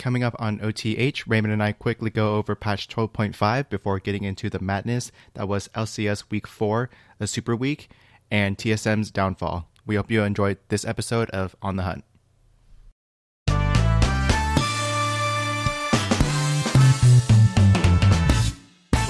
Coming 0.00 0.24
up 0.24 0.34
on 0.38 0.62
OTH, 0.62 1.26
Raymond 1.26 1.52
and 1.52 1.62
I 1.62 1.72
quickly 1.72 2.08
go 2.08 2.36
over 2.36 2.54
patch 2.54 2.88
12.5 2.88 3.68
before 3.68 3.98
getting 3.98 4.24
into 4.24 4.48
the 4.48 4.58
madness 4.58 5.12
that 5.34 5.46
was 5.46 5.68
LCS 5.74 6.30
Week 6.30 6.46
4, 6.46 6.88
the 7.18 7.26
Super 7.26 7.54
Week, 7.54 7.90
and 8.30 8.56
TSM's 8.56 9.10
downfall. 9.10 9.68
We 9.84 9.96
hope 9.96 10.10
you 10.10 10.22
enjoyed 10.22 10.56
this 10.68 10.86
episode 10.86 11.28
of 11.32 11.54
On 11.60 11.76
the 11.76 11.82
Hunt. 11.82 12.04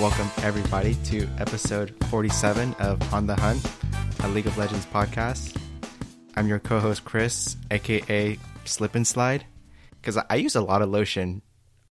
Welcome, 0.00 0.28
everybody, 0.42 0.96
to 1.04 1.28
episode 1.38 1.94
47 2.06 2.74
of 2.80 3.14
On 3.14 3.28
the 3.28 3.36
Hunt, 3.36 3.64
a 4.24 4.28
League 4.28 4.48
of 4.48 4.58
Legends 4.58 4.86
podcast. 4.86 5.56
I'm 6.34 6.48
your 6.48 6.58
co 6.58 6.80
host, 6.80 7.04
Chris, 7.04 7.56
aka 7.70 8.36
Slip 8.64 8.96
and 8.96 9.06
Slide 9.06 9.44
because 10.00 10.16
I, 10.16 10.24
I, 10.30 10.36
use 10.36 10.54
a 10.54 10.60
lot 10.60 10.82
of 10.82 10.88
lotion, 10.88 11.42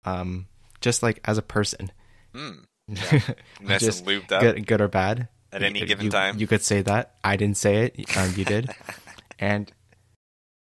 um, 0.04 0.48
just 0.82 1.04
like 1.04 1.20
as 1.26 1.38
a 1.38 1.42
person. 1.42 1.92
Mm, 2.34 2.66
yeah. 2.88 3.22
nice 3.62 3.82
just 3.82 4.06
lubed 4.06 4.32
up. 4.32 4.42
Good, 4.42 4.68
good 4.68 4.82
or 4.82 4.88
bad. 4.88 5.30
At 5.52 5.64
any 5.64 5.80
you, 5.80 5.86
given 5.86 6.06
you, 6.06 6.12
time, 6.12 6.38
you 6.38 6.48
could 6.48 6.62
say 6.62 6.82
that. 6.82 7.16
I 7.24 7.38
didn't 7.38 7.58
say 7.58 7.86
it. 7.86 8.18
Um, 8.18 8.34
you 8.36 8.44
did, 8.44 8.70
and 9.40 9.72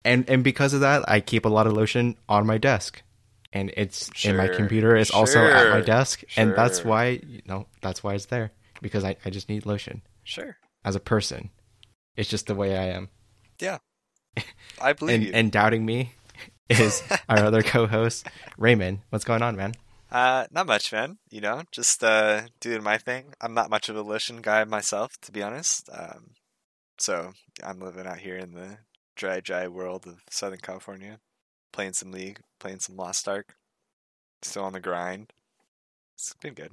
and 0.04 0.30
and 0.30 0.44
because 0.44 0.74
of 0.74 0.82
that, 0.82 1.08
I 1.08 1.20
keep 1.20 1.46
a 1.46 1.50
lot 1.50 1.68
of 1.68 1.74
lotion 1.74 2.18
on 2.28 2.46
my 2.48 2.58
desk, 2.58 3.02
and 3.54 3.72
it's 3.78 4.10
sure, 4.16 4.32
in 4.32 4.38
my 4.38 4.48
computer. 4.48 4.96
It's 4.96 5.12
sure, 5.12 5.20
also 5.20 5.46
at 5.46 5.70
my 5.70 5.82
desk, 5.82 6.24
sure. 6.28 6.44
and 6.44 6.56
that's 6.56 6.84
why 6.84 7.22
you 7.26 7.42
know 7.46 7.68
that's 7.82 8.04
why 8.04 8.16
it's 8.16 8.26
there 8.26 8.52
because 8.82 9.04
I 9.04 9.16
I 9.26 9.30
just 9.30 9.50
need 9.50 9.66
lotion. 9.66 10.02
Sure. 10.24 10.58
As 10.84 10.96
a 10.96 11.00
person, 11.00 11.50
it's 12.16 12.30
just 12.30 12.48
the 12.48 12.56
way 12.56 12.78
I 12.78 12.86
am. 12.88 13.10
Yeah, 13.60 13.80
I 14.82 14.94
believe 14.94 15.16
and, 15.16 15.24
you. 15.24 15.32
And 15.34 15.52
doubting 15.52 15.86
me 15.86 16.14
is 16.70 17.04
our 17.28 17.46
other 17.46 17.64
co-host 17.64 18.28
Raymond. 18.58 19.00
What's 19.10 19.26
going 19.26 19.42
on, 19.42 19.56
man? 19.56 19.74
Uh, 20.12 20.46
not 20.52 20.68
much, 20.68 20.92
man. 20.92 21.18
You 21.30 21.42
know, 21.42 21.64
just 21.72 22.04
uh, 22.04 22.44
doing 22.60 22.84
my 22.84 22.98
thing. 22.98 23.34
I'm 23.42 23.54
not 23.54 23.70
much 23.70 23.90
of 23.90 23.96
a 23.96 24.02
lotion 24.02 24.42
guy 24.42 24.64
myself, 24.64 25.20
to 25.22 25.32
be 25.32 25.44
honest. 25.44 25.90
Um, 25.92 26.32
so 26.98 27.34
I'm 27.64 27.80
living 27.80 28.08
out 28.08 28.20
here 28.20 28.38
in 28.38 28.54
the 28.54 28.80
dry, 29.16 29.40
dry 29.40 29.68
world 29.68 30.08
of 30.08 30.24
Southern 30.30 30.60
California, 30.60 31.20
playing 31.72 31.94
some 31.94 32.12
League, 32.12 32.40
playing 32.60 32.80
some 32.80 32.96
Lost 32.96 33.28
Ark. 33.28 33.56
Still 34.42 34.64
on 34.64 34.74
the 34.74 34.80
grind. 34.80 35.34
It's 36.16 36.34
been 36.42 36.54
good. 36.54 36.72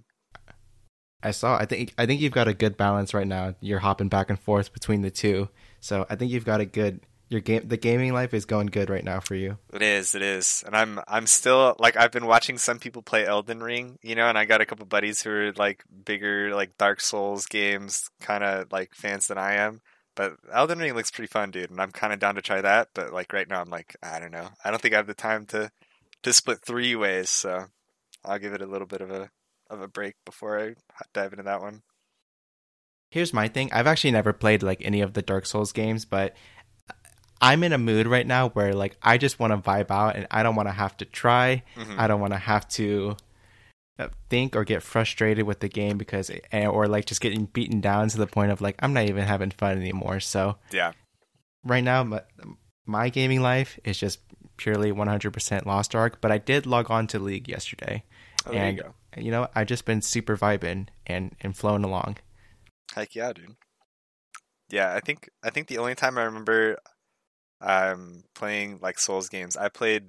I 1.23 1.33
saw. 1.33 1.57
I 1.57 1.65
think. 1.65 1.93
I 1.99 2.07
think 2.07 2.21
you've 2.21 2.33
got 2.33 2.47
a 2.47 2.55
good 2.55 2.77
balance 2.77 3.13
right 3.13 3.27
now. 3.27 3.55
You're 3.61 3.81
hopping 3.81 4.09
back 4.09 4.31
and 4.31 4.39
forth 4.39 4.73
between 4.73 5.03
the 5.03 5.11
two, 5.11 5.49
so 5.81 6.07
I 6.09 6.15
think 6.15 6.31
you've 6.31 6.45
got 6.45 6.61
a 6.61 6.67
good 6.67 7.01
your 7.29 7.41
game 7.41 7.67
the 7.67 7.77
gaming 7.77 8.13
life 8.13 8.33
is 8.33 8.45
going 8.45 8.69
good 8.69 8.89
right 8.89 9.05
now 9.05 9.21
for 9.21 9.35
you. 9.35 9.59
It 9.73 9.83
is, 9.83 10.15
it 10.15 10.23
is. 10.23 10.63
And 10.67 10.77
I'm 10.77 11.01
I'm 11.09 11.27
still 11.27 11.75
like 11.79 11.97
I've 11.97 12.13
been 12.13 12.27
watching 12.27 12.59
some 12.59 12.79
people 12.79 13.03
play 13.03 13.27
Elden 13.27 13.63
Ring, 13.63 13.99
you 14.03 14.15
know, 14.15 14.29
and 14.29 14.39
I 14.39 14.45
got 14.45 14.61
a 14.61 14.67
couple 14.67 14.87
buddies 14.87 15.23
who 15.23 15.31
are 15.31 15.53
like 15.53 15.85
bigger 16.05 16.55
like 16.55 16.79
Dark 16.79 17.01
Souls 17.01 17.47
games 17.47 18.09
kind 18.21 18.45
of 18.45 18.71
like 18.71 18.95
fans 18.95 19.27
than 19.27 19.39
I 19.39 19.55
am. 19.55 19.81
But 20.15 20.35
Elden 20.53 20.79
Ring 20.79 20.95
looks 20.95 21.11
pretty 21.11 21.31
fun, 21.31 21.51
dude, 21.51 21.71
and 21.71 21.81
I'm 21.81 21.93
kind 21.93 22.13
of 22.13 22.19
down 22.19 22.37
to 22.37 22.43
try 22.43 22.61
that, 22.61 22.89
but 22.95 23.13
like 23.13 23.33
right 23.33 23.49
now 23.49 23.61
I'm 23.61 23.71
like 23.71 23.97
I 24.03 24.21
don't 24.21 24.33
know. 24.33 24.49
I 24.65 24.71
don't 24.71 24.81
think 24.81 24.95
I 24.95 24.99
have 24.99 25.07
the 25.07 25.15
time 25.15 25.47
to 25.47 25.71
to 26.23 26.33
split 26.33 26.61
three 26.65 26.95
ways, 26.95 27.29
so 27.29 27.67
I'll 28.25 28.39
give 28.39 28.53
it 28.53 28.63
a 28.63 28.67
little 28.67 28.87
bit 28.87 29.01
of 29.01 29.11
a 29.11 29.31
of 29.69 29.81
a 29.81 29.89
break 29.89 30.15
before 30.25 30.61
I 30.61 30.75
dive 31.13 31.33
into 31.33 31.43
that 31.45 31.61
one. 31.61 31.83
Here's 33.11 33.33
my 33.33 33.49
thing. 33.49 33.71
I've 33.73 33.87
actually 33.87 34.11
never 34.11 34.33
played 34.33 34.63
like 34.63 34.85
any 34.85 35.01
of 35.01 35.13
the 35.13 35.23
Dark 35.23 35.47
Souls 35.47 35.73
games, 35.73 36.05
but 36.05 36.35
I'm 37.41 37.63
in 37.65 37.73
a 37.73 37.79
mood 37.79 38.07
right 38.07 38.27
now 38.27 38.49
where 38.51 38.75
like 38.75 38.97
I 39.03 39.19
just 39.19 39.39
want 39.39 39.53
to 39.53 39.59
vibe 39.71 39.91
out 39.91 40.17
and 40.17 40.27
I 40.31 40.43
don't 40.43 40.55
want 40.57 40.69
to 40.69 40.73
have 40.73 40.97
to 40.99 41.05
try. 41.05 41.63
Mhm. 41.77 41.99
I 41.99 42.07
don't 42.07 42.21
want 42.21 42.33
to 42.33 42.39
have 42.39 42.67
to 42.71 43.17
uh, 43.99 44.09
think 44.29 44.55
or 44.57 44.65
get 44.65 44.83
frustrated 44.83 45.47
with 45.47 45.61
the 45.61 45.69
game 45.69 45.97
because 45.99 46.31
eh, 46.53 46.67
or 46.67 46.87
like 46.89 47.05
just 47.07 47.21
getting 47.21 47.47
beaten 47.47 47.81
down 47.81 48.09
to 48.09 48.19
the 48.19 48.27
point 48.27 48.53
of 48.53 48.61
like 48.61 48.77
I'm 48.81 48.93
not 48.93 49.05
even 49.05 49.25
having 49.25 49.51
fun 49.51 49.79
anymore. 49.79 50.21
So 50.21 50.57
Yeah. 50.71 50.93
right 51.65 51.85
now 51.85 52.05
my, 52.05 52.23
my 52.87 53.09
gaming 53.09 53.41
life 53.43 53.79
is 53.85 53.99
just 53.99 54.21
purely 54.57 54.91
100% 54.93 55.67
Lost 55.67 55.95
Ark, 55.95 56.19
but 56.21 56.31
I 56.33 56.39
did 56.39 56.67
log 56.67 56.91
on 56.91 57.07
to 57.09 57.19
League 57.19 57.49
yesterday. 57.49 58.03
Oh, 58.47 58.53
there 58.53 58.65
and 58.65 58.77
you 58.77 58.83
go. 58.83 58.95
you 59.17 59.31
know, 59.31 59.49
I've 59.55 59.67
just 59.67 59.85
been 59.85 60.01
super 60.03 60.37
vibing 60.37 60.89
and 61.07 61.35
and 61.41 61.57
flowing 61.57 61.85
along. 61.85 62.17
Heck 62.95 63.15
yeah, 63.15 63.33
dude. 63.33 63.57
Yeah, 64.69 64.95
I 64.95 65.01
think 65.01 65.29
I 65.43 65.51
think 65.51 65.69
the 65.69 65.79
only 65.79 65.95
time 65.95 66.17
I 66.19 66.23
remember 66.25 66.79
um 67.67 68.23
playing 68.35 68.79
like 68.81 68.99
Souls 68.99 69.29
games, 69.29 69.57
I 69.57 69.69
played 69.69 70.05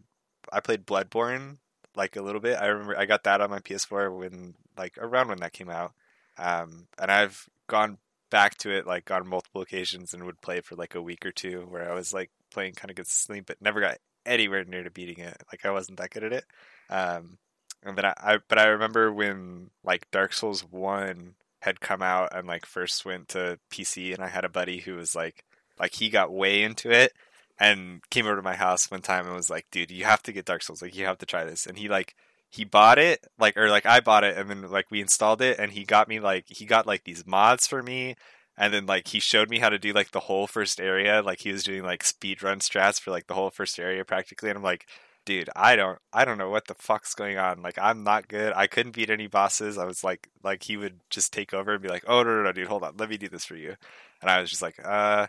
I 0.54 0.60
played 0.60 0.86
Bloodborne 0.86 1.58
like 1.96 2.16
a 2.16 2.22
little 2.22 2.40
bit. 2.40 2.58
I 2.62 2.68
remember 2.68 2.98
I 2.98 3.06
got 3.06 3.24
that 3.24 3.42
on 3.42 3.50
my 3.50 3.60
PS4 3.60 4.16
when 4.16 4.54
like 4.78 4.98
around 5.00 5.30
when 5.30 5.40
that 5.40 5.54
came 5.54 5.70
out. 5.70 5.94
Um 6.38 6.88
and 7.00 7.12
I've 7.12 7.50
gone 7.66 7.98
back 8.30 8.58
to 8.60 8.70
it 8.70 8.86
like 8.86 9.10
on 9.10 9.28
multiple 9.28 9.62
occasions 9.62 10.14
and 10.14 10.24
would 10.24 10.42
play 10.42 10.62
for 10.62 10.76
like 10.76 10.94
a 10.94 11.02
week 11.02 11.26
or 11.26 11.32
two 11.32 11.62
where 11.70 11.92
I 11.92 11.96
was 11.96 12.14
like 12.14 12.30
playing 12.52 12.74
kind 12.74 12.92
of 12.92 12.96
good 12.96 13.08
sleep 13.08 13.46
but 13.48 13.62
never 13.62 13.82
got 13.82 13.98
anywhere 14.26 14.64
near 14.64 14.84
to 14.84 14.92
beating 14.92 15.20
it. 15.20 15.42
Like 15.52 15.66
I 15.66 15.72
wasn't 15.72 15.98
that 15.98 16.12
good 16.12 16.24
at 16.26 16.34
it. 16.34 16.46
Um 16.92 17.40
and 17.84 17.98
then 17.98 18.06
I, 18.06 18.14
I 18.18 18.38
but 18.48 18.60
I 18.60 18.66
remember 18.68 19.12
when 19.12 19.72
like 19.84 20.12
Dark 20.12 20.34
Souls 20.34 20.64
1 20.64 21.34
had 21.64 21.82
come 21.82 22.04
out 22.04 22.36
and 22.36 22.48
like 22.48 22.68
first 22.68 23.04
went 23.04 23.30
to 23.30 23.58
PC 23.72 24.14
and 24.14 24.24
I 24.24 24.28
had 24.28 24.46
a 24.46 24.50
buddy 24.50 24.78
who 24.80 24.96
was 24.96 25.16
like 25.16 25.44
like 25.80 25.96
he 25.96 26.10
got 26.10 26.32
way 26.32 26.62
into 26.62 26.92
it 26.92 27.14
and 27.60 28.02
came 28.10 28.26
over 28.26 28.36
to 28.36 28.42
my 28.42 28.56
house 28.56 28.90
one 28.92 29.02
time 29.02 29.26
and 29.26 29.36
was 29.36 29.50
like, 29.50 29.66
dude, 29.72 29.92
you 29.92 30.06
have 30.06 30.22
to 30.24 30.32
get 30.32 30.46
Dark 30.46 30.64
Souls. 30.64 30.82
Like 30.82 30.96
you 30.96 31.06
have 31.06 31.18
to 31.20 31.26
try 31.26 31.44
this. 31.44 31.66
And 31.66 31.78
he 31.78 31.90
like 31.90 32.16
he 32.50 32.64
bought 32.64 33.00
it, 33.00 33.26
like 33.40 33.58
or 33.58 33.70
like 33.70 33.86
I 33.86 34.00
bought 34.00 34.24
it 34.24 34.38
and 34.38 34.50
then 34.50 34.70
like 34.70 34.92
we 34.92 35.02
installed 35.02 35.42
it 35.42 35.60
and 35.60 35.72
he 35.72 35.84
got 35.84 36.08
me 36.08 36.20
like 36.20 36.46
he 36.48 36.66
got 36.66 36.88
like 36.88 37.04
these 37.04 37.26
mods 37.26 37.68
for 37.68 37.82
me. 37.82 38.16
And 38.60 38.74
then 38.74 38.86
like 38.86 39.08
he 39.08 39.20
showed 39.20 39.50
me 39.50 39.60
how 39.60 39.70
to 39.70 39.80
do 39.80 39.94
like 39.94 40.12
the 40.12 40.22
whole 40.22 40.48
first 40.48 40.80
area. 40.80 41.22
Like 41.22 41.40
he 41.42 41.52
was 41.52 41.64
doing 41.64 41.84
like 41.84 42.04
speed 42.04 42.44
run 42.44 42.60
strats 42.60 43.00
for 43.02 43.12
like 43.12 43.28
the 43.28 43.34
whole 43.34 43.50
first 43.50 43.80
area 43.80 44.06
practically. 44.06 44.50
And 44.50 44.58
I'm 44.58 44.64
like 44.64 44.88
dude 45.26 45.50
i 45.58 45.76
don't 45.76 46.00
i 46.14 46.24
don't 46.24 46.38
know 46.38 46.50
what 46.50 46.68
the 46.68 46.74
fuck's 46.76 47.14
going 47.14 47.38
on. 47.38 47.62
Like 47.62 47.78
i'm 47.82 48.04
not 48.04 48.30
good. 48.30 48.54
I 48.56 48.68
couldn't 48.68 48.96
beat 48.96 49.10
any 49.10 49.28
bosses. 49.28 49.78
I 49.78 49.86
was 49.86 50.04
like 50.04 50.30
like 50.44 50.64
he 50.64 50.78
would 50.78 51.02
just 51.10 51.34
take 51.34 51.54
over 51.54 51.74
and 51.74 51.84
be 51.84 51.90
like 51.90 52.06
oh 52.08 52.24
no 52.24 52.36
no 52.36 52.44
no 52.44 52.52
dude 52.54 52.68
hold 52.68 52.84
on. 52.84 52.96
Let 52.98 53.10
me 53.10 53.18
do 53.18 53.28
this 53.28 53.46
for 53.46 53.56
you. 53.58 53.76
And 54.22 54.32
i 54.32 54.40
was 54.40 54.50
just 54.50 54.62
like 54.62 54.80
uh 54.84 55.28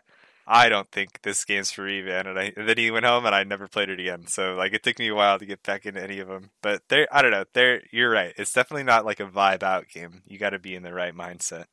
i 0.51 0.69
don't 0.69 0.91
think 0.91 1.21
this 1.23 1.45
game's 1.45 1.71
for 1.71 1.85
me 1.85 2.03
man 2.03 2.27
and, 2.27 2.39
I, 2.39 2.53
and 2.57 2.69
then 2.69 2.79
he 2.79 2.91
went 2.91 3.05
home 3.07 3.27
and 3.27 3.35
i 3.35 3.45
never 3.45 3.69
played 3.69 3.89
it 3.91 4.01
again 4.01 4.27
so 4.27 4.55
like 4.55 4.73
it 4.73 4.83
took 4.83 4.99
me 4.99 5.09
a 5.09 5.15
while 5.15 5.39
to 5.39 5.47
get 5.47 5.63
back 5.63 5.87
into 5.87 6.03
any 6.03 6.19
of 6.19 6.29
them 6.29 6.51
but 6.63 6.83
they're 6.89 7.07
i 7.13 7.23
don't 7.23 7.31
know 7.31 7.45
they're 7.53 7.83
you're 7.93 8.11
right 8.11 8.33
it's 8.37 8.53
definitely 8.53 8.83
not 8.85 9.05
like 9.05 9.21
a 9.21 9.27
vibe 9.27 9.63
out 9.63 9.89
game 9.89 10.23
you 10.27 10.39
got 10.39 10.51
to 10.51 10.59
be 10.59 10.75
in 10.75 10.83
the 10.83 10.93
right 10.93 11.15
mindset 11.15 11.67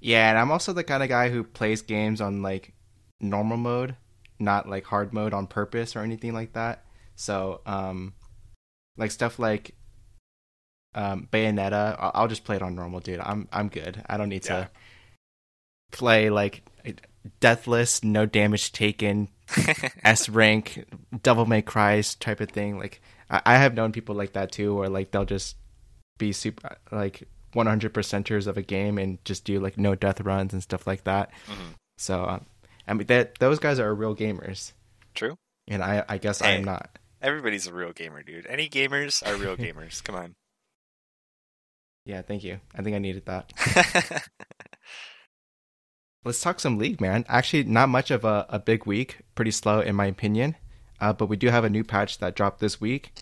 Yeah, 0.00 0.28
and 0.30 0.38
I'm 0.38 0.50
also 0.50 0.72
the 0.72 0.84
kind 0.84 1.02
of 1.02 1.08
guy 1.08 1.28
who 1.30 1.44
plays 1.44 1.82
games 1.82 2.20
on 2.20 2.42
like 2.42 2.72
normal 3.20 3.56
mode, 3.56 3.96
not 4.38 4.68
like 4.68 4.84
hard 4.86 5.12
mode 5.12 5.34
on 5.34 5.46
purpose 5.46 5.94
or 5.96 6.00
anything 6.00 6.32
like 6.32 6.52
that. 6.54 6.84
So, 7.16 7.60
um, 7.66 8.14
like 8.96 9.10
stuff 9.10 9.38
like 9.38 9.74
um, 10.94 11.28
Bayonetta, 11.32 11.96
I'll, 11.98 12.10
I'll 12.14 12.28
just 12.28 12.44
play 12.44 12.56
it 12.56 12.62
on 12.62 12.74
normal, 12.74 13.00
dude. 13.00 13.20
I'm 13.20 13.48
I'm 13.52 13.68
good. 13.68 14.02
I 14.06 14.16
don't 14.16 14.28
need 14.28 14.44
Yeah. 14.46 14.64
to 14.64 14.70
play 15.92 16.30
like 16.30 16.62
deathless, 17.40 18.02
no 18.04 18.26
damage 18.26 18.72
taken, 18.72 19.28
S 20.04 20.28
rank, 20.28 20.84
Devil 21.22 21.46
May 21.46 21.62
Cries 21.62 22.14
type 22.14 22.40
of 22.40 22.50
thing. 22.50 22.78
Like 22.78 23.00
I, 23.30 23.42
I 23.46 23.56
have 23.58 23.74
known 23.74 23.92
people 23.92 24.14
like 24.14 24.32
that 24.34 24.52
too, 24.52 24.74
where 24.74 24.88
like 24.88 25.10
they'll 25.10 25.24
just 25.24 25.56
be 26.18 26.32
super 26.32 26.76
like 26.92 27.24
100 27.54 27.92
percenters 27.94 28.46
of 28.46 28.56
a 28.56 28.62
game 28.62 28.98
and 28.98 29.22
just 29.24 29.44
do 29.44 29.60
like 29.60 29.78
no 29.78 29.94
death 29.94 30.20
runs 30.20 30.52
and 30.52 30.62
stuff 30.62 30.86
like 30.86 31.04
that. 31.04 31.30
Mhm. 31.46 31.74
So 31.98 32.24
um, 32.24 32.46
I 32.88 32.94
mean 32.94 33.06
that 33.08 33.38
those 33.38 33.58
guys 33.58 33.78
are 33.78 33.94
real 33.94 34.14
gamers, 34.16 34.72
true 35.14 35.36
and 35.68 35.82
I 35.82 36.04
I 36.08 36.18
guess 36.18 36.40
Hey. 36.40 36.56
I'm 36.56 36.64
not. 36.64 36.90
everybody's 37.22 37.66
a 37.66 37.72
real 37.72 37.92
gamer 37.92 38.22
dude 38.22 38.46
any 38.46 38.68
gamers 38.68 39.26
are 39.26 39.36
real 39.36 39.56
gamers 39.64 40.02
come 40.04 40.14
on 40.16 40.34
Yeah, 42.04 42.20
thank 42.22 42.44
you. 42.44 42.60
I 42.74 42.82
think 42.82 42.94
I 42.96 42.98
needed 42.98 43.24
that. 43.26 43.52
Let's 46.24 46.40
talk 46.40 46.58
some 46.58 46.78
league, 46.78 47.00
man. 47.00 47.24
Actually, 47.28 47.64
not 47.64 47.90
much 47.90 48.10
of 48.10 48.24
a, 48.24 48.46
a 48.48 48.58
big 48.58 48.86
week. 48.86 49.18
Pretty 49.34 49.50
slow, 49.50 49.80
in 49.80 49.94
my 49.94 50.06
opinion. 50.06 50.56
Uh, 51.00 51.12
but 51.12 51.26
we 51.26 51.36
do 51.36 51.48
have 51.48 51.64
a 51.64 51.70
new 51.70 51.84
patch 51.84 52.18
that 52.18 52.34
dropped 52.34 52.60
this 52.60 52.80
week. 52.80 53.12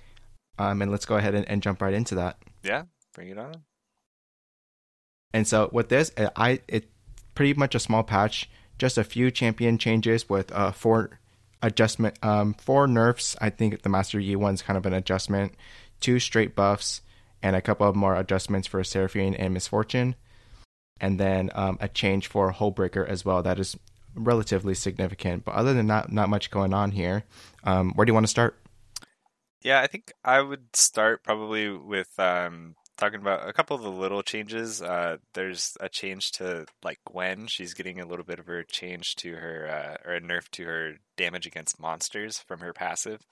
Um, 0.58 0.82
and 0.82 0.90
let's 0.90 1.06
go 1.06 1.16
ahead 1.16 1.34
and, 1.34 1.48
and 1.48 1.62
jump 1.62 1.82
right 1.82 1.94
into 1.94 2.14
that. 2.16 2.38
yeah 2.62 2.84
bring 3.14 3.28
it 3.28 3.38
on 3.38 3.54
And 5.34 5.46
so 5.46 5.68
with 5.72 5.88
this, 5.88 6.12
I 6.36 6.60
it 6.68 6.90
pretty 7.34 7.54
much 7.54 7.74
a 7.74 7.80
small 7.80 8.02
patch, 8.02 8.48
just 8.78 8.98
a 8.98 9.04
few 9.04 9.30
champion 9.30 9.78
changes 9.78 10.28
with 10.28 10.52
uh 10.52 10.72
four 10.72 11.18
adjustment, 11.62 12.18
um 12.22 12.54
four 12.54 12.86
nerfs. 12.86 13.36
I 13.40 13.50
think 13.50 13.82
the 13.82 13.88
Master 13.88 14.20
Yi 14.20 14.36
one's 14.36 14.62
kind 14.62 14.76
of 14.76 14.86
an 14.86 14.92
adjustment, 14.92 15.54
two 16.00 16.18
straight 16.18 16.54
buffs, 16.54 17.00
and 17.42 17.56
a 17.56 17.62
couple 17.62 17.88
of 17.88 17.96
more 17.96 18.14
adjustments 18.14 18.68
for 18.68 18.82
Seraphine 18.84 19.34
and 19.34 19.54
Miss 19.54 19.66
Fortune, 19.66 20.14
and 21.02 21.18
then 21.18 21.50
um, 21.54 21.76
a 21.80 21.88
change 21.88 22.28
for 22.28 22.52
Hullbreaker 22.52 23.06
as 23.06 23.24
well. 23.24 23.42
That 23.42 23.58
is 23.58 23.76
relatively 24.14 24.74
significant. 24.74 25.44
But 25.44 25.54
other 25.54 25.74
than 25.74 25.88
that, 25.88 26.10
not 26.12 26.28
much 26.28 26.50
going 26.50 26.72
on 26.72 26.92
here. 26.92 27.24
Um, 27.64 27.92
where 27.94 28.04
do 28.06 28.10
you 28.10 28.14
want 28.14 28.24
to 28.24 28.30
start? 28.30 28.56
Yeah, 29.62 29.80
I 29.80 29.86
think 29.88 30.12
I 30.24 30.40
would 30.40 30.74
start 30.74 31.22
probably 31.22 31.68
with 31.68 32.18
um, 32.18 32.76
talking 32.96 33.20
about 33.20 33.48
a 33.48 33.52
couple 33.52 33.76
of 33.76 33.82
the 33.82 33.90
little 33.90 34.22
changes. 34.22 34.80
Uh, 34.80 35.18
there's 35.34 35.76
a 35.80 35.88
change 35.88 36.32
to 36.32 36.66
like 36.84 37.00
Gwen. 37.04 37.48
She's 37.48 37.74
getting 37.74 38.00
a 38.00 38.06
little 38.06 38.24
bit 38.24 38.38
of 38.38 38.48
a 38.48 38.64
change 38.64 39.16
to 39.16 39.34
her 39.34 39.68
uh, 39.68 40.08
or 40.08 40.14
a 40.14 40.20
nerf 40.20 40.48
to 40.52 40.64
her 40.64 40.92
damage 41.16 41.46
against 41.46 41.80
monsters 41.80 42.38
from 42.38 42.60
her 42.60 42.72
passive. 42.72 43.26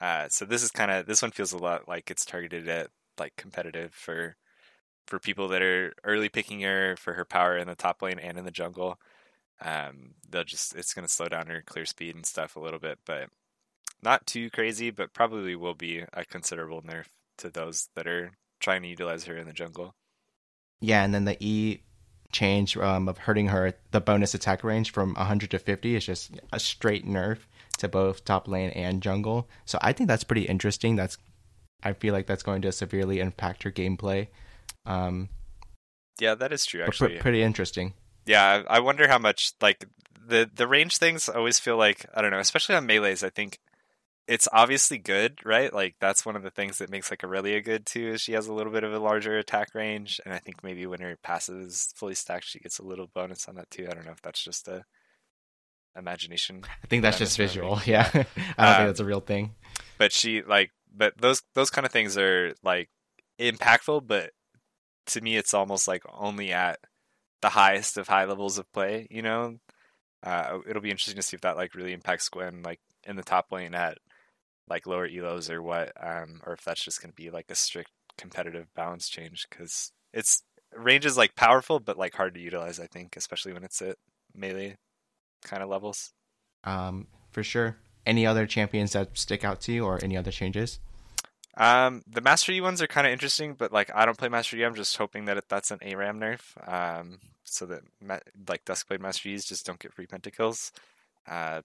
Uh, 0.00 0.28
so 0.28 0.44
this 0.44 0.62
is 0.62 0.70
kind 0.70 0.90
of 0.90 1.06
this 1.06 1.22
one 1.22 1.30
feels 1.30 1.52
a 1.52 1.58
lot 1.58 1.88
like 1.88 2.10
it's 2.10 2.24
targeted 2.24 2.68
at 2.68 2.88
like 3.18 3.34
competitive 3.36 3.92
for 3.92 4.36
for 5.10 5.18
people 5.18 5.48
that 5.48 5.60
are 5.60 5.92
early 6.04 6.28
picking 6.28 6.60
her 6.60 6.96
for 6.96 7.14
her 7.14 7.24
power 7.24 7.58
in 7.58 7.66
the 7.66 7.74
top 7.74 8.00
lane 8.00 8.20
and 8.20 8.38
in 8.38 8.44
the 8.44 8.50
jungle. 8.50 8.98
Um, 9.60 10.14
they'll 10.30 10.44
just 10.44 10.74
it's 10.74 10.94
going 10.94 11.06
to 11.06 11.12
slow 11.12 11.28
down 11.28 11.48
her 11.48 11.62
clear 11.66 11.84
speed 11.84 12.14
and 12.14 12.24
stuff 12.24 12.56
a 12.56 12.60
little 12.60 12.78
bit, 12.78 12.98
but 13.04 13.28
not 14.02 14.26
too 14.26 14.48
crazy. 14.48 14.90
But 14.90 15.12
probably 15.12 15.56
will 15.56 15.74
be 15.74 16.04
a 16.12 16.24
considerable 16.24 16.80
nerf 16.80 17.06
to 17.38 17.50
those 17.50 17.88
that 17.96 18.06
are 18.06 18.30
trying 18.60 18.82
to 18.82 18.88
utilize 18.88 19.24
her 19.24 19.36
in 19.36 19.46
the 19.46 19.52
jungle. 19.52 19.94
Yeah, 20.80 21.04
and 21.04 21.12
then 21.12 21.24
the 21.24 21.36
E 21.40 21.82
change 22.32 22.76
um, 22.76 23.08
of 23.08 23.18
hurting 23.18 23.48
her 23.48 23.74
the 23.90 24.00
bonus 24.00 24.34
attack 24.34 24.62
range 24.62 24.92
from 24.92 25.14
100 25.14 25.50
to 25.50 25.58
50 25.58 25.96
is 25.96 26.06
just 26.06 26.30
a 26.52 26.60
straight 26.60 27.04
nerf 27.04 27.38
to 27.78 27.88
both 27.88 28.24
top 28.24 28.46
lane 28.46 28.70
and 28.70 29.02
jungle. 29.02 29.48
So 29.64 29.78
I 29.82 29.92
think 29.92 30.06
that's 30.08 30.24
pretty 30.24 30.42
interesting. 30.42 30.94
That's 30.96 31.18
I 31.82 31.94
feel 31.94 32.14
like 32.14 32.26
that's 32.26 32.42
going 32.42 32.62
to 32.62 32.72
severely 32.72 33.20
impact 33.20 33.64
her 33.64 33.70
gameplay. 33.70 34.28
Um, 34.90 35.28
yeah, 36.20 36.34
that 36.34 36.52
is 36.52 36.64
true. 36.66 36.82
Actually, 36.82 37.18
pretty 37.18 37.42
interesting. 37.42 37.94
Yeah, 38.26 38.62
I 38.68 38.80
wonder 38.80 39.08
how 39.08 39.18
much 39.18 39.52
like 39.60 39.84
the 40.26 40.50
the 40.52 40.68
range 40.68 40.98
things 40.98 41.28
always 41.28 41.58
feel 41.58 41.76
like 41.76 42.06
I 42.14 42.22
don't 42.22 42.30
know, 42.30 42.38
especially 42.38 42.74
on 42.74 42.86
melee's. 42.86 43.24
I 43.24 43.30
think 43.30 43.58
it's 44.28 44.48
obviously 44.52 44.98
good, 44.98 45.38
right? 45.44 45.72
Like 45.72 45.96
that's 46.00 46.26
one 46.26 46.36
of 46.36 46.42
the 46.42 46.50
things 46.50 46.78
that 46.78 46.90
makes 46.90 47.10
like 47.10 47.20
Irelia 47.20 47.64
good 47.64 47.86
too. 47.86 48.08
Is 48.08 48.20
she 48.20 48.32
has 48.32 48.46
a 48.46 48.52
little 48.52 48.72
bit 48.72 48.84
of 48.84 48.92
a 48.92 48.98
larger 48.98 49.38
attack 49.38 49.74
range, 49.74 50.20
and 50.24 50.34
I 50.34 50.38
think 50.38 50.62
maybe 50.62 50.86
when 50.86 51.00
her 51.00 51.16
passive 51.22 51.60
is 51.60 51.92
fully 51.96 52.14
stacked, 52.14 52.46
she 52.46 52.60
gets 52.60 52.78
a 52.78 52.84
little 52.84 53.08
bonus 53.12 53.48
on 53.48 53.54
that 53.56 53.70
too. 53.70 53.86
I 53.90 53.94
don't 53.94 54.06
know 54.06 54.12
if 54.12 54.22
that's 54.22 54.42
just 54.42 54.68
a 54.68 54.84
imagination. 55.96 56.62
I 56.82 56.86
think 56.86 57.02
that's 57.02 57.18
just 57.18 57.36
visual. 57.36 57.80
Yeah, 57.86 58.08
I 58.12 58.12
don't 58.12 58.26
um, 58.58 58.74
think 58.76 58.88
that's 58.88 59.00
a 59.00 59.04
real 59.04 59.20
thing. 59.20 59.54
But 59.98 60.12
she 60.12 60.42
like, 60.42 60.70
but 60.94 61.14
those 61.18 61.42
those 61.54 61.70
kind 61.70 61.86
of 61.86 61.92
things 61.92 62.18
are 62.18 62.54
like 62.62 62.90
impactful, 63.40 64.06
but 64.06 64.30
to 65.10 65.20
me, 65.20 65.36
it's 65.36 65.54
almost 65.54 65.88
like 65.88 66.02
only 66.12 66.52
at 66.52 66.78
the 67.42 67.48
highest 67.50 67.96
of 67.98 68.08
high 68.08 68.24
levels 68.24 68.58
of 68.58 68.70
play. 68.72 69.06
You 69.10 69.22
know, 69.22 69.58
uh, 70.22 70.58
it'll 70.68 70.82
be 70.82 70.90
interesting 70.90 71.16
to 71.16 71.22
see 71.22 71.36
if 71.36 71.42
that 71.42 71.56
like 71.56 71.74
really 71.74 71.92
impacts 71.92 72.28
Gwen 72.28 72.62
like 72.62 72.80
in 73.04 73.16
the 73.16 73.22
top 73.22 73.52
lane 73.52 73.74
at 73.74 73.98
like 74.68 74.86
lower 74.86 75.08
elos 75.08 75.50
or 75.50 75.62
what, 75.62 75.92
um, 76.00 76.40
or 76.46 76.52
if 76.52 76.64
that's 76.64 76.84
just 76.84 77.02
going 77.02 77.10
to 77.10 77.16
be 77.16 77.30
like 77.30 77.46
a 77.50 77.54
strict 77.54 77.90
competitive 78.18 78.66
balance 78.74 79.08
change 79.08 79.46
because 79.48 79.92
it's 80.12 80.42
range 80.76 81.06
is 81.06 81.16
like 81.16 81.34
powerful 81.34 81.80
but 81.80 81.98
like 81.98 82.14
hard 82.14 82.34
to 82.34 82.40
utilize. 82.40 82.78
I 82.78 82.86
think, 82.86 83.16
especially 83.16 83.52
when 83.52 83.64
it's 83.64 83.82
at 83.82 83.96
melee 84.34 84.76
kind 85.42 85.62
of 85.62 85.68
levels. 85.68 86.12
Um, 86.64 87.06
for 87.30 87.42
sure. 87.42 87.76
Any 88.06 88.26
other 88.26 88.46
champions 88.46 88.92
that 88.92 89.16
stick 89.16 89.44
out 89.44 89.60
to 89.62 89.72
you, 89.72 89.84
or 89.84 90.02
any 90.02 90.16
other 90.16 90.30
changes? 90.30 90.80
Um, 91.60 92.02
the 92.10 92.22
Master 92.22 92.52
Yi 92.52 92.62
ones 92.62 92.80
are 92.80 92.86
kind 92.86 93.06
of 93.06 93.12
interesting, 93.12 93.52
but 93.52 93.70
like 93.70 93.90
I 93.94 94.06
don't 94.06 94.16
play 94.16 94.30
Master 94.30 94.56
Yi. 94.56 94.64
I'm 94.64 94.74
just 94.74 94.96
hoping 94.96 95.26
that 95.26 95.36
it, 95.36 95.44
that's 95.50 95.70
an 95.70 95.78
ARAM 95.82 96.18
nerf, 96.18 96.40
um, 96.66 97.18
so 97.44 97.66
that 97.66 97.82
like 98.48 98.64
Duskblade 98.64 99.00
Master 99.00 99.28
Yis 99.28 99.44
just 99.44 99.66
don't 99.66 99.78
get 99.78 99.92
free 99.92 100.06
pentakills. 100.06 100.72
Uh, 101.28 101.60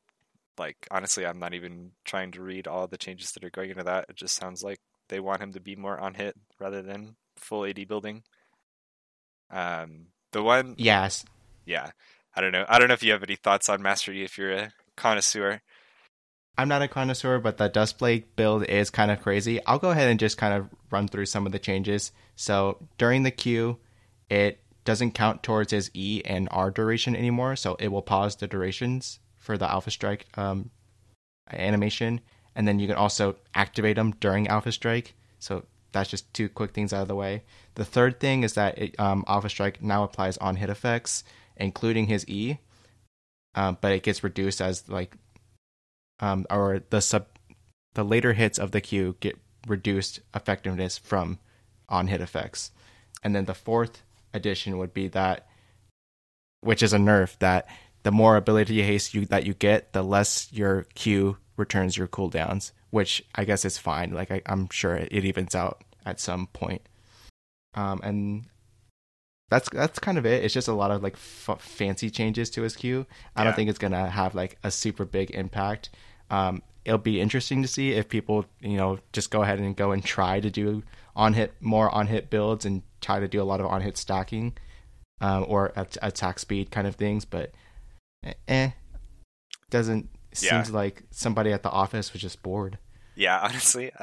like 0.57 0.75
honestly, 0.91 1.25
I'm 1.25 1.39
not 1.39 1.53
even 1.53 1.91
trying 2.03 2.31
to 2.31 2.41
read 2.41 2.67
all 2.67 2.87
the 2.87 2.97
changes 2.97 3.31
that 3.31 3.45
are 3.45 3.49
going 3.49 3.69
into 3.69 3.83
that. 3.85 4.07
It 4.09 4.17
just 4.17 4.35
sounds 4.35 4.61
like 4.65 4.81
they 5.07 5.21
want 5.21 5.41
him 5.41 5.53
to 5.53 5.61
be 5.61 5.77
more 5.77 5.97
on 5.97 6.15
hit 6.15 6.35
rather 6.59 6.81
than 6.81 7.15
full 7.37 7.65
AD 7.65 7.87
building. 7.87 8.23
Um, 9.49 10.07
the 10.33 10.43
one, 10.43 10.75
yes, 10.77 11.23
yeah. 11.65 11.91
I 12.35 12.41
don't 12.41 12.51
know. 12.51 12.65
I 12.67 12.79
don't 12.79 12.89
know 12.89 12.95
if 12.95 13.03
you 13.03 13.13
have 13.13 13.23
any 13.23 13.37
thoughts 13.37 13.69
on 13.69 13.81
Master 13.81 14.11
Yi 14.11 14.25
if 14.25 14.37
you're 14.37 14.51
a 14.51 14.73
connoisseur. 14.97 15.61
I'm 16.57 16.69
not 16.69 16.81
a 16.81 16.87
connoisseur, 16.87 17.39
but 17.39 17.57
the 17.57 17.69
Duskblade 17.69 18.23
build 18.35 18.63
is 18.63 18.89
kind 18.89 19.11
of 19.11 19.21
crazy. 19.21 19.63
I'll 19.65 19.79
go 19.79 19.89
ahead 19.89 20.09
and 20.09 20.19
just 20.19 20.37
kind 20.37 20.53
of 20.53 20.69
run 20.89 21.07
through 21.07 21.25
some 21.25 21.45
of 21.45 21.51
the 21.51 21.59
changes. 21.59 22.11
So 22.35 22.87
during 22.97 23.23
the 23.23 23.31
queue, 23.31 23.77
it 24.29 24.59
doesn't 24.85 25.11
count 25.11 25.43
towards 25.43 25.71
his 25.71 25.91
E 25.93 26.21
and 26.23 26.47
R 26.51 26.71
duration 26.71 27.15
anymore, 27.15 27.55
so 27.55 27.75
it 27.79 27.89
will 27.89 28.01
pause 28.01 28.35
the 28.35 28.47
durations 28.47 29.19
for 29.37 29.57
the 29.57 29.69
Alpha 29.69 29.91
Strike 29.91 30.25
um, 30.37 30.69
animation, 31.51 32.21
and 32.55 32.67
then 32.67 32.79
you 32.79 32.87
can 32.87 32.95
also 32.95 33.35
activate 33.53 33.97
them 33.97 34.13
during 34.19 34.47
Alpha 34.47 34.71
Strike. 34.71 35.15
So 35.39 35.65
that's 35.91 36.09
just 36.09 36.33
two 36.33 36.49
quick 36.49 36.71
things 36.71 36.93
out 36.93 37.01
of 37.01 37.07
the 37.07 37.15
way. 37.15 37.43
The 37.75 37.85
third 37.85 38.19
thing 38.19 38.43
is 38.43 38.53
that 38.53 38.77
it, 38.77 38.99
um, 38.99 39.23
Alpha 39.27 39.49
Strike 39.49 39.81
now 39.81 40.03
applies 40.03 40.37
on 40.37 40.55
hit 40.55 40.69
effects, 40.69 41.23
including 41.57 42.07
his 42.07 42.27
E, 42.27 42.57
um, 43.55 43.77
but 43.81 43.91
it 43.91 44.03
gets 44.03 44.23
reduced 44.23 44.61
as 44.61 44.87
like, 44.87 45.15
um, 46.19 46.45
or 46.49 46.81
the 46.89 47.01
sub, 47.01 47.27
the 47.93 48.03
later 48.03 48.33
hits 48.33 48.57
of 48.57 48.71
the 48.71 48.81
Q 48.81 49.15
get 49.19 49.37
reduced 49.67 50.19
effectiveness 50.33 50.97
from 50.97 51.39
on 51.89 52.07
hit 52.07 52.21
effects, 52.21 52.71
and 53.23 53.35
then 53.35 53.45
the 53.45 53.53
fourth 53.53 54.03
addition 54.33 54.77
would 54.77 54.93
be 54.93 55.07
that, 55.09 55.47
which 56.61 56.83
is 56.83 56.93
a 56.93 56.97
nerf 56.97 57.37
that 57.39 57.67
the 58.03 58.11
more 58.11 58.37
ability 58.37 58.81
haste 58.83 59.13
you 59.13 59.25
that 59.25 59.45
you 59.45 59.53
get, 59.53 59.93
the 59.93 60.03
less 60.03 60.51
your 60.53 60.83
Q 60.93 61.37
returns 61.57 61.97
your 61.97 62.07
cooldowns, 62.07 62.71
which 62.91 63.23
I 63.33 63.45
guess 63.45 63.65
is 63.65 63.77
fine. 63.77 64.11
Like 64.11 64.31
I, 64.31 64.41
am 64.45 64.69
sure 64.69 64.95
it 64.95 65.11
evens 65.11 65.55
out 65.55 65.83
at 66.05 66.19
some 66.19 66.47
point. 66.47 66.81
Um, 67.73 67.99
and 68.03 68.45
that's 69.49 69.69
that's 69.69 69.99
kind 69.99 70.17
of 70.17 70.25
it. 70.25 70.43
It's 70.43 70.53
just 70.53 70.67
a 70.67 70.73
lot 70.73 70.91
of 70.91 71.03
like 71.03 71.13
f- 71.13 71.61
fancy 71.61 72.09
changes 72.09 72.49
to 72.51 72.63
his 72.63 72.75
I 72.75 72.79
yeah. 72.87 73.05
don't 73.43 73.55
think 73.55 73.69
it's 73.69 73.79
gonna 73.79 74.09
have 74.09 74.33
like 74.33 74.57
a 74.63 74.71
super 74.71 75.05
big 75.05 75.31
impact. 75.31 75.89
Um, 76.29 76.63
it'll 76.83 76.97
be 76.97 77.21
interesting 77.21 77.61
to 77.61 77.67
see 77.67 77.91
if 77.91 78.09
people 78.09 78.45
you 78.59 78.77
know 78.77 78.99
just 79.13 79.31
go 79.31 79.43
ahead 79.43 79.59
and 79.59 79.75
go 79.75 79.91
and 79.91 80.03
try 80.03 80.39
to 80.39 80.49
do 80.49 80.83
on 81.15 81.33
hit 81.33 81.53
more 81.61 81.93
on 81.93 82.07
hit 82.07 82.29
builds 82.29 82.65
and 82.65 82.81
try 83.01 83.19
to 83.19 83.27
do 83.27 83.41
a 83.41 83.43
lot 83.43 83.59
of 83.59 83.67
on 83.67 83.81
hit 83.81 83.97
stacking 83.97 84.57
um, 85.21 85.45
or 85.47 85.71
at- 85.75 85.97
attack 86.01 86.39
speed 86.39 86.71
kind 86.71 86.87
of 86.87 86.95
things. 86.95 87.25
But 87.25 87.51
eh, 88.47 88.71
doesn't 89.69 90.09
yeah. 90.31 90.37
seems 90.63 90.71
like 90.71 91.03
somebody 91.11 91.51
at 91.51 91.63
the 91.63 91.69
office 91.69 92.13
was 92.13 92.21
just 92.21 92.41
bored. 92.41 92.77
Yeah, 93.15 93.39
honestly, 93.43 93.91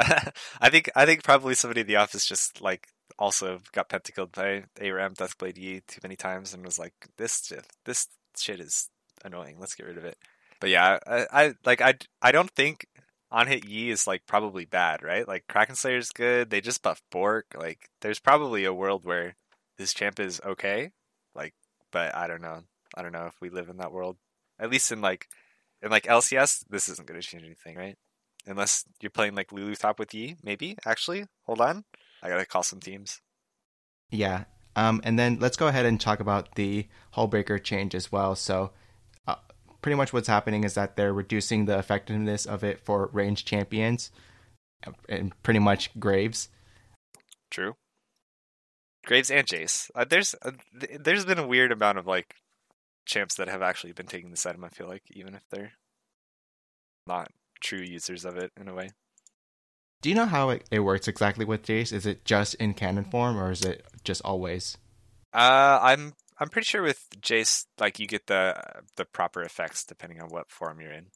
I 0.60 0.70
think 0.70 0.88
I 0.94 1.04
think 1.04 1.22
probably 1.22 1.55
somebody 1.55 1.81
at 1.81 1.86
the 1.86 1.96
office 1.96 2.26
just 2.26 2.60
like 2.60 2.88
also 3.19 3.60
got 3.72 3.88
pentakilled 3.88 4.32
by 4.32 4.64
ARAM 4.81 5.14
Deathblade 5.14 5.58
Yi 5.58 5.81
too 5.86 6.00
many 6.02 6.16
times 6.16 6.54
and 6.54 6.64
was 6.64 6.78
like, 6.78 6.94
this 7.16 7.46
shit, 7.46 7.66
this 7.84 8.08
shit 8.36 8.60
is 8.60 8.88
annoying. 9.24 9.56
Let's 9.58 9.74
get 9.74 9.86
rid 9.86 9.98
of 9.98 10.04
it. 10.04 10.16
But 10.60 10.70
yeah, 10.70 10.98
I, 11.06 11.26
I 11.32 11.54
like 11.64 11.81
I 11.81 11.94
I 12.20 12.31
don't 12.31 12.50
think 12.50 12.86
on 13.32 13.46
hit 13.46 13.66
Yi 13.66 13.90
is 13.90 14.06
like 14.06 14.26
probably 14.26 14.64
bad, 14.64 15.02
right? 15.02 15.26
Like 15.26 15.48
Kraken 15.48 15.74
Slayer 15.74 15.96
is 15.96 16.10
good. 16.10 16.50
They 16.50 16.60
just 16.60 16.82
buffed 16.82 17.02
Bork. 17.10 17.46
Like 17.58 17.88
there's 18.00 18.20
probably 18.20 18.64
a 18.64 18.74
world 18.74 19.04
where 19.04 19.34
this 19.78 19.92
champ 19.92 20.20
is 20.20 20.40
okay. 20.44 20.90
Like, 21.34 21.54
but 21.90 22.14
I 22.14 22.28
don't 22.28 22.42
know. 22.42 22.60
I 22.94 23.02
don't 23.02 23.12
know 23.12 23.26
if 23.26 23.34
we 23.40 23.50
live 23.50 23.70
in 23.70 23.78
that 23.78 23.92
world. 23.92 24.19
At 24.58 24.70
least 24.70 24.92
in 24.92 25.00
like 25.00 25.26
in 25.82 25.90
like 25.90 26.04
LCS, 26.04 26.64
this 26.69 26.88
isn't 26.88 27.08
going 27.08 27.20
to 27.20 27.26
change 27.26 27.42
anything, 27.42 27.76
right? 27.76 27.96
Unless 28.46 28.84
you're 29.00 29.10
playing 29.10 29.34
like 29.34 29.52
Lulu 29.52 29.74
top 29.74 29.98
with 29.98 30.14
Yi, 30.14 30.36
maybe. 30.42 30.76
Actually, 30.86 31.24
hold 31.44 31.60
on, 31.60 31.84
I 32.22 32.29
gotta 32.29 32.46
call 32.46 32.62
some 32.62 32.81
teams. 32.81 33.20
Yeah, 34.10 34.44
um, 34.76 35.00
and 35.05 35.19
then 35.19 35.38
let's 35.41 35.56
go 35.56 35.69
ahead 35.69 35.86
and 35.86 36.00
talk 36.00 36.20
about 36.20 36.55
the 36.55 36.86
Hullbreaker 37.14 37.62
change 37.62 37.94
as 37.94 38.12
well. 38.12 38.34
So, 38.34 38.70
uh, 39.26 39.36
pretty 39.81 39.96
much 39.96 40.12
what's 40.12 40.29
happening 40.29 40.64
is 40.64 40.74
that 40.74 40.96
they're 40.96 41.12
reducing 41.12 41.64
the 41.64 41.79
effectiveness 41.79 42.46
of 42.46 42.62
it 42.62 42.81
for 42.81 43.10
ranged 43.12 43.46
champions, 43.46 44.10
and 45.08 45.32
pretty 45.43 45.60
much 45.60 45.98
Graves. 45.98 46.48
True. 47.50 47.74
Graves 49.05 49.31
and 49.31 49.46
Jace. 49.46 49.91
Uh, 49.94 50.05
there's 50.05 50.34
uh, 50.43 50.52
there's 51.00 51.24
been 51.24 51.38
a 51.38 51.46
weird 51.46 51.72
amount 51.72 51.98
of 51.98 52.06
like 52.06 52.36
champs 53.05 53.34
that 53.34 53.48
have 53.48 53.62
actually 53.62 53.93
been 53.93 54.06
taking 54.06 54.31
this 54.31 54.46
item. 54.46 54.64
I 54.64 54.69
feel 54.69 54.86
like 54.86 55.02
even 55.10 55.34
if 55.34 55.43
they're 55.50 55.72
not 57.06 57.29
true 57.60 57.81
users 57.81 58.24
of 58.24 58.36
it 58.36 58.52
in 58.60 58.69
a 58.69 58.74
way. 58.74 58.91
Do 60.02 60.08
you 60.08 60.14
know 60.16 60.26
how 60.26 60.50
it, 60.50 60.64
it 60.70 60.80
works 60.80 61.08
exactly 61.08 61.44
with 61.44 61.62
Jace? 61.62 61.92
Is 61.92 62.06
it 62.06 62.24
just 62.24 62.54
in 62.56 62.74
cannon 62.74 63.04
form, 63.04 63.38
or 63.38 63.52
is 63.52 63.62
it 63.62 63.86
just 64.04 64.20
always? 64.24 64.76
Uh, 65.32 65.78
I'm 65.80 66.14
I'm 66.38 66.48
pretty 66.48 66.66
sure 66.66 66.82
with 66.82 67.06
Jace, 67.20 67.66
like 67.78 67.98
you 68.00 68.06
get 68.06 68.26
the 68.26 68.60
the 68.96 69.04
proper 69.04 69.42
effects 69.42 69.84
depending 69.84 70.20
on 70.20 70.28
what 70.28 70.50
form 70.50 70.80
you're 70.80 70.90
in. 70.90 71.06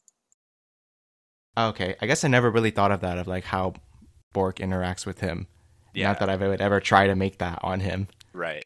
Okay, 1.57 1.95
I 2.01 2.05
guess 2.07 2.23
I 2.23 2.29
never 2.29 2.49
really 2.49 2.71
thought 2.71 2.91
of 2.91 3.01
that 3.01 3.17
of 3.17 3.27
like 3.27 3.43
how 3.43 3.73
Bork 4.31 4.57
interacts 4.57 5.05
with 5.05 5.19
him. 5.19 5.47
Yeah. 5.93 6.07
Not 6.07 6.19
that 6.19 6.29
I 6.29 6.35
would 6.35 6.61
ever 6.61 6.79
try 6.79 7.07
to 7.07 7.15
make 7.15 7.39
that 7.39 7.59
on 7.63 7.81
him. 7.81 8.07
Right. 8.31 8.63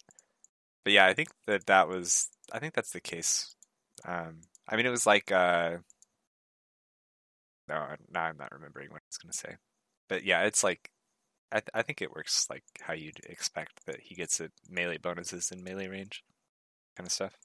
But 0.83 0.93
yeah, 0.93 1.07
I 1.07 1.13
think 1.13 1.29
that 1.47 1.65
that 1.65 1.87
was 1.87 2.27
I 2.51 2.59
think 2.59 2.75
that's 2.75 2.91
the 2.91 3.01
case. 3.01 3.55
Um, 4.05 4.41
I 4.69 4.75
mean, 4.75 4.85
it 4.85 4.89
was 4.91 5.07
like 5.07 5.31
uh, 5.31 5.77
no, 7.67 7.87
now 8.11 8.23
I'm 8.23 8.37
not 8.37 8.51
remembering 8.51 8.91
what 8.91 9.01
I 9.01 9.09
was 9.09 9.17
going 9.17 9.31
to 9.31 9.37
say. 9.37 9.55
But 10.11 10.25
yeah, 10.25 10.43
it's 10.43 10.61
like 10.61 10.91
I 11.53 11.61
th- 11.61 11.69
I 11.73 11.83
think 11.83 12.01
it 12.01 12.13
works 12.13 12.47
like 12.49 12.65
how 12.81 12.91
you'd 12.91 13.21
expect 13.29 13.85
that 13.85 14.01
he 14.01 14.13
gets 14.13 14.41
it 14.41 14.51
melee 14.69 14.97
bonuses 14.97 15.51
in 15.51 15.63
melee 15.63 15.87
range, 15.87 16.21
kind 16.97 17.07
of 17.07 17.13
stuff. 17.13 17.37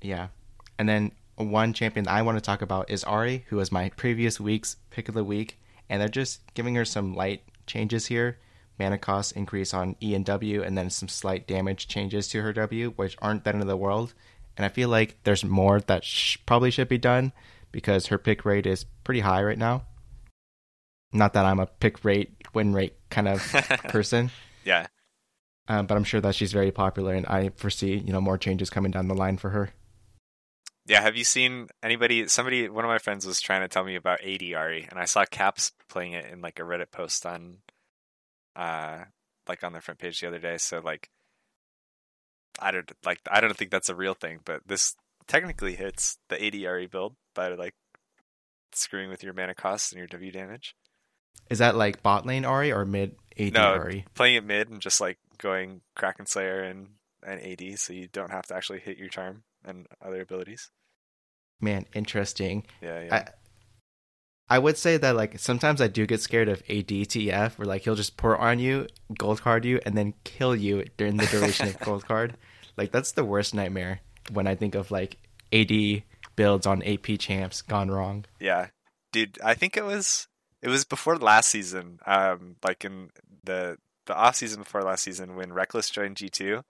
Yeah, 0.00 0.28
and 0.76 0.88
then 0.88 1.12
one 1.36 1.72
champion 1.72 2.08
I 2.08 2.22
want 2.22 2.36
to 2.36 2.42
talk 2.42 2.62
about 2.62 2.90
is 2.90 3.04
Ahri, 3.04 3.44
who 3.46 3.58
was 3.58 3.70
my 3.70 3.90
previous 3.90 4.40
week's 4.40 4.74
pick 4.90 5.08
of 5.08 5.14
the 5.14 5.22
week, 5.22 5.60
and 5.88 6.00
they're 6.02 6.08
just 6.08 6.40
giving 6.54 6.74
her 6.74 6.84
some 6.84 7.14
light 7.14 7.44
changes 7.64 8.06
here. 8.06 8.40
Mana 8.76 8.98
cost 8.98 9.36
increase 9.36 9.72
on 9.72 9.94
E 10.02 10.16
and 10.16 10.24
W, 10.24 10.64
and 10.64 10.76
then 10.76 10.90
some 10.90 11.08
slight 11.08 11.46
damage 11.46 11.86
changes 11.86 12.26
to 12.26 12.42
her 12.42 12.52
W, 12.52 12.90
which 12.96 13.16
aren't 13.22 13.44
that 13.44 13.54
end 13.54 13.62
of 13.62 13.68
the 13.68 13.76
world. 13.76 14.14
And 14.56 14.66
I 14.66 14.68
feel 14.68 14.88
like 14.88 15.22
there's 15.22 15.44
more 15.44 15.80
that 15.80 16.02
sh- 16.02 16.38
probably 16.44 16.72
should 16.72 16.88
be 16.88 16.98
done 16.98 17.30
because 17.70 18.08
her 18.08 18.18
pick 18.18 18.44
rate 18.44 18.66
is 18.66 18.84
pretty 19.04 19.20
high 19.20 19.44
right 19.44 19.56
now. 19.56 19.84
Not 21.12 21.34
that 21.34 21.44
I'm 21.44 21.60
a 21.60 21.66
pick 21.66 22.04
rate, 22.04 22.32
win 22.54 22.72
rate 22.72 22.94
kind 23.10 23.28
of 23.28 23.40
person, 23.88 24.30
yeah, 24.64 24.86
um, 25.68 25.86
but 25.86 25.96
I'm 25.96 26.04
sure 26.04 26.20
that 26.20 26.34
she's 26.34 26.52
very 26.52 26.70
popular, 26.72 27.14
and 27.14 27.26
I 27.26 27.50
foresee 27.56 27.96
you 27.96 28.12
know 28.12 28.20
more 28.20 28.38
changes 28.38 28.70
coming 28.70 28.90
down 28.90 29.08
the 29.08 29.14
line 29.14 29.36
for 29.38 29.50
her. 29.50 29.70
yeah. 30.86 31.00
Have 31.00 31.16
you 31.16 31.24
seen 31.24 31.68
anybody? 31.82 32.26
Somebody, 32.28 32.68
one 32.68 32.84
of 32.84 32.88
my 32.88 32.98
friends 32.98 33.26
was 33.26 33.40
trying 33.40 33.60
to 33.62 33.68
tell 33.68 33.84
me 33.84 33.94
about 33.96 34.20
AD 34.22 34.40
Ahri, 34.40 34.88
and 34.90 34.98
I 34.98 35.04
saw 35.04 35.24
Caps 35.24 35.72
playing 35.88 36.12
it 36.14 36.26
in 36.32 36.40
like 36.40 36.58
a 36.58 36.62
Reddit 36.62 36.90
post 36.90 37.24
on, 37.26 37.58
uh, 38.56 39.04
like 39.48 39.62
on 39.64 39.72
their 39.72 39.82
front 39.82 40.00
page 40.00 40.20
the 40.20 40.28
other 40.28 40.38
day. 40.38 40.58
So 40.58 40.80
like, 40.80 41.10
I 42.58 42.70
don't 42.70 42.90
like 43.04 43.20
I 43.30 43.40
don't 43.40 43.56
think 43.56 43.70
that's 43.70 43.88
a 43.88 43.94
real 43.94 44.14
thing, 44.14 44.40
but 44.44 44.62
this 44.66 44.94
technically 45.28 45.74
hits 45.76 46.18
the 46.28 46.44
AD 46.44 46.54
Ahri 46.54 46.90
build 46.90 47.14
by 47.34 47.48
like 47.54 47.74
screwing 48.72 49.10
with 49.10 49.22
your 49.22 49.32
mana 49.32 49.54
costs 49.54 49.92
and 49.92 49.98
your 49.98 50.08
W 50.08 50.32
damage. 50.32 50.74
Is 51.50 51.58
that 51.58 51.76
like 51.76 52.02
bot 52.02 52.24
lane 52.26 52.44
Ahri 52.44 52.74
or 52.74 52.84
mid 52.84 53.16
AD 53.38 53.52
No. 53.54 53.78
Ahri? 53.78 54.04
playing 54.14 54.36
it 54.36 54.44
mid 54.44 54.68
and 54.70 54.80
just 54.80 55.00
like 55.00 55.18
going 55.38 55.80
Kraken 55.96 56.26
Slayer 56.26 56.62
and 56.62 56.88
and 57.24 57.40
AD, 57.40 57.78
so 57.78 57.92
you 57.92 58.08
don't 58.08 58.30
have 58.32 58.46
to 58.46 58.56
actually 58.56 58.80
hit 58.80 58.98
your 58.98 59.08
charm 59.08 59.44
and 59.64 59.86
other 60.04 60.20
abilities. 60.20 60.70
Man, 61.60 61.86
interesting. 61.94 62.64
Yeah, 62.80 63.00
yeah, 63.04 63.28
I 64.50 64.58
would 64.58 64.76
say 64.76 64.96
that 64.96 65.14
like 65.14 65.38
sometimes 65.38 65.80
I 65.80 65.86
do 65.86 66.04
get 66.06 66.20
scared 66.20 66.48
of 66.48 66.64
ADTF, 66.66 67.56
where 67.58 67.66
like 67.66 67.82
he'll 67.82 67.94
just 67.94 68.16
pour 68.16 68.36
on 68.36 68.58
you, 68.58 68.86
gold 69.16 69.40
card 69.40 69.64
you, 69.64 69.80
and 69.86 69.96
then 69.96 70.14
kill 70.24 70.56
you 70.56 70.84
during 70.96 71.16
the 71.16 71.26
duration 71.26 71.68
of 71.68 71.78
gold 71.84 72.04
card. 72.06 72.36
Like 72.76 72.90
that's 72.90 73.12
the 73.12 73.24
worst 73.24 73.54
nightmare 73.54 74.00
when 74.32 74.46
I 74.46 74.56
think 74.56 74.74
of 74.74 74.90
like 74.90 75.16
AD 75.52 75.70
builds 76.34 76.66
on 76.66 76.82
AP 76.82 77.18
champs 77.18 77.62
gone 77.62 77.90
wrong. 77.90 78.24
yeah. 78.40 78.68
Dude, 79.12 79.38
I 79.44 79.52
think 79.54 79.76
it 79.76 79.84
was 79.84 80.26
it 80.62 80.68
was 80.68 80.84
before 80.84 81.16
last 81.16 81.48
season. 81.48 81.98
Um, 82.06 82.56
like 82.64 82.84
in 82.84 83.10
the 83.44 83.78
the 84.06 84.14
off 84.14 84.36
season 84.36 84.60
before 84.60 84.82
last 84.82 85.02
season 85.02 85.36
when 85.36 85.50
Rekkles 85.50 85.92
joined 85.92 86.16
G 86.16 86.28
two, 86.28 86.62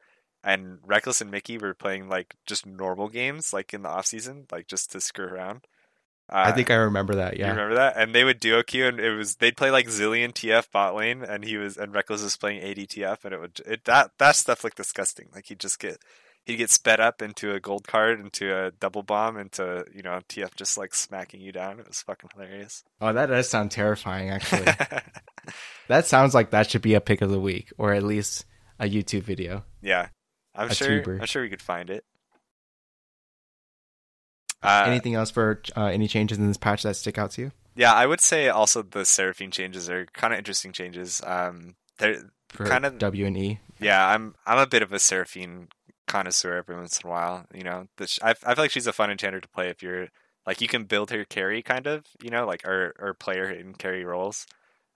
and 0.42 0.78
Rekkles 0.82 1.20
and 1.20 1.30
Mickey 1.30 1.58
were 1.58 1.74
playing 1.74 2.08
like 2.08 2.34
just 2.46 2.66
normal 2.66 3.08
games, 3.08 3.52
like 3.52 3.72
in 3.74 3.82
the 3.82 3.88
off 3.88 4.06
season, 4.06 4.46
like 4.50 4.66
just 4.66 4.90
to 4.92 5.00
screw 5.00 5.26
around. 5.26 5.66
Uh, 6.30 6.44
I 6.46 6.52
think 6.52 6.70
I 6.70 6.76
remember 6.76 7.16
that. 7.16 7.36
Yeah. 7.36 7.46
You 7.46 7.52
remember 7.52 7.74
that? 7.74 7.96
And 7.96 8.14
they 8.14 8.24
would 8.24 8.40
duo 8.40 8.62
queue, 8.62 8.86
and 8.86 8.98
it 8.98 9.14
was 9.14 9.36
they'd 9.36 9.56
play 9.56 9.70
like 9.70 9.86
Zilean 9.86 10.32
TF 10.32 10.70
bot 10.70 10.94
lane, 10.94 11.22
and 11.22 11.44
he 11.44 11.56
was 11.56 11.76
and 11.76 11.92
Rekkles 11.92 12.22
was 12.22 12.36
playing 12.36 12.62
ADTF, 12.62 13.24
and 13.24 13.34
it 13.34 13.40
would 13.40 13.60
it 13.66 13.84
that 13.84 14.12
that 14.18 14.36
stuff 14.36 14.64
looked 14.64 14.78
disgusting. 14.78 15.28
Like 15.34 15.46
he'd 15.46 15.60
just 15.60 15.78
get 15.78 15.98
he'd 16.44 16.56
get 16.56 16.70
sped 16.70 17.00
up 17.00 17.22
into 17.22 17.52
a 17.54 17.60
gold 17.60 17.86
card, 17.86 18.18
into 18.20 18.54
a 18.56 18.70
double 18.72 19.02
bomb, 19.02 19.36
into 19.38 19.84
you 19.94 20.02
know 20.02 20.20
TF 20.28 20.54
just 20.56 20.76
like 20.78 20.94
smacking 20.94 21.40
you 21.40 21.52
down. 21.52 21.78
It 21.80 21.88
was 21.88 22.02
fucking 22.02 22.30
hilarious. 22.34 22.84
Oh, 23.00 23.12
that 23.12 23.26
does 23.26 23.48
sound 23.48 23.70
terrifying. 23.70 24.30
Actually, 24.30 24.64
that 25.88 26.06
sounds 26.06 26.34
like 26.34 26.50
that 26.50 26.70
should 26.70 26.82
be 26.82 26.94
a 26.94 27.00
pick 27.00 27.20
of 27.22 27.30
the 27.30 27.40
week, 27.40 27.72
or 27.78 27.92
at 27.92 28.02
least 28.02 28.44
a 28.78 28.84
YouTube 28.88 29.22
video. 29.22 29.64
yeah, 29.80 30.08
I'm 30.54 30.70
A 30.70 30.74
sure. 30.74 30.88
tuber. 30.88 31.18
I'm 31.20 31.26
sure 31.26 31.42
we 31.42 31.48
could 31.50 31.62
find 31.62 31.88
it. 31.90 32.04
Uh, 34.62 34.84
Anything 34.86 35.14
else 35.14 35.30
for 35.30 35.60
uh, 35.76 35.86
any 35.86 36.06
changes 36.06 36.38
in 36.38 36.46
this 36.46 36.56
patch 36.56 36.84
that 36.84 36.94
stick 36.96 37.18
out 37.18 37.32
to 37.32 37.42
you? 37.42 37.52
yeah, 37.74 37.92
I 37.92 38.06
would 38.06 38.20
say 38.20 38.48
also 38.48 38.82
the 38.82 39.04
Seraphine 39.04 39.50
changes 39.50 39.88
are 39.90 40.06
kind 40.12 40.32
of 40.32 40.38
interesting 40.38 40.72
changes. 40.72 41.20
Um, 41.26 41.74
they're 41.98 42.22
For 42.50 42.66
Kind 42.66 42.84
of- 42.86 42.98
W 42.98 43.26
and 43.26 43.36
E. 43.36 43.58
Yeah, 43.80 44.06
I'm 44.06 44.36
I'm 44.46 44.58
a 44.58 44.66
bit 44.66 44.82
of 44.82 44.92
a 44.92 45.00
Seraphine 45.00 45.68
connoisseur 46.12 46.56
every 46.58 46.76
once 46.76 47.00
in 47.00 47.08
a 47.08 47.10
while. 47.10 47.46
You 47.54 47.64
know, 47.64 47.86
sh- 48.06 48.18
I 48.22 48.30
I 48.30 48.54
feel 48.54 48.64
like 48.64 48.70
she's 48.70 48.86
a 48.86 48.92
fun 48.92 49.10
enchanter 49.10 49.40
to 49.40 49.48
play 49.48 49.68
if 49.70 49.82
you're 49.82 50.08
like 50.46 50.60
you 50.60 50.68
can 50.68 50.84
build 50.84 51.10
her 51.10 51.24
carry 51.24 51.62
kind 51.62 51.86
of, 51.86 52.04
you 52.22 52.30
know, 52.30 52.46
like 52.46 52.66
or 52.66 52.94
or 52.98 53.14
play 53.14 53.38
her 53.38 53.50
in 53.50 53.74
carry 53.74 54.04
roles, 54.04 54.46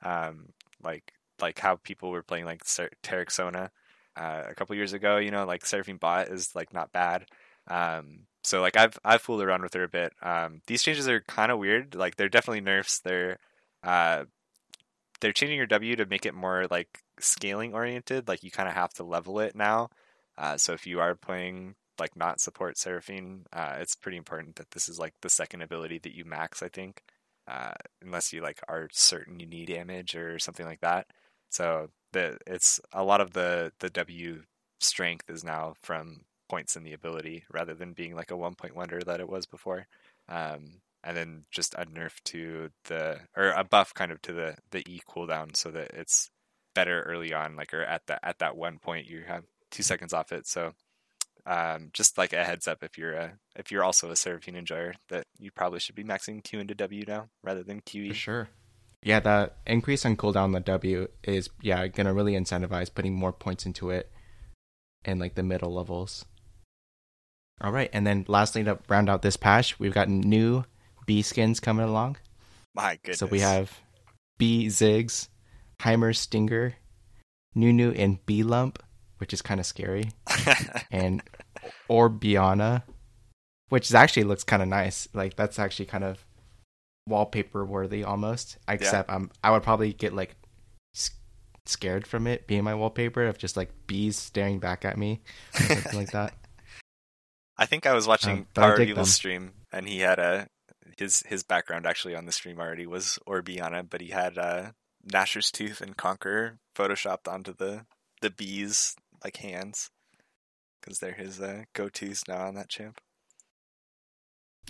um, 0.02 0.50
like 0.82 1.12
like 1.40 1.58
how 1.58 1.76
people 1.76 2.10
were 2.10 2.22
playing 2.22 2.44
like 2.44 2.64
Ser- 2.64 2.90
Terexona 3.02 3.70
uh, 4.16 4.42
a 4.48 4.54
couple 4.54 4.76
years 4.76 4.92
ago. 4.92 5.16
You 5.18 5.30
know, 5.30 5.46
like 5.46 5.64
Seraphine 5.66 5.96
bot 5.98 6.28
is 6.28 6.54
like 6.54 6.72
not 6.74 6.92
bad. 6.92 7.26
Um, 7.68 8.26
so 8.44 8.60
like 8.60 8.76
I've 8.76 8.98
I've 9.04 9.22
fooled 9.22 9.42
around 9.42 9.62
with 9.62 9.74
her 9.74 9.84
a 9.84 9.88
bit. 9.88 10.12
Um, 10.22 10.60
these 10.66 10.82
changes 10.82 11.08
are 11.08 11.20
kind 11.22 11.50
of 11.52 11.58
weird. 11.58 11.94
Like 11.94 12.16
they're 12.16 12.28
definitely 12.28 12.60
nerfs. 12.62 13.00
They're 13.00 13.38
uh, 13.82 14.24
they're 15.20 15.32
changing 15.32 15.56
your 15.58 15.66
W 15.66 15.96
to 15.96 16.06
make 16.06 16.26
it 16.26 16.34
more 16.34 16.66
like 16.70 16.88
scaling 17.20 17.74
oriented. 17.74 18.28
Like 18.28 18.42
you 18.42 18.50
kind 18.50 18.68
of 18.68 18.74
have 18.74 18.92
to 18.94 19.04
level 19.04 19.40
it 19.40 19.54
now. 19.56 19.88
Uh, 20.38 20.56
so 20.56 20.72
if 20.72 20.86
you 20.86 21.00
are 21.00 21.14
playing 21.14 21.74
like 21.98 22.16
not 22.16 22.40
support 22.40 22.76
Seraphine, 22.78 23.46
uh, 23.52 23.76
it's 23.78 23.94
pretty 23.94 24.18
important 24.18 24.56
that 24.56 24.70
this 24.72 24.88
is 24.88 24.98
like 24.98 25.14
the 25.22 25.30
second 25.30 25.62
ability 25.62 25.98
that 26.00 26.14
you 26.14 26.24
max. 26.24 26.62
I 26.62 26.68
think, 26.68 27.02
uh, 27.48 27.72
unless 28.02 28.32
you 28.32 28.42
like 28.42 28.60
are 28.68 28.88
certain 28.92 29.40
you 29.40 29.46
need 29.46 29.68
damage 29.68 30.14
or 30.14 30.38
something 30.38 30.66
like 30.66 30.80
that. 30.80 31.06
So 31.50 31.90
the 32.12 32.38
it's 32.46 32.80
a 32.92 33.04
lot 33.04 33.20
of 33.20 33.32
the 33.32 33.72
the 33.80 33.90
W 33.90 34.42
strength 34.80 35.30
is 35.30 35.44
now 35.44 35.74
from 35.82 36.22
points 36.48 36.76
in 36.76 36.84
the 36.84 36.92
ability 36.92 37.44
rather 37.52 37.74
than 37.74 37.92
being 37.92 38.14
like 38.14 38.30
a 38.30 38.36
one 38.36 38.54
point 38.54 38.76
wonder 38.76 39.00
that 39.00 39.20
it 39.20 39.28
was 39.28 39.46
before. 39.46 39.86
Um, 40.28 40.80
and 41.02 41.16
then 41.16 41.44
just 41.50 41.74
a 41.74 41.86
nerf 41.86 42.14
to 42.24 42.70
the 42.84 43.20
or 43.36 43.50
a 43.50 43.64
buff 43.64 43.94
kind 43.94 44.12
of 44.12 44.20
to 44.22 44.32
the 44.32 44.56
the 44.70 44.82
E 44.88 45.00
cooldown 45.08 45.56
so 45.56 45.70
that 45.70 45.92
it's 45.94 46.30
better 46.74 47.02
early 47.02 47.32
on, 47.32 47.56
like 47.56 47.72
or 47.72 47.82
at 47.82 48.06
that 48.06 48.20
at 48.22 48.38
that 48.40 48.56
one 48.56 48.78
point 48.78 49.08
you 49.08 49.22
have 49.26 49.44
two 49.76 49.82
seconds 49.82 50.14
off 50.14 50.32
it. 50.32 50.46
So 50.46 50.72
um, 51.44 51.90
just 51.92 52.18
like 52.18 52.32
a 52.32 52.42
heads 52.42 52.66
up 52.66 52.82
if 52.82 52.96
you're 52.98 53.12
a 53.12 53.32
if 53.54 53.70
you're 53.70 53.84
also 53.84 54.10
a 54.10 54.16
Seraphine 54.16 54.56
enjoyer 54.56 54.94
that 55.10 55.26
you 55.38 55.50
probably 55.50 55.78
should 55.78 55.94
be 55.94 56.02
maxing 56.02 56.42
Q 56.42 56.60
into 56.60 56.74
W 56.74 57.04
now 57.06 57.28
rather 57.44 57.62
than 57.62 57.82
QE. 57.82 58.08
For 58.08 58.14
sure. 58.14 58.48
Yeah, 59.02 59.20
the 59.20 59.52
increase 59.66 60.04
on 60.04 60.16
cooldown 60.16 60.44
on 60.44 60.52
the 60.52 60.60
W 60.60 61.06
is 61.22 61.50
yeah 61.62 61.86
gonna 61.88 62.14
really 62.14 62.32
incentivize 62.32 62.92
putting 62.92 63.14
more 63.14 63.32
points 63.32 63.66
into 63.66 63.90
it 63.90 64.10
in 65.04 65.18
like 65.18 65.34
the 65.34 65.42
middle 65.42 65.72
levels. 65.72 66.24
All 67.60 67.72
right, 67.72 67.90
and 67.92 68.06
then 68.06 68.24
lastly 68.28 68.64
to 68.64 68.78
round 68.88 69.08
out 69.08 69.22
this 69.22 69.36
patch, 69.36 69.78
we've 69.78 69.94
got 69.94 70.08
new 70.08 70.64
B 71.06 71.22
skins 71.22 71.60
coming 71.60 71.86
along. 71.86 72.16
My 72.74 72.96
goodness. 72.96 73.18
So 73.18 73.26
we 73.26 73.40
have 73.40 73.78
B 74.36 74.66
Ziggs, 74.66 75.28
Heimerstinger, 75.80 76.74
Nunu 77.54 77.92
and 77.92 78.24
Beelump, 78.26 78.76
which 79.18 79.32
is 79.32 79.42
kind 79.42 79.60
of 79.60 79.66
scary, 79.66 80.10
and 80.90 81.22
Orbeeanna, 81.90 82.82
which 83.68 83.86
is 83.88 83.94
actually 83.94 84.24
looks 84.24 84.44
kind 84.44 84.62
of 84.62 84.68
nice. 84.68 85.08
Like 85.12 85.36
that's 85.36 85.58
actually 85.58 85.86
kind 85.86 86.04
of 86.04 86.24
wallpaper 87.06 87.64
worthy 87.64 88.04
almost. 88.04 88.58
Except 88.68 89.10
I'm 89.10 89.30
I 89.42 89.50
would 89.50 89.62
probably 89.62 89.92
get 89.92 90.12
like 90.14 90.36
scared 91.68 92.06
from 92.06 92.26
it 92.26 92.46
being 92.46 92.64
my 92.64 92.74
wallpaper 92.74 93.26
of 93.26 93.38
just 93.38 93.56
like 93.56 93.70
bees 93.86 94.16
staring 94.16 94.58
back 94.58 94.84
at 94.84 94.96
me, 94.96 95.20
or 95.54 95.60
something 95.62 95.98
like 95.98 96.12
that. 96.12 96.34
I 97.58 97.66
think 97.66 97.86
I 97.86 97.94
was 97.94 98.06
watching 98.06 98.38
Um, 98.38 98.46
Power 98.54 98.80
Evil's 98.80 99.14
stream, 99.14 99.52
and 99.72 99.88
he 99.88 100.00
had 100.00 100.18
a 100.18 100.46
his 100.98 101.22
his 101.26 101.42
background 101.42 101.86
actually 101.86 102.14
on 102.14 102.26
the 102.26 102.32
stream 102.32 102.58
already 102.60 102.86
was 102.86 103.18
Orbeeanna, 103.26 103.88
but 103.88 104.00
he 104.00 104.08
had 104.08 104.38
uh, 104.38 104.72
Nashor's 105.10 105.50
tooth 105.50 105.80
and 105.80 105.96
Conqueror 105.96 106.58
photoshopped 106.76 107.26
onto 107.30 107.54
the 107.54 107.86
the 108.20 108.30
bees 108.30 108.94
like 109.24 109.38
hands 109.38 109.90
because 110.80 110.98
they're 110.98 111.12
his 111.12 111.40
uh, 111.40 111.64
go 111.74 111.88
tos 111.88 112.22
now 112.28 112.46
on 112.46 112.54
that 112.54 112.68
champ. 112.68 113.00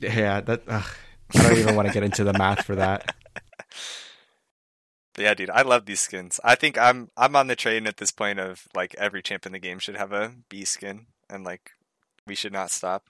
Yeah, 0.00 0.40
that 0.42 0.62
ugh, 0.68 0.88
I 1.34 1.42
don't 1.42 1.58
even 1.58 1.76
want 1.76 1.88
to 1.88 1.94
get 1.94 2.02
into 2.02 2.24
the 2.24 2.32
math 2.32 2.64
for 2.64 2.74
that. 2.76 3.14
But 5.16 5.22
yeah, 5.22 5.34
dude, 5.34 5.50
I 5.50 5.62
love 5.62 5.86
these 5.86 6.00
skins. 6.00 6.38
I 6.44 6.54
think 6.56 6.76
I'm 6.76 7.10
I'm 7.16 7.34
on 7.34 7.46
the 7.46 7.56
train 7.56 7.86
at 7.86 7.96
this 7.96 8.10
point 8.10 8.38
of 8.38 8.68
like 8.74 8.94
every 8.96 9.22
champ 9.22 9.46
in 9.46 9.52
the 9.52 9.58
game 9.58 9.78
should 9.78 9.96
have 9.96 10.12
a 10.12 10.34
bee 10.50 10.66
skin, 10.66 11.06
and 11.30 11.42
like 11.42 11.70
we 12.26 12.34
should 12.34 12.52
not 12.52 12.70
stop. 12.70 13.06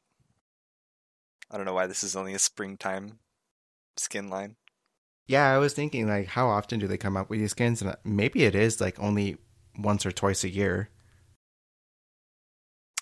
I 1.50 1.56
don't 1.56 1.66
know 1.66 1.74
why 1.74 1.88
this 1.88 2.04
is 2.04 2.14
only 2.14 2.32
a 2.32 2.38
springtime 2.38 3.18
skin 3.96 4.30
line. 4.30 4.54
Yeah, 5.26 5.52
I 5.52 5.58
was 5.58 5.74
thinking 5.74 6.06
like 6.06 6.28
how 6.28 6.46
often 6.46 6.78
do 6.78 6.86
they 6.86 6.96
come 6.96 7.16
up 7.16 7.28
with 7.28 7.40
these 7.40 7.50
skins? 7.50 7.82
And 7.82 7.96
maybe 8.04 8.44
it 8.44 8.54
is 8.54 8.80
like 8.80 9.00
only 9.00 9.38
once 9.76 10.06
or 10.06 10.12
twice 10.12 10.44
a 10.44 10.48
year. 10.48 10.90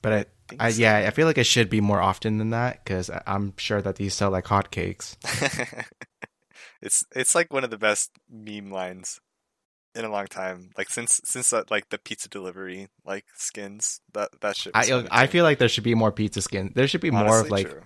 But 0.05 0.29
I, 0.61 0.67
I 0.67 0.69
yeah, 0.69 0.99
I 0.99 1.11
feel 1.11 1.27
like 1.27 1.39
it 1.39 1.47
should 1.47 1.71
be 1.71 1.81
more 1.81 2.01
often 2.01 2.39
than 2.39 2.51
that 2.51 2.85
because 2.85 3.11
I'm 3.27 3.55
sure 3.57 3.81
that 3.81 3.97
these 3.97 4.15
sell 4.15 4.31
like 4.31 4.45
hotcakes. 4.45 5.17
It's 6.85 7.03
it's 7.17 7.35
like 7.35 7.51
one 7.51 7.65
of 7.65 7.71
the 7.71 7.79
best 7.79 8.11
meme 8.31 8.71
lines 8.71 9.19
in 9.95 10.05
a 10.05 10.11
long 10.11 10.27
time. 10.27 10.71
Like 10.77 10.91
since 10.91 11.19
since 11.25 11.51
uh, 11.51 11.63
like 11.71 11.89
the 11.89 11.97
pizza 11.97 12.29
delivery 12.29 12.89
like 13.07 13.25
skins 13.35 14.03
that 14.13 14.29
that 14.43 14.55
shit. 14.55 14.73
I 14.75 15.07
I 15.11 15.27
feel 15.27 15.45
like 15.45 15.59
there 15.59 15.69
should 15.69 15.83
be 15.83 15.95
more 15.95 16.13
pizza 16.13 16.43
skins. 16.43 16.73
There 16.75 16.87
should 16.87 17.01
be 17.01 17.11
more 17.11 17.41
of 17.41 17.51
like 17.51 17.71
true. 17.71 17.83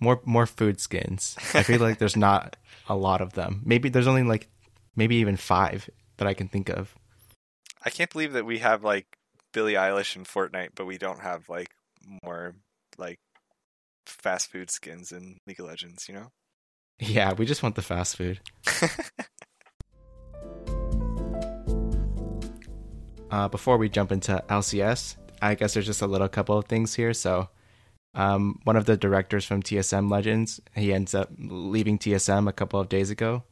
more 0.00 0.20
more 0.24 0.46
food 0.46 0.80
skins. 0.80 1.36
I 1.54 1.62
feel 1.62 1.78
like 1.80 1.98
there's 1.98 2.16
not 2.16 2.56
a 2.88 2.96
lot 2.96 3.20
of 3.20 3.34
them. 3.34 3.62
Maybe 3.64 3.88
there's 3.88 4.08
only 4.08 4.24
like 4.24 4.48
maybe 4.96 5.16
even 5.16 5.36
five 5.36 5.88
that 6.16 6.26
I 6.26 6.34
can 6.34 6.48
think 6.48 6.70
of. 6.70 6.92
I 7.84 7.90
can't 7.90 8.10
believe 8.10 8.32
that 8.32 8.44
we 8.44 8.58
have 8.58 8.82
like 8.82 9.16
Billie 9.52 9.74
Eilish 9.74 10.16
in 10.16 10.24
Fortnite, 10.24 10.70
but 10.74 10.86
we 10.86 10.98
don't 10.98 11.20
have 11.20 11.48
like 11.48 11.70
more 12.24 12.54
like 12.98 13.18
fast 14.06 14.50
food 14.50 14.70
skins 14.70 15.12
in 15.12 15.38
League 15.46 15.60
of 15.60 15.66
Legends. 15.66 16.08
You 16.08 16.14
know. 16.14 16.28
Yeah, 16.98 17.32
we 17.32 17.46
just 17.46 17.62
want 17.62 17.74
the 17.74 17.82
fast 17.82 18.16
food. 18.16 18.40
Uh, 23.32 23.48
before 23.48 23.78
we 23.78 23.88
jump 23.88 24.12
into 24.12 24.44
LCS, 24.50 25.16
I 25.40 25.54
guess 25.54 25.72
there's 25.72 25.86
just 25.86 26.02
a 26.02 26.06
little 26.06 26.28
couple 26.28 26.58
of 26.58 26.66
things 26.66 26.92
here. 26.92 27.14
So, 27.14 27.48
um, 28.14 28.60
one 28.64 28.76
of 28.76 28.84
the 28.84 28.98
directors 28.98 29.46
from 29.46 29.62
TSM 29.62 30.10
Legends, 30.10 30.60
he 30.76 30.92
ends 30.92 31.14
up 31.14 31.30
leaving 31.38 31.98
TSM 31.98 32.46
a 32.46 32.52
couple 32.52 32.78
of 32.78 32.90
days 32.90 33.08
ago, 33.08 33.44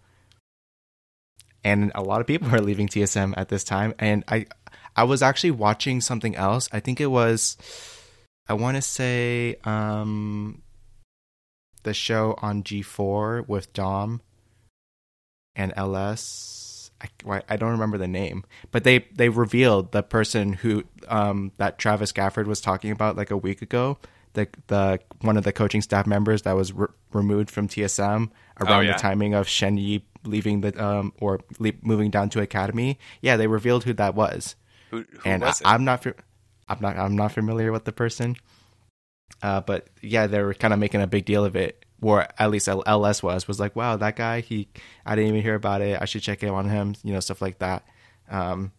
and 1.64 1.92
a 1.94 2.02
lot 2.02 2.20
of 2.20 2.26
people 2.26 2.48
are 2.54 2.60
leaving 2.60 2.88
TSM 2.88 3.32
at 3.38 3.48
this 3.48 3.64
time. 3.64 3.94
And 3.98 4.22
I, 4.28 4.46
I 4.96 5.04
was 5.04 5.22
actually 5.22 5.52
watching 5.52 6.00
something 6.00 6.34
else. 6.36 6.68
I 6.72 6.80
think 6.80 7.00
it 7.00 7.06
was, 7.06 7.56
I 8.48 8.54
want 8.54 8.76
to 8.76 8.82
say, 8.82 9.56
um, 9.64 10.62
the 11.82 11.94
show 11.94 12.34
on 12.38 12.62
G4 12.62 13.48
with 13.48 13.72
Dom 13.72 14.20
and 15.54 15.72
LS. 15.76 16.90
I, 17.26 17.42
I 17.48 17.56
don't 17.56 17.70
remember 17.70 17.96
the 17.96 18.08
name, 18.08 18.44
but 18.72 18.84
they 18.84 19.06
they 19.14 19.30
revealed 19.30 19.92
the 19.92 20.02
person 20.02 20.52
who 20.52 20.84
um 21.08 21.50
that 21.56 21.78
Travis 21.78 22.12
Gafford 22.12 22.46
was 22.46 22.60
talking 22.60 22.90
about 22.90 23.16
like 23.16 23.30
a 23.30 23.38
week 23.38 23.62
ago. 23.62 23.96
The 24.34 24.48
the 24.66 25.00
one 25.22 25.38
of 25.38 25.44
the 25.44 25.52
coaching 25.52 25.80
staff 25.80 26.06
members 26.06 26.42
that 26.42 26.52
was 26.52 26.74
re- 26.74 26.88
removed 27.14 27.50
from 27.50 27.68
TSM 27.68 28.30
around 28.60 28.84
yeah. 28.84 28.92
the 28.92 28.98
timing 28.98 29.32
of 29.32 29.48
Shen 29.48 29.78
Yi 29.78 30.04
leaving 30.24 30.60
the 30.60 30.84
um 30.84 31.14
or 31.20 31.40
le- 31.58 31.72
moving 31.80 32.10
down 32.10 32.28
to 32.30 32.42
academy. 32.42 32.98
Yeah, 33.22 33.38
they 33.38 33.46
revealed 33.46 33.84
who 33.84 33.94
that 33.94 34.14
was 34.14 34.56
Who, 34.90 35.04
who 35.10 35.20
and 35.24 35.42
was 35.42 35.60
it? 35.60 35.66
I, 35.66 35.74
I'm 35.74 35.84
not, 35.84 36.04
I'm 36.68 36.78
not, 36.80 36.96
I'm 36.96 37.16
not 37.16 37.32
familiar 37.32 37.72
with 37.72 37.84
the 37.84 37.92
person. 37.92 38.36
Uh, 39.42 39.60
but 39.60 39.88
yeah, 40.02 40.26
they 40.26 40.42
were 40.42 40.54
kind 40.54 40.74
of 40.74 40.80
making 40.80 41.00
a 41.00 41.06
big 41.06 41.24
deal 41.24 41.44
of 41.44 41.56
it. 41.56 41.84
Or 42.02 42.26
at 42.38 42.50
least 42.50 42.66
LS 42.68 43.22
was 43.22 43.46
was 43.46 43.60
like, 43.60 43.76
wow, 43.76 43.96
that 43.96 44.16
guy. 44.16 44.40
He, 44.40 44.68
I 45.04 45.14
didn't 45.14 45.30
even 45.30 45.42
hear 45.42 45.54
about 45.54 45.82
it. 45.82 46.00
I 46.00 46.06
should 46.06 46.22
check 46.22 46.42
in 46.42 46.48
on 46.48 46.68
him. 46.68 46.94
You 47.04 47.12
know, 47.12 47.20
stuff 47.20 47.42
like 47.42 47.58
that. 47.58 47.84
Um, 48.30 48.72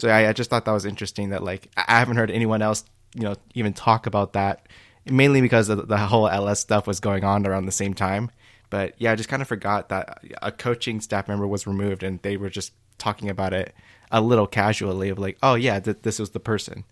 so 0.00 0.08
I, 0.08 0.28
I 0.28 0.32
just 0.32 0.48
thought 0.48 0.64
that 0.64 0.72
was 0.72 0.86
interesting. 0.86 1.30
That 1.30 1.42
like 1.42 1.68
I 1.76 1.84
I 1.86 1.98
haven't 1.98 2.16
heard 2.16 2.30
anyone 2.30 2.62
else, 2.62 2.84
you 3.14 3.22
know, 3.22 3.34
even 3.54 3.74
talk 3.74 4.06
about 4.06 4.32
that. 4.32 4.68
Mainly 5.06 5.42
because 5.42 5.68
of 5.68 5.86
the 5.86 5.98
whole 5.98 6.26
LS 6.26 6.60
stuff 6.60 6.86
was 6.86 6.98
going 6.98 7.24
on 7.24 7.46
around 7.46 7.66
the 7.66 7.72
same 7.72 7.92
time. 7.92 8.30
But 8.70 8.94
yeah, 8.96 9.12
I 9.12 9.16
just 9.16 9.28
kind 9.28 9.42
of 9.42 9.48
forgot 9.48 9.90
that 9.90 10.24
a 10.40 10.50
coaching 10.50 11.02
staff 11.02 11.28
member 11.28 11.46
was 11.46 11.66
removed, 11.66 12.02
and 12.02 12.22
they 12.22 12.38
were 12.38 12.48
just 12.48 12.72
talking 12.96 13.28
about 13.28 13.52
it 13.52 13.74
a 14.10 14.20
little 14.20 14.46
casually 14.46 15.08
of 15.08 15.18
like, 15.18 15.38
oh 15.42 15.54
yeah, 15.54 15.80
th- 15.80 15.98
this 16.02 16.18
was 16.18 16.30
the 16.30 16.40
person. 16.40 16.84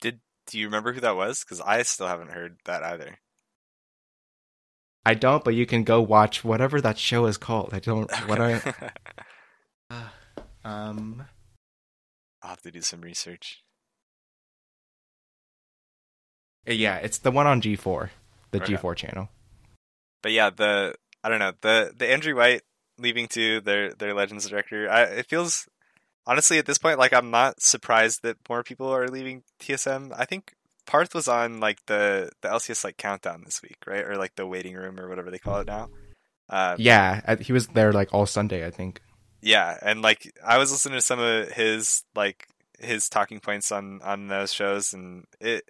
Did 0.00 0.20
do 0.46 0.58
you 0.58 0.66
remember 0.66 0.92
who 0.92 1.00
that 1.00 1.16
was? 1.16 1.44
Because 1.44 1.60
I 1.60 1.82
still 1.82 2.06
haven't 2.06 2.30
heard 2.30 2.58
that 2.64 2.82
either. 2.82 3.18
I 5.04 5.14
don't, 5.14 5.42
but 5.42 5.54
you 5.54 5.66
can 5.66 5.82
go 5.82 6.00
watch 6.00 6.44
whatever 6.44 6.80
that 6.80 6.98
show 6.98 7.26
is 7.26 7.36
called. 7.36 7.70
I 7.72 7.80
don't. 7.80 8.10
What 8.26 8.40
I 8.40 8.60
um. 10.64 11.24
I'll 12.42 12.50
have 12.50 12.62
to 12.62 12.70
do 12.72 12.82
some 12.82 13.02
research. 13.02 13.62
Yeah, 16.66 16.96
it's 16.96 17.18
the 17.18 17.30
one 17.30 17.46
on 17.46 17.60
G 17.60 17.76
four, 17.76 18.10
the 18.50 18.58
Okay. 18.58 18.72
G 18.72 18.76
four 18.76 18.94
channel. 18.94 19.28
But 20.22 20.32
yeah, 20.32 20.50
the 20.50 20.94
I 21.24 21.28
don't 21.28 21.38
know 21.38 21.52
the 21.60 21.92
the 21.96 22.10
Andrew 22.10 22.36
White 22.36 22.62
leaving 22.98 23.28
to 23.28 23.60
their 23.60 23.92
their 23.94 24.14
Legends 24.14 24.48
director. 24.48 24.88
I, 24.90 25.02
it 25.02 25.26
feels 25.26 25.68
honestly 26.26 26.58
at 26.58 26.66
this 26.66 26.78
point 26.78 26.98
like 26.98 27.12
I'm 27.12 27.30
not 27.30 27.60
surprised 27.60 28.22
that 28.22 28.36
more 28.48 28.62
people 28.62 28.88
are 28.88 29.08
leaving 29.08 29.42
TSM. 29.60 30.12
I 30.16 30.24
think 30.24 30.54
Parth 30.86 31.14
was 31.14 31.28
on 31.28 31.60
like 31.60 31.84
the 31.86 32.30
the 32.40 32.48
LCS 32.48 32.84
like 32.84 32.96
countdown 32.96 33.42
this 33.44 33.62
week, 33.62 33.78
right? 33.86 34.04
Or 34.04 34.16
like 34.16 34.34
the 34.34 34.46
waiting 34.46 34.74
room 34.74 34.98
or 34.98 35.08
whatever 35.08 35.30
they 35.30 35.38
call 35.38 35.60
it 35.60 35.66
now. 35.66 35.88
Uh, 36.48 36.76
Yeah, 36.78 37.36
he 37.36 37.52
was 37.52 37.68
there 37.68 37.92
like 37.92 38.12
all 38.12 38.26
Sunday, 38.26 38.66
I 38.66 38.70
think. 38.70 39.00
Yeah, 39.40 39.76
and 39.82 40.02
like 40.02 40.32
I 40.44 40.58
was 40.58 40.70
listening 40.70 40.98
to 40.98 41.02
some 41.02 41.18
of 41.18 41.50
his 41.50 42.04
like 42.14 42.48
his 42.78 43.08
talking 43.08 43.40
points 43.40 43.72
on 43.72 44.00
on 44.02 44.28
those 44.28 44.52
shows, 44.52 44.92
and 44.92 45.24
it 45.40 45.64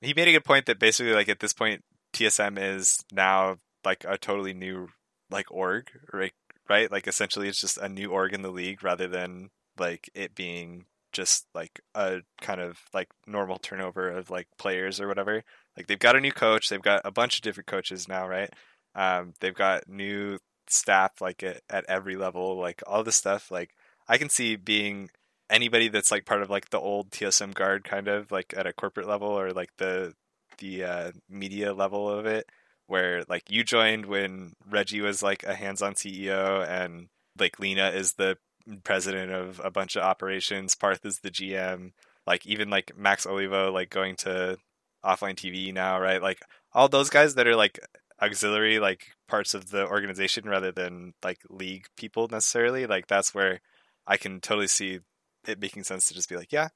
he 0.00 0.14
made 0.14 0.28
a 0.28 0.32
good 0.32 0.44
point 0.44 0.66
that 0.66 0.78
basically 0.78 1.12
like 1.12 1.28
at 1.28 1.40
this 1.40 1.52
point 1.52 1.84
TSM 2.12 2.58
is 2.58 3.04
now 3.12 3.56
like 3.84 4.04
a 4.06 4.18
totally 4.18 4.52
new 4.52 4.88
like 5.30 5.50
org, 5.50 5.90
right? 6.12 6.32
Right? 6.68 6.90
Like 6.90 7.06
essentially 7.06 7.48
it's 7.48 7.60
just 7.60 7.78
a 7.78 7.88
new 7.88 8.10
org 8.10 8.32
in 8.32 8.42
the 8.42 8.50
league 8.50 8.82
rather 8.82 9.06
than 9.06 9.50
like 9.78 10.10
it 10.14 10.34
being 10.34 10.86
just 11.12 11.46
like 11.54 11.80
a 11.94 12.20
kind 12.40 12.60
of 12.60 12.78
like 12.92 13.08
normal 13.26 13.58
turnover 13.58 14.10
of 14.10 14.30
like 14.30 14.48
players 14.58 15.00
or 15.00 15.08
whatever. 15.08 15.42
Like 15.76 15.86
they've 15.86 15.98
got 15.98 16.16
a 16.16 16.20
new 16.20 16.32
coach, 16.32 16.68
they've 16.68 16.82
got 16.82 17.02
a 17.04 17.10
bunch 17.10 17.36
of 17.36 17.42
different 17.42 17.66
coaches 17.66 18.08
now, 18.08 18.28
right? 18.28 18.50
Um, 18.94 19.34
they've 19.40 19.54
got 19.54 19.88
new 19.88 20.38
staff 20.68 21.12
like 21.20 21.42
at, 21.42 21.62
at 21.70 21.84
every 21.88 22.16
level, 22.16 22.58
like 22.58 22.82
all 22.86 23.02
this 23.04 23.16
stuff. 23.16 23.50
Like 23.50 23.70
I 24.08 24.18
can 24.18 24.28
see 24.28 24.56
being 24.56 25.10
anybody 25.48 25.88
that's 25.88 26.10
like 26.10 26.26
part 26.26 26.42
of 26.42 26.50
like 26.50 26.70
the 26.70 26.80
old 26.80 27.10
TSM 27.10 27.54
guard 27.54 27.84
kind 27.84 28.08
of 28.08 28.30
like 28.30 28.52
at 28.56 28.66
a 28.66 28.72
corporate 28.72 29.08
level 29.08 29.28
or 29.28 29.52
like 29.52 29.70
the 29.78 30.12
the 30.58 30.84
uh, 30.84 31.12
media 31.28 31.72
level 31.72 32.10
of 32.10 32.26
it 32.26 32.46
where 32.86 33.24
like 33.28 33.50
you 33.50 33.64
joined 33.64 34.06
when 34.06 34.52
Reggie 34.68 35.00
was 35.00 35.22
like 35.22 35.42
a 35.44 35.54
hands-on 35.54 35.94
CEO 35.94 36.66
and 36.66 37.08
like 37.38 37.58
Leena 37.58 37.88
is 37.88 38.14
the 38.14 38.38
president 38.84 39.32
of 39.32 39.60
a 39.64 39.70
bunch 39.70 39.96
of 39.96 40.02
operations, 40.02 40.74
Parth 40.74 41.04
is 41.04 41.20
the 41.20 41.30
GM, 41.30 41.92
like 42.26 42.46
even 42.46 42.70
like 42.70 42.96
Max 42.96 43.26
Olivo 43.26 43.72
like 43.72 43.90
going 43.90 44.16
to 44.16 44.58
offline 45.04 45.34
TV 45.34 45.72
now, 45.72 46.00
right? 46.00 46.20
Like 46.22 46.40
all 46.72 46.88
those 46.88 47.10
guys 47.10 47.34
that 47.34 47.46
are 47.46 47.56
like 47.56 47.78
auxiliary 48.20 48.78
like 48.78 49.08
parts 49.28 49.54
of 49.54 49.70
the 49.70 49.86
organization 49.86 50.48
rather 50.48 50.72
than 50.72 51.14
like 51.22 51.38
league 51.48 51.86
people 51.96 52.28
necessarily, 52.28 52.86
like 52.86 53.06
that's 53.06 53.34
where 53.34 53.60
I 54.06 54.16
can 54.16 54.40
totally 54.40 54.68
see 54.68 55.00
it 55.46 55.60
making 55.60 55.84
sense 55.84 56.08
to 56.08 56.14
just 56.14 56.28
be 56.28 56.36
like, 56.36 56.52
yeah, 56.52 56.68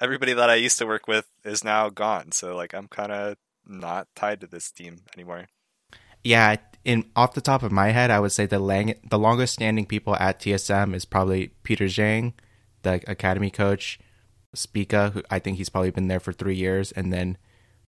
everybody 0.00 0.32
that 0.34 0.50
I 0.50 0.56
used 0.56 0.78
to 0.78 0.86
work 0.86 1.08
with 1.08 1.26
is 1.44 1.64
now 1.64 1.88
gone. 1.88 2.32
So 2.32 2.54
like 2.54 2.74
I'm 2.74 2.88
kind 2.88 3.12
of 3.12 3.36
not 3.66 4.08
tied 4.14 4.40
to 4.40 4.46
this 4.46 4.70
team 4.70 4.98
anymore. 5.16 5.46
Yeah, 6.24 6.56
in 6.84 7.04
off 7.16 7.34
the 7.34 7.40
top 7.40 7.62
of 7.62 7.72
my 7.72 7.88
head, 7.90 8.10
I 8.10 8.20
would 8.20 8.32
say 8.32 8.46
the 8.46 8.58
lang- 8.58 8.94
the 9.08 9.18
longest 9.18 9.54
standing 9.54 9.86
people 9.86 10.16
at 10.16 10.40
TSM 10.40 10.94
is 10.94 11.04
probably 11.04 11.48
Peter 11.62 11.86
Zhang, 11.86 12.32
the 12.82 13.02
academy 13.06 13.50
coach, 13.50 13.98
Spica, 14.54 15.10
who 15.10 15.22
I 15.30 15.38
think 15.38 15.58
he's 15.58 15.68
probably 15.68 15.90
been 15.90 16.08
there 16.08 16.20
for 16.20 16.32
three 16.32 16.56
years, 16.56 16.92
and 16.92 17.12
then 17.12 17.36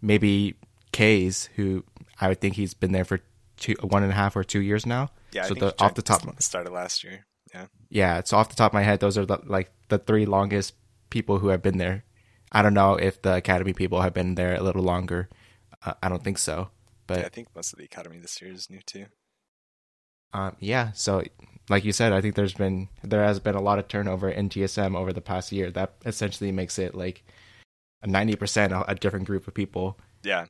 maybe 0.00 0.56
Kays, 0.92 1.48
who 1.56 1.84
I 2.20 2.28
would 2.28 2.40
think 2.40 2.56
he's 2.56 2.74
been 2.74 2.92
there 2.92 3.04
for 3.04 3.20
two, 3.56 3.74
one 3.82 4.02
and 4.02 4.12
a 4.12 4.14
half 4.14 4.36
or 4.36 4.44
two 4.44 4.60
years 4.60 4.86
now. 4.86 5.10
Yeah, 5.32 5.44
I 5.44 5.48
so 5.48 5.54
think 5.54 5.76
the 5.76 5.84
off 5.84 5.94
the 5.94 6.02
top, 6.02 6.42
started 6.42 6.72
last 6.72 7.04
year. 7.04 7.26
Yeah, 7.54 7.66
yeah. 7.88 8.22
So 8.24 8.36
off 8.36 8.48
the 8.48 8.56
top 8.56 8.72
of 8.72 8.74
my 8.74 8.82
head, 8.82 9.00
those 9.00 9.16
are 9.16 9.26
the, 9.26 9.38
like 9.44 9.70
the 9.88 9.98
three 9.98 10.26
longest 10.26 10.74
people 11.10 11.38
who 11.38 11.48
have 11.48 11.62
been 11.62 11.78
there. 11.78 12.04
I 12.52 12.62
don't 12.62 12.74
know 12.74 12.94
if 12.94 13.22
the 13.22 13.36
academy 13.36 13.72
people 13.72 14.02
have 14.02 14.12
been 14.12 14.34
there 14.34 14.54
a 14.54 14.62
little 14.62 14.82
longer. 14.82 15.28
Uh, 15.84 15.94
I 16.02 16.08
don't 16.08 16.22
think 16.22 16.38
so, 16.38 16.70
but 17.16 17.24
I 17.24 17.28
think 17.28 17.48
most 17.54 17.72
of 17.72 17.78
the 17.78 17.84
academy 17.84 18.18
this 18.18 18.40
year 18.40 18.52
is 18.52 18.70
new 18.70 18.80
too. 18.84 19.06
Um, 20.32 20.56
yeah, 20.60 20.92
so 20.92 21.22
like 21.68 21.84
you 21.84 21.92
said, 21.92 22.12
I 22.12 22.20
think 22.20 22.34
there's 22.36 22.54
been 22.54 22.88
there 23.02 23.24
has 23.24 23.40
been 23.40 23.56
a 23.56 23.60
lot 23.62 23.78
of 23.78 23.88
turnover 23.88 24.28
in 24.28 24.48
TSM 24.48 24.96
over 24.96 25.12
the 25.12 25.20
past 25.20 25.50
year. 25.52 25.70
That 25.70 25.94
essentially 26.06 26.52
makes 26.52 26.78
it 26.78 26.94
like 26.94 27.24
a 28.02 28.06
ninety 28.06 28.36
percent 28.36 28.72
a 28.72 28.94
different 28.94 29.26
group 29.26 29.48
of 29.48 29.54
people. 29.54 29.98
Yeah, 30.22 30.46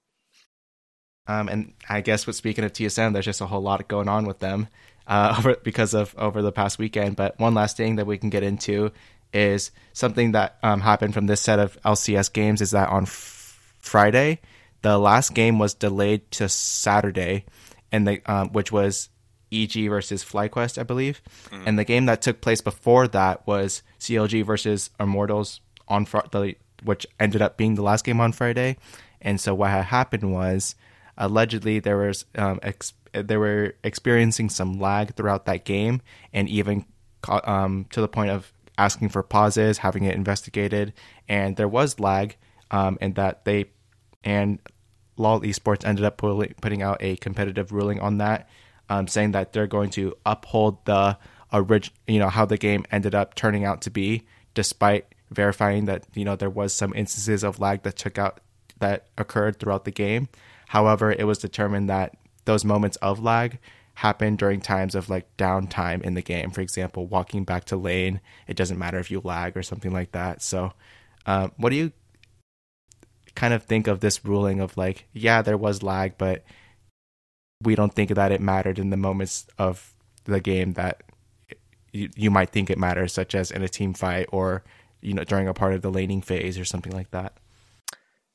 Um, 1.26 1.48
and 1.48 1.74
I 1.88 2.00
guess 2.00 2.26
with 2.26 2.36
speaking 2.36 2.64
of 2.64 2.72
TSM, 2.72 3.12
there's 3.12 3.24
just 3.24 3.40
a 3.40 3.46
whole 3.46 3.62
lot 3.62 3.86
going 3.88 4.08
on 4.08 4.26
with 4.26 4.40
them 4.40 4.68
uh, 5.06 5.34
over 5.38 5.56
because 5.62 5.94
of 5.94 6.14
over 6.18 6.42
the 6.42 6.52
past 6.52 6.78
weekend. 6.78 7.16
But 7.16 7.38
one 7.38 7.54
last 7.54 7.76
thing 7.76 7.96
that 7.96 8.06
we 8.06 8.18
can 8.18 8.30
get 8.30 8.42
into 8.42 8.92
is 9.32 9.70
something 9.92 10.32
that 10.32 10.58
um, 10.62 10.80
happened 10.80 11.14
from 11.14 11.26
this 11.26 11.40
set 11.40 11.58
of 11.58 11.80
LCS 11.82 12.32
games 12.32 12.60
is 12.60 12.72
that 12.72 12.88
on 12.88 13.04
f- 13.04 13.76
Friday, 13.78 14.40
the 14.82 14.98
last 14.98 15.34
game 15.34 15.58
was 15.58 15.74
delayed 15.74 16.30
to 16.32 16.48
Saturday, 16.48 17.44
and 17.92 18.06
the 18.06 18.20
um, 18.26 18.52
which 18.52 18.72
was 18.72 19.08
EG 19.52 19.88
versus 19.88 20.24
FlyQuest, 20.24 20.78
I 20.78 20.84
believe. 20.84 21.20
And 21.66 21.78
the 21.78 21.84
game 21.84 22.06
that 22.06 22.22
took 22.22 22.40
place 22.40 22.60
before 22.60 23.08
that 23.08 23.46
was 23.46 23.82
CLG 23.98 24.44
versus 24.44 24.90
Immortals 24.98 25.60
on 25.88 26.04
fr- 26.04 26.18
the 26.30 26.54
which 26.82 27.06
ended 27.18 27.42
up 27.42 27.56
being 27.56 27.74
the 27.74 27.82
last 27.82 28.04
game 28.04 28.20
on 28.20 28.32
Friday. 28.32 28.76
And 29.20 29.40
so 29.40 29.54
what 29.54 29.70
had 29.70 29.84
happened 29.86 30.32
was 30.32 30.74
allegedly 31.18 31.78
there 31.78 31.98
was 31.98 32.24
um, 32.36 32.58
ex- 32.62 32.94
they 33.12 33.36
were 33.36 33.74
experiencing 33.84 34.48
some 34.48 34.80
lag 34.80 35.14
throughout 35.14 35.44
that 35.46 35.64
game, 35.64 36.00
and 36.32 36.48
even 36.48 36.86
um, 37.28 37.86
to 37.90 38.00
the 38.00 38.08
point 38.08 38.30
of 38.30 38.52
asking 38.78 39.10
for 39.10 39.22
pauses, 39.22 39.78
having 39.78 40.04
it 40.04 40.14
investigated, 40.14 40.94
and 41.28 41.56
there 41.56 41.68
was 41.68 42.00
lag, 42.00 42.36
um, 42.70 42.96
and 43.00 43.16
that 43.16 43.44
they 43.44 43.66
and 44.24 44.58
LOL 45.16 45.40
Esports 45.40 45.84
ended 45.84 46.04
up 46.04 46.16
putting 46.16 46.82
out 46.82 46.96
a 47.00 47.16
competitive 47.16 47.72
ruling 47.72 48.00
on 48.00 48.18
that, 48.18 48.48
um, 48.88 49.06
saying 49.06 49.32
that 49.32 49.52
they're 49.52 49.66
going 49.66 49.90
to 49.90 50.16
uphold 50.24 50.84
the 50.86 51.18
original, 51.52 51.96
you 52.06 52.18
know, 52.18 52.28
how 52.28 52.44
the 52.44 52.56
game 52.56 52.84
ended 52.90 53.14
up 53.14 53.34
turning 53.34 53.64
out 53.64 53.82
to 53.82 53.90
be, 53.90 54.24
despite 54.54 55.06
verifying 55.30 55.84
that 55.84 56.06
you 56.14 56.24
know 56.24 56.36
there 56.36 56.50
was 56.50 56.72
some 56.72 56.92
instances 56.94 57.44
of 57.44 57.60
lag 57.60 57.82
that 57.82 57.96
took 57.96 58.18
out 58.18 58.40
that 58.80 59.06
occurred 59.18 59.58
throughout 59.58 59.84
the 59.84 59.90
game. 59.90 60.28
However, 60.68 61.12
it 61.12 61.24
was 61.24 61.38
determined 61.38 61.88
that 61.88 62.16
those 62.44 62.64
moments 62.64 62.96
of 62.98 63.22
lag 63.22 63.58
happen 63.94 64.36
during 64.36 64.60
times 64.60 64.94
of 64.94 65.10
like 65.10 65.36
downtime 65.36 66.00
in 66.02 66.14
the 66.14 66.22
game. 66.22 66.50
For 66.50 66.60
example, 66.62 67.06
walking 67.06 67.44
back 67.44 67.64
to 67.66 67.76
lane, 67.76 68.20
it 68.46 68.56
doesn't 68.56 68.78
matter 68.78 68.98
if 68.98 69.10
you 69.10 69.20
lag 69.22 69.56
or 69.56 69.62
something 69.62 69.92
like 69.92 70.12
that. 70.12 70.42
So, 70.42 70.72
um, 71.26 71.52
what 71.56 71.70
do 71.70 71.76
you 71.76 71.92
kind 73.40 73.54
of 73.54 73.62
think 73.62 73.86
of 73.86 74.00
this 74.00 74.22
ruling 74.22 74.60
of 74.60 74.76
like, 74.76 75.06
yeah, 75.14 75.40
there 75.40 75.56
was 75.56 75.82
lag, 75.82 76.18
but 76.18 76.44
we 77.62 77.74
don't 77.74 77.94
think 77.94 78.10
that 78.10 78.32
it 78.32 78.40
mattered 78.40 78.78
in 78.78 78.90
the 78.90 78.98
moments 78.98 79.46
of 79.56 79.94
the 80.24 80.40
game 80.40 80.74
that 80.74 81.02
you, 81.90 82.10
you 82.16 82.30
might 82.30 82.50
think 82.50 82.68
it 82.68 82.76
matters, 82.76 83.14
such 83.14 83.34
as 83.34 83.50
in 83.50 83.62
a 83.62 83.68
team 83.68 83.94
fight 83.94 84.26
or 84.30 84.62
you 85.00 85.14
know 85.14 85.24
during 85.24 85.48
a 85.48 85.54
part 85.54 85.72
of 85.72 85.80
the 85.80 85.90
laning 85.90 86.20
phase 86.20 86.58
or 86.58 86.66
something 86.66 86.92
like 86.92 87.12
that. 87.12 87.32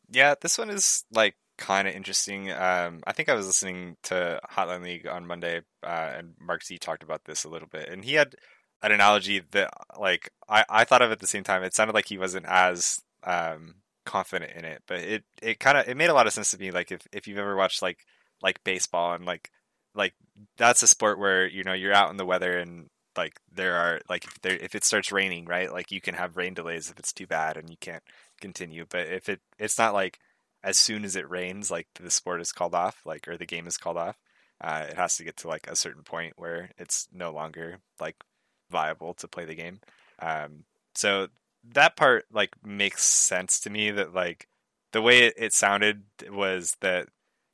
Yeah, 0.09 0.33
this 0.41 0.57
one 0.57 0.71
is 0.71 1.03
like 1.11 1.35
kind 1.59 1.87
of 1.87 1.93
interesting. 1.93 2.51
Um, 2.51 3.03
I 3.05 3.13
think 3.13 3.29
I 3.29 3.35
was 3.35 3.45
listening 3.45 3.97
to 4.05 4.39
Hotline 4.51 4.83
League 4.83 5.05
on 5.05 5.27
Monday, 5.27 5.61
uh, 5.83 6.13
and 6.17 6.33
Mark 6.39 6.63
Z 6.63 6.79
talked 6.79 7.03
about 7.03 7.25
this 7.25 7.43
a 7.43 7.49
little 7.49 7.67
bit, 7.67 7.89
and 7.89 8.03
he 8.03 8.15
had 8.15 8.35
an 8.81 8.91
analogy 8.91 9.43
that 9.51 9.71
like 9.99 10.31
I, 10.49 10.65
I 10.67 10.83
thought 10.83 11.03
of 11.03 11.11
at 11.11 11.19
the 11.19 11.27
same 11.27 11.43
time. 11.43 11.61
It 11.61 11.75
sounded 11.75 11.93
like 11.93 12.07
he 12.07 12.17
wasn't 12.17 12.47
as 12.47 13.03
um, 13.23 13.75
confident 14.05 14.51
in 14.55 14.65
it, 14.65 14.83
but 14.87 14.99
it 14.99 15.23
it 15.41 15.59
kind 15.59 15.77
of 15.77 15.87
it 15.87 15.97
made 15.97 16.09
a 16.09 16.13
lot 16.13 16.27
of 16.27 16.33
sense 16.33 16.51
to 16.51 16.57
me. 16.57 16.71
Like 16.71 16.91
if 16.91 17.07
if 17.11 17.27
you've 17.27 17.37
ever 17.37 17.55
watched 17.55 17.81
like 17.81 18.05
like 18.41 18.63
baseball 18.63 19.13
and 19.13 19.25
like 19.25 19.51
like 19.95 20.13
that's 20.57 20.83
a 20.83 20.87
sport 20.87 21.19
where 21.19 21.47
you 21.47 21.63
know 21.63 21.73
you're 21.73 21.93
out 21.93 22.11
in 22.11 22.17
the 22.17 22.25
weather 22.25 22.57
and 22.57 22.89
like 23.17 23.39
there 23.51 23.75
are 23.75 24.01
like 24.09 24.25
if 24.25 24.41
there 24.41 24.57
if 24.57 24.75
it 24.75 24.83
starts 24.83 25.11
raining 25.11 25.45
right 25.45 25.71
like 25.71 25.91
you 25.91 26.01
can 26.01 26.15
have 26.15 26.37
rain 26.37 26.53
delays 26.53 26.89
if 26.89 26.99
it's 26.99 27.13
too 27.13 27.25
bad 27.25 27.57
and 27.57 27.69
you 27.69 27.77
can't 27.79 28.03
continue 28.41 28.85
but 28.89 29.07
if 29.07 29.29
it 29.29 29.39
it's 29.57 29.77
not 29.77 29.93
like 29.93 30.19
as 30.63 30.77
soon 30.77 31.05
as 31.05 31.15
it 31.15 31.29
rains 31.29 31.71
like 31.71 31.87
the 31.99 32.11
sport 32.11 32.41
is 32.41 32.51
called 32.51 32.75
off 32.75 33.01
like 33.05 33.27
or 33.27 33.37
the 33.37 33.45
game 33.45 33.67
is 33.67 33.77
called 33.77 33.97
off 33.97 34.17
uh, 34.61 34.85
it 34.89 34.95
has 34.95 35.17
to 35.17 35.23
get 35.23 35.37
to 35.37 35.47
like 35.47 35.67
a 35.67 35.75
certain 35.75 36.03
point 36.03 36.33
where 36.37 36.71
it's 36.77 37.07
no 37.13 37.31
longer 37.31 37.79
like 37.99 38.15
viable 38.69 39.13
to 39.13 39.27
play 39.27 39.45
the 39.45 39.55
game 39.55 39.79
um, 40.19 40.63
so 40.93 41.27
that 41.73 41.95
part 41.95 42.25
like 42.31 42.51
makes 42.63 43.03
sense 43.03 43.59
to 43.61 43.69
me 43.69 43.91
that 43.91 44.13
like 44.13 44.47
the 44.91 45.01
way 45.01 45.19
it, 45.19 45.33
it 45.37 45.53
sounded 45.53 46.03
was 46.29 46.77
that 46.81 47.07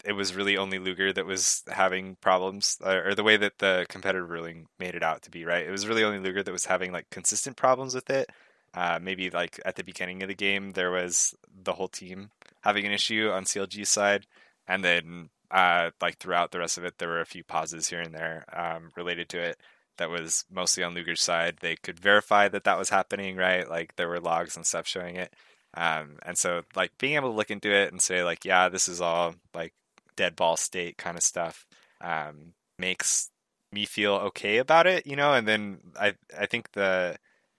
it 0.04 0.14
was 0.14 0.36
really 0.36 0.58
only 0.58 0.80
Luger 0.80 1.14
that 1.14 1.26
was 1.26 1.64
having 1.68 2.16
problems, 2.22 2.78
or 2.84 3.14
the 3.16 3.24
way 3.24 3.38
that 3.38 3.60
the 3.60 3.86
competitive 3.90 4.30
ruling 4.30 4.68
made 4.80 4.96
it 4.96 5.04
out 5.04 5.22
to 5.24 5.32
be, 5.32 5.46
right? 5.46 5.66
It 5.66 5.72
was 5.72 5.88
really 5.88 6.04
only 6.04 6.20
Luger 6.20 6.44
that 6.44 6.52
was 6.52 6.66
having 6.66 6.92
like 6.92 7.10
consistent 7.10 7.58
problems 7.58 7.94
with 7.94 8.10
it. 8.10 8.30
Uh, 8.74 9.00
maybe 9.02 9.30
like 9.30 9.60
at 9.66 9.76
the 9.76 9.84
beginning 9.84 10.24
of 10.24 10.30
the 10.30 10.36
game, 10.36 10.72
there 10.72 10.92
was 10.92 11.36
the 11.64 11.74
whole 11.74 11.90
team 11.90 12.32
having 12.62 12.86
an 12.86 12.92
issue 12.92 13.30
on 13.30 13.44
CLG's 13.44 13.90
side, 13.90 14.26
and 14.68 14.84
then 14.84 15.30
uh, 15.52 15.92
like 16.02 16.18
throughout 16.18 16.52
the 16.52 16.60
rest 16.60 16.78
of 16.78 16.86
it, 16.86 16.98
there 16.98 17.10
were 17.10 17.22
a 17.22 17.26
few 17.26 17.44
pauses 17.44 17.88
here 17.88 18.02
and 18.02 18.14
there 18.14 18.46
um, 18.54 18.92
related 18.96 19.30
to 19.30 19.40
it. 19.40 19.60
That 20.02 20.10
was 20.10 20.46
mostly 20.52 20.84
on 20.84 20.96
Luger's 20.96 21.22
side. 21.22 21.58
They 21.62 21.76
could 21.76 22.00
verify 22.00 22.48
that 22.48 22.64
that 22.64 22.80
was 22.80 22.90
happening, 22.90 23.36
right? 23.38 23.70
Like 23.70 23.96
there 23.96 24.08
were 24.08 24.20
logs 24.20 24.56
and 24.56 24.66
stuff 24.66 24.88
showing 24.88 25.16
it. 25.16 25.32
Um, 25.76 26.18
and 26.26 26.38
so 26.38 26.64
like 26.76 26.98
being 26.98 27.16
able 27.16 27.30
to 27.30 27.36
look 27.36 27.52
into 27.52 27.72
it 27.72 27.92
and 27.92 28.02
say 28.02 28.24
like, 28.24 28.44
yeah, 28.44 28.68
this 28.68 28.88
is 28.88 29.00
all 29.00 29.36
like 29.54 29.74
dead 30.16 30.36
ball 30.36 30.58
state 30.58 30.98
kind 30.98 31.18
of 31.18 31.24
stuff 31.24 31.68
um, 32.02 32.54
makes 32.80 33.30
me 33.72 33.86
feel 33.86 34.14
okay 34.14 34.58
about 34.58 34.88
it, 34.88 35.06
you 35.06 35.16
know. 35.16 35.34
And 35.34 35.48
then 35.48 35.80
I 36.00 36.16
I 36.38 36.48
think 36.48 36.72
the 36.72 37.18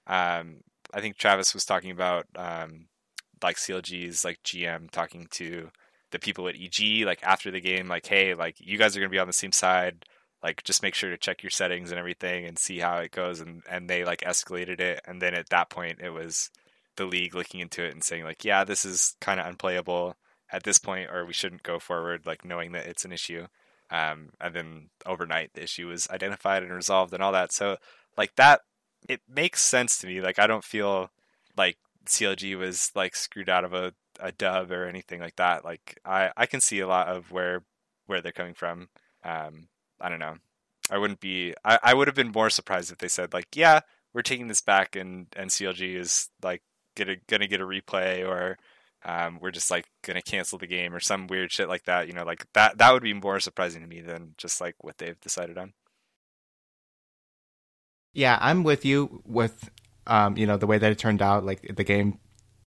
um, 0.09 0.57
I 0.93 1.01
think 1.01 1.17
Travis 1.17 1.55
was 1.55 1.65
talking 1.65 1.93
about 1.93 2.27
um, 2.35 2.89
like 3.43 3.57
CLG's 3.57 4.25
like 4.25 4.43
GM 4.43 4.91
talking 4.91 5.29
to 5.33 5.71
the 6.11 6.19
people 6.19 6.49
at 6.49 6.57
EG 6.57 7.07
like 7.07 7.23
after 7.23 7.51
the 7.51 7.61
game, 7.61 7.89
like 7.89 8.07
hey, 8.07 8.35
like 8.35 8.57
you 8.59 8.79
guys 8.79 8.97
are 8.97 9.01
gonna 9.01 9.11
be 9.11 9.19
on 9.19 9.29
the 9.29 9.33
same 9.33 9.53
side. 9.53 10.05
Like 10.43 10.65
just 10.65 10.83
make 10.83 10.95
sure 10.95 11.11
to 11.11 11.19
check 11.19 11.43
your 11.43 11.51
settings 11.51 11.91
and 11.91 11.99
everything 11.99 12.45
and 12.45 12.59
see 12.59 12.79
how 12.79 12.97
it 12.99 13.13
goes. 13.13 13.41
And 13.41 13.63
and 13.71 13.89
they 13.89 14.05
like 14.05 14.21
escalated 14.21 14.81
it. 14.81 15.01
And 15.07 15.23
then 15.23 15.35
at 15.35 15.51
that 15.51 15.71
point, 15.71 16.01
it 16.01 16.11
was 16.11 16.51
the 16.97 17.05
league 17.07 17.35
looking 17.35 17.61
into 17.61 17.85
it 17.85 17.93
and 17.93 18.03
saying 18.05 18.25
like, 18.25 18.45
yeah, 18.45 18.65
this 18.65 18.85
is 18.85 19.17
kind 19.21 19.41
of 19.41 19.47
unplayable 19.47 20.17
at 20.53 20.65
this 20.65 20.79
point, 20.79 21.11
or 21.11 21.25
we 21.25 21.33
shouldn't 21.33 21.63
go 21.63 21.79
forward, 21.79 22.27
like 22.27 22.45
knowing 22.45 22.73
that 22.73 22.87
it's 22.87 23.05
an 23.05 23.13
issue. 23.13 23.47
Um, 23.91 24.31
and 24.41 24.55
then 24.55 24.91
overnight, 25.07 25.53
the 25.55 25.63
issue 25.63 25.89
was 25.89 26.09
identified 26.11 26.63
and 26.63 26.73
resolved, 26.73 27.13
and 27.13 27.23
all 27.23 27.33
that. 27.33 27.53
So, 27.53 27.77
like 28.17 28.35
that, 28.37 28.61
it 29.09 29.21
makes 29.29 29.63
sense 29.63 29.99
to 29.99 30.07
me. 30.07 30.21
Like 30.21 30.39
I 30.39 30.47
don't 30.47 30.65
feel 30.65 31.11
like 31.57 31.79
CLG 32.07 32.57
was 32.59 32.91
like 32.95 33.17
screwed 33.17 33.49
out 33.49 33.65
of 33.65 33.73
a, 33.73 33.93
a 34.21 34.33
dub 34.33 34.71
or 34.71 34.87
anything 34.87 35.21
like 35.21 35.37
that. 35.37 35.65
Like 35.65 35.99
I, 36.05 36.31
I 36.37 36.47
can 36.47 36.61
see 36.61 36.81
a 36.81 36.87
lot 36.87 37.09
of 37.09 37.31
where 37.33 37.65
where 38.07 38.21
they're 38.21 38.33
coming 38.33 38.55
from. 38.55 38.89
Um, 39.25 39.69
I 40.03 40.09
don't 40.09 40.19
know. 40.19 40.37
I 40.91 40.99
wouldn't 40.99 41.21
be. 41.21 41.55
I, 41.65 41.79
I 41.83 41.95
would 41.95 42.09
have 42.09 42.17
been 42.17 42.33
more 42.33 42.51
surprised 42.51 42.91
if 42.91 42.99
they 42.99 43.09
said 43.09 43.33
like, 43.33 43.47
yeah, 43.55 43.81
we're 44.13 44.23
taking 44.23 44.49
this 44.49 44.61
back, 44.61 44.97
and 44.97 45.27
and 45.37 45.51
CLG 45.51 45.97
is 45.97 46.29
like 46.43 46.63
gonna 46.97 47.17
gonna 47.29 47.47
get 47.47 47.61
a 47.61 47.67
replay 47.67 48.27
or 48.27 48.59
um, 49.05 49.39
we're 49.41 49.51
just 49.51 49.71
like 49.71 49.87
gonna 50.03 50.23
cancel 50.23 50.59
the 50.59 50.67
game 50.67 50.95
or 50.95 51.01
some 51.01 51.27
weird 51.27 51.53
shit 51.53 51.69
like 51.69 51.85
that. 51.85 52.07
You 52.07 52.13
know, 52.13 52.25
like 52.25 52.47
that 52.55 52.79
that 52.79 52.93
would 52.93 53.03
be 53.03 53.15
more 53.15 53.41
surprising 53.41 53.83
to 53.83 53.89
me 53.89 54.01
than 54.01 54.35
just 54.39 54.61
like 54.61 54.77
what 54.81 54.99
they've 54.99 55.21
decided 55.21 55.59
on. 55.59 55.73
Yeah, 58.13 58.39
I'm 58.41 58.63
with 58.63 58.85
you 58.85 59.23
with 59.25 59.71
um, 60.07 60.37
you 60.37 60.47
know 60.47 60.57
the 60.57 60.67
way 60.67 60.79
that 60.79 60.93
it 60.93 60.99
turned 60.99 61.23
out. 61.23 61.45
Like 61.45 61.75
the 61.75 61.85
game, 61.85 62.19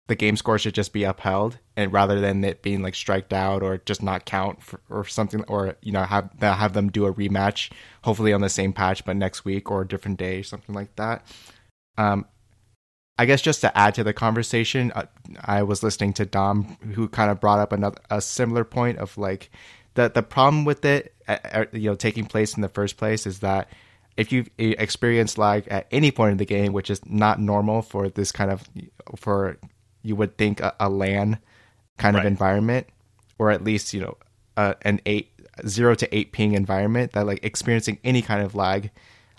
the 0.08 0.14
game 0.14 0.36
score 0.36 0.58
should 0.58 0.74
just 0.74 0.92
be 0.92 1.04
upheld, 1.04 1.58
and 1.76 1.92
rather 1.92 2.20
than 2.20 2.44
it 2.44 2.62
being 2.62 2.82
like 2.82 2.94
striked 2.94 3.32
out 3.32 3.62
or 3.62 3.78
just 3.78 4.02
not 4.02 4.24
count 4.24 4.62
for, 4.62 4.80
or 4.88 5.04
something, 5.04 5.42
or 5.44 5.76
you 5.82 5.92
know 5.92 6.04
have 6.04 6.30
have 6.40 6.74
them 6.74 6.90
do 6.90 7.06
a 7.06 7.12
rematch, 7.12 7.70
hopefully 8.02 8.32
on 8.32 8.40
the 8.40 8.48
same 8.48 8.72
patch 8.72 9.04
but 9.04 9.16
next 9.16 9.44
week 9.44 9.70
or 9.70 9.82
a 9.82 9.88
different 9.88 10.18
day, 10.18 10.40
or 10.40 10.44
something 10.44 10.74
like 10.74 10.94
that. 10.96 11.26
Um, 11.98 12.26
I 13.18 13.26
guess 13.26 13.40
just 13.40 13.62
to 13.62 13.76
add 13.76 13.94
to 13.94 14.04
the 14.04 14.12
conversation, 14.12 14.92
uh, 14.94 15.06
I 15.44 15.62
was 15.62 15.82
listening 15.82 16.12
to 16.14 16.26
Dom, 16.26 16.76
who 16.94 17.08
kind 17.08 17.30
of 17.30 17.40
brought 17.40 17.58
up 17.58 17.72
another 17.72 17.98
a 18.10 18.20
similar 18.20 18.64
point 18.64 18.98
of 18.98 19.16
like 19.18 19.50
the 19.94 20.08
the 20.08 20.22
problem 20.22 20.64
with 20.64 20.84
it, 20.84 21.14
uh, 21.26 21.64
you 21.72 21.90
know, 21.90 21.96
taking 21.96 22.26
place 22.26 22.54
in 22.54 22.62
the 22.62 22.68
first 22.68 22.96
place 22.96 23.26
is 23.26 23.40
that 23.40 23.68
if 24.16 24.32
you 24.32 24.46
experience 24.56 25.36
lag 25.36 25.66
at 25.68 25.86
any 25.90 26.10
point 26.10 26.32
in 26.32 26.38
the 26.38 26.46
game, 26.46 26.72
which 26.72 26.90
is 26.90 27.04
not 27.06 27.40
normal 27.40 27.82
for 27.82 28.08
this 28.08 28.32
kind 28.32 28.50
of 28.50 28.68
for 29.16 29.58
you 30.06 30.16
would 30.16 30.36
think 30.38 30.60
a, 30.60 30.74
a 30.80 30.88
LAN 30.88 31.38
kind 31.98 32.14
right. 32.14 32.24
of 32.24 32.26
environment, 32.26 32.86
or 33.38 33.50
at 33.50 33.64
least 33.64 33.92
you 33.92 34.00
know 34.00 34.16
uh, 34.56 34.74
an 34.82 35.00
eight 35.06 35.32
zero 35.66 35.94
to 35.94 36.16
eight 36.16 36.32
ping 36.32 36.52
environment 36.52 37.12
that 37.12 37.26
like 37.26 37.40
experiencing 37.42 37.98
any 38.04 38.22
kind 38.22 38.42
of 38.42 38.54
lag 38.54 38.90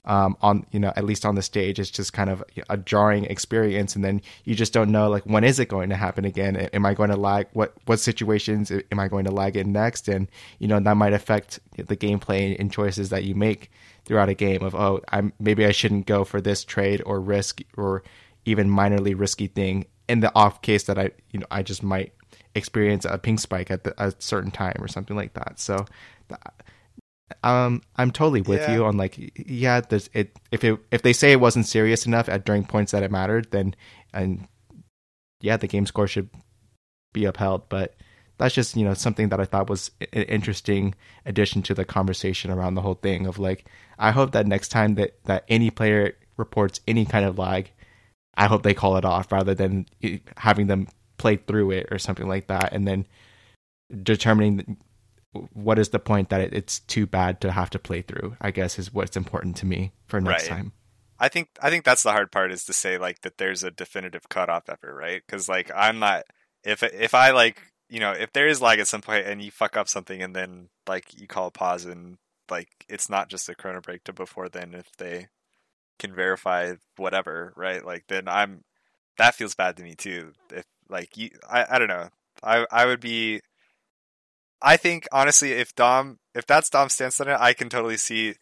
um, 0.05 0.37
on 0.41 0.65
you 0.71 0.79
know 0.79 0.91
at 0.95 1.03
least 1.03 1.25
on 1.25 1.35
the 1.35 1.41
stage 1.41 1.79
it's 1.79 1.91
just 1.91 2.13
kind 2.13 2.29
of 2.29 2.43
a 2.69 2.77
jarring 2.77 3.25
experience. 3.25 3.95
And 3.95 4.03
then 4.03 4.21
you 4.45 4.55
just 4.55 4.73
don't 4.73 4.91
know 4.91 5.09
like 5.09 5.23
when 5.23 5.43
is 5.43 5.59
it 5.59 5.67
going 5.67 5.89
to 5.89 5.95
happen 5.95 6.25
again? 6.25 6.55
Am 6.55 6.85
i 6.85 6.93
going 6.93 7.09
to 7.09 7.17
lag? 7.17 7.47
What 7.53 7.73
what 7.85 7.99
situations 7.99 8.71
am 8.71 8.99
i 8.99 9.07
going 9.07 9.25
to 9.25 9.31
lag 9.31 9.55
in 9.55 9.71
next? 9.71 10.07
And 10.07 10.29
you 10.59 10.67
know 10.67 10.79
that 10.79 10.97
might 10.97 11.13
affect 11.13 11.59
the 11.75 11.97
gameplay 11.97 12.55
and 12.59 12.71
choices 12.71 13.09
that 13.09 13.23
you 13.23 13.35
make 13.35 13.69
throughout 14.07 14.29
a 14.29 14.33
game 14.33 14.63
of 14.63 14.73
oh 14.73 15.01
i'm 15.09 15.33
maybe 15.37 15.65
i 15.65 15.71
shouldn't 15.71 16.07
go 16.07 16.23
for 16.23 16.39
this 16.39 16.63
trade 16.63 17.03
or 17.05 17.19
risk 17.19 17.61
or 17.75 18.03
even 18.45 18.69
minorly 18.69 19.13
risky 19.19 19.47
thing 19.47 19.85
in 20.09 20.19
the 20.19 20.31
off 20.35 20.61
case 20.61 20.83
that 20.83 20.97
i 20.97 21.11
you 21.31 21.39
know 21.39 21.47
i 21.51 21.61
just 21.61 21.83
might 21.83 22.13
experience 22.55 23.05
a 23.05 23.17
ping 23.17 23.37
spike 23.37 23.69
at 23.69 23.83
the, 23.83 23.93
a 24.03 24.13
certain 24.19 24.51
time 24.51 24.75
or 24.79 24.87
something 24.87 25.15
like 25.15 25.33
that 25.33 25.59
so 25.59 25.85
um, 27.43 27.81
I'm 27.95 28.11
totally 28.11 28.41
with 28.41 28.61
yeah. 28.61 28.73
you 28.73 28.85
on 28.85 28.97
like, 28.97 29.15
yeah, 29.35 29.81
there's 29.81 30.09
it. 30.13 30.37
If 30.51 30.63
it 30.63 30.79
if 30.91 31.01
they 31.01 31.13
say 31.13 31.31
it 31.31 31.41
wasn't 31.41 31.65
serious 31.65 32.05
enough 32.05 32.29
at 32.29 32.45
during 32.45 32.65
points 32.65 32.91
that 32.91 33.03
it 33.03 33.11
mattered, 33.11 33.51
then 33.51 33.75
and 34.13 34.47
yeah, 35.41 35.57
the 35.57 35.67
game 35.67 35.85
score 35.85 36.07
should 36.07 36.29
be 37.13 37.25
upheld. 37.25 37.67
But 37.69 37.95
that's 38.37 38.55
just 38.55 38.77
you 38.77 38.85
know 38.85 38.93
something 38.93 39.29
that 39.29 39.39
I 39.39 39.45
thought 39.45 39.69
was 39.69 39.91
an 40.13 40.23
interesting 40.23 40.95
addition 41.25 41.61
to 41.63 41.73
the 41.73 41.85
conversation 41.85 42.49
around 42.49 42.75
the 42.75 42.81
whole 42.81 42.95
thing 42.95 43.27
of 43.27 43.39
like, 43.39 43.65
I 43.99 44.11
hope 44.11 44.31
that 44.31 44.47
next 44.47 44.69
time 44.69 44.95
that 44.95 45.23
that 45.25 45.43
any 45.49 45.69
player 45.69 46.15
reports 46.37 46.79
any 46.87 47.05
kind 47.05 47.25
of 47.25 47.37
lag, 47.37 47.71
I 48.37 48.47
hope 48.47 48.63
they 48.63 48.73
call 48.73 48.97
it 48.97 49.05
off 49.05 49.31
rather 49.31 49.55
than 49.55 49.87
having 50.37 50.67
them 50.67 50.87
play 51.17 51.37
through 51.37 51.71
it 51.71 51.87
or 51.91 51.97
something 51.99 52.27
like 52.27 52.47
that, 52.47 52.73
and 52.73 52.87
then 52.87 53.07
determining 54.03 54.77
what 55.53 55.79
is 55.79 55.89
the 55.89 55.99
point 55.99 56.29
that 56.29 56.53
it's 56.53 56.79
too 56.79 57.05
bad 57.05 57.41
to 57.41 57.51
have 57.51 57.69
to 57.71 57.79
play 57.79 58.01
through? 58.01 58.37
I 58.41 58.51
guess 58.51 58.79
is 58.79 58.93
what's 58.93 59.17
important 59.17 59.57
to 59.57 59.65
me 59.65 59.91
for 60.07 60.21
next 60.21 60.43
Right. 60.43 60.47
time. 60.47 60.71
I 61.19 61.29
think 61.29 61.49
I 61.61 61.69
think 61.69 61.83
that's 61.85 62.03
the 62.03 62.11
hard 62.11 62.31
part 62.31 62.51
is 62.51 62.65
to 62.65 62.73
say 62.73 62.97
like 62.97 63.21
that 63.21 63.37
there's 63.37 63.63
a 63.63 63.71
definitive 63.71 64.29
cutoff 64.29 64.69
ever, 64.69 64.93
right? 64.95 65.21
Because 65.25 65.49
like 65.49 65.71
I'm 65.75 65.99
not 65.99 66.25
if 66.63 66.83
if 66.83 67.13
I 67.15 67.31
like 67.31 67.61
you 67.89 67.99
know 67.99 68.11
if 68.11 68.33
there 68.33 68.47
is 68.47 68.61
lag 68.61 68.79
at 68.79 68.87
some 68.87 69.01
point 69.01 69.25
and 69.27 69.41
you 69.41 69.51
fuck 69.51 69.77
up 69.77 69.89
something 69.89 70.21
and 70.21 70.35
then 70.35 70.69
like 70.87 71.19
you 71.19 71.27
call 71.27 71.47
a 71.47 71.51
pause 71.51 71.85
and 71.85 72.17
like 72.49 72.69
it's 72.89 73.09
not 73.09 73.29
just 73.29 73.49
a 73.49 73.55
chrono 73.55 73.81
break 73.81 74.03
to 74.05 74.13
before 74.13 74.49
then 74.49 74.73
if 74.73 74.91
they 74.97 75.27
can 75.99 76.13
verify 76.13 76.73
whatever, 76.97 77.53
right? 77.55 77.85
Like 77.85 78.05
then 78.07 78.27
I'm 78.27 78.63
that 79.17 79.35
feels 79.35 79.55
bad 79.55 79.77
to 79.77 79.83
me 79.83 79.95
too. 79.95 80.33
If 80.51 80.65
like 80.89 81.17
you 81.17 81.31
I 81.49 81.65
I 81.71 81.79
don't 81.79 81.87
know. 81.87 82.09
I 82.43 82.65
I 82.71 82.85
would 82.85 82.99
be 82.99 83.41
I 84.61 84.77
think 84.77 85.07
honestly 85.11 85.53
if 85.53 85.75
Dom 85.75 86.19
if 86.35 86.45
that's 86.45 86.69
Dom's 86.69 86.93
stance 86.93 87.19
on 87.21 87.27
it, 87.27 87.37
I 87.39 87.53
can 87.53 87.69
totally 87.69 87.97
see 87.97 88.35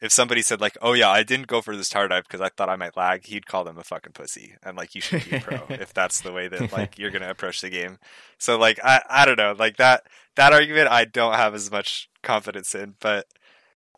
if 0.00 0.12
somebody 0.12 0.40
said 0.42 0.60
like, 0.60 0.78
"Oh 0.80 0.94
yeah, 0.94 1.10
I 1.10 1.22
didn't 1.22 1.46
go 1.46 1.60
for 1.60 1.76
this 1.76 1.88
tower 1.88 2.08
dive 2.08 2.24
because 2.24 2.40
I 2.40 2.48
thought 2.48 2.70
I 2.70 2.76
might 2.76 2.96
lag," 2.96 3.26
he'd 3.26 3.46
call 3.46 3.64
them 3.64 3.78
a 3.78 3.84
fucking 3.84 4.12
pussy, 4.12 4.54
and 4.62 4.76
like 4.76 4.94
you 4.94 5.00
should 5.00 5.28
be 5.28 5.36
a 5.36 5.40
pro 5.40 5.58
if 5.70 5.92
that's 5.92 6.20
the 6.22 6.32
way 6.32 6.48
that 6.48 6.72
like 6.72 6.98
you're 6.98 7.10
gonna 7.10 7.30
approach 7.30 7.60
the 7.60 7.70
game. 7.70 7.98
So 8.38 8.58
like 8.58 8.80
I 8.82 9.02
I 9.08 9.26
don't 9.26 9.38
know 9.38 9.54
like 9.58 9.76
that 9.76 10.04
that 10.36 10.52
argument 10.52 10.88
I 10.88 11.04
don't 11.04 11.34
have 11.34 11.54
as 11.54 11.70
much 11.70 12.08
confidence 12.22 12.74
in, 12.74 12.94
but 13.00 13.26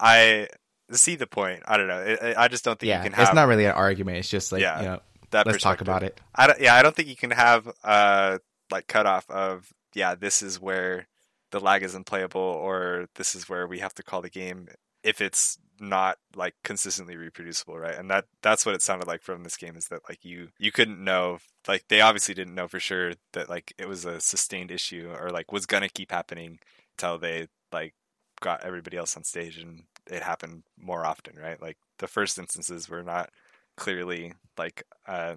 I 0.00 0.48
see 0.90 1.16
the 1.16 1.26
point. 1.26 1.62
I 1.66 1.76
don't 1.76 1.88
know. 1.88 2.16
I, 2.22 2.44
I 2.44 2.48
just 2.48 2.64
don't 2.64 2.78
think 2.78 2.88
Yeah, 2.88 2.98
you 2.98 3.04
can 3.04 3.12
have 3.12 3.28
it's 3.28 3.34
not 3.34 3.48
really 3.48 3.64
an 3.66 3.72
argument. 3.72 4.18
It's 4.18 4.28
just 4.28 4.52
like 4.52 4.62
Yeah, 4.62 4.78
you 4.78 4.86
know, 4.86 5.00
that. 5.30 5.46
let's 5.46 5.62
talk 5.62 5.80
about 5.80 6.02
it. 6.02 6.20
I 6.34 6.46
don't, 6.46 6.60
yeah, 6.60 6.74
I 6.74 6.82
don't 6.82 6.94
think 6.94 7.08
you 7.08 7.16
can 7.16 7.30
have 7.30 7.72
uh 7.84 8.38
like 8.70 8.86
cutoff 8.86 9.28
of 9.30 9.72
yeah, 9.94 10.14
this 10.14 10.42
is 10.42 10.60
where 10.60 11.06
the 11.50 11.60
lag 11.60 11.82
is 11.82 11.94
unplayable, 11.94 12.40
or 12.40 13.08
this 13.16 13.34
is 13.34 13.48
where 13.48 13.66
we 13.66 13.78
have 13.80 13.94
to 13.94 14.02
call 14.02 14.22
the 14.22 14.30
game 14.30 14.68
if 15.02 15.20
it's 15.20 15.58
not 15.80 16.16
like 16.36 16.54
consistently 16.62 17.16
reproducible, 17.16 17.76
right? 17.78 17.96
And 17.96 18.10
that 18.10 18.26
that's 18.42 18.64
what 18.64 18.74
it 18.74 18.82
sounded 18.82 19.08
like 19.08 19.22
from 19.22 19.42
this 19.42 19.56
game 19.56 19.76
is 19.76 19.88
that 19.88 20.02
like 20.08 20.24
you 20.24 20.48
you 20.58 20.72
couldn't 20.72 21.02
know 21.02 21.38
like 21.66 21.84
they 21.88 22.00
obviously 22.00 22.34
didn't 22.34 22.54
know 22.54 22.68
for 22.68 22.80
sure 22.80 23.12
that 23.32 23.48
like 23.48 23.74
it 23.78 23.88
was 23.88 24.04
a 24.04 24.20
sustained 24.20 24.70
issue 24.70 25.12
or 25.18 25.30
like 25.30 25.52
was 25.52 25.66
gonna 25.66 25.88
keep 25.88 26.10
happening 26.10 26.58
until 26.96 27.18
they 27.18 27.48
like 27.72 27.94
got 28.40 28.64
everybody 28.64 28.96
else 28.96 29.16
on 29.16 29.24
stage 29.24 29.58
and 29.58 29.82
it 30.10 30.22
happened 30.22 30.62
more 30.78 31.04
often, 31.04 31.36
right? 31.36 31.60
Like 31.60 31.76
the 31.98 32.06
first 32.06 32.38
instances 32.38 32.88
were 32.88 33.02
not 33.02 33.30
clearly 33.76 34.34
like 34.58 34.82
uh 35.06 35.34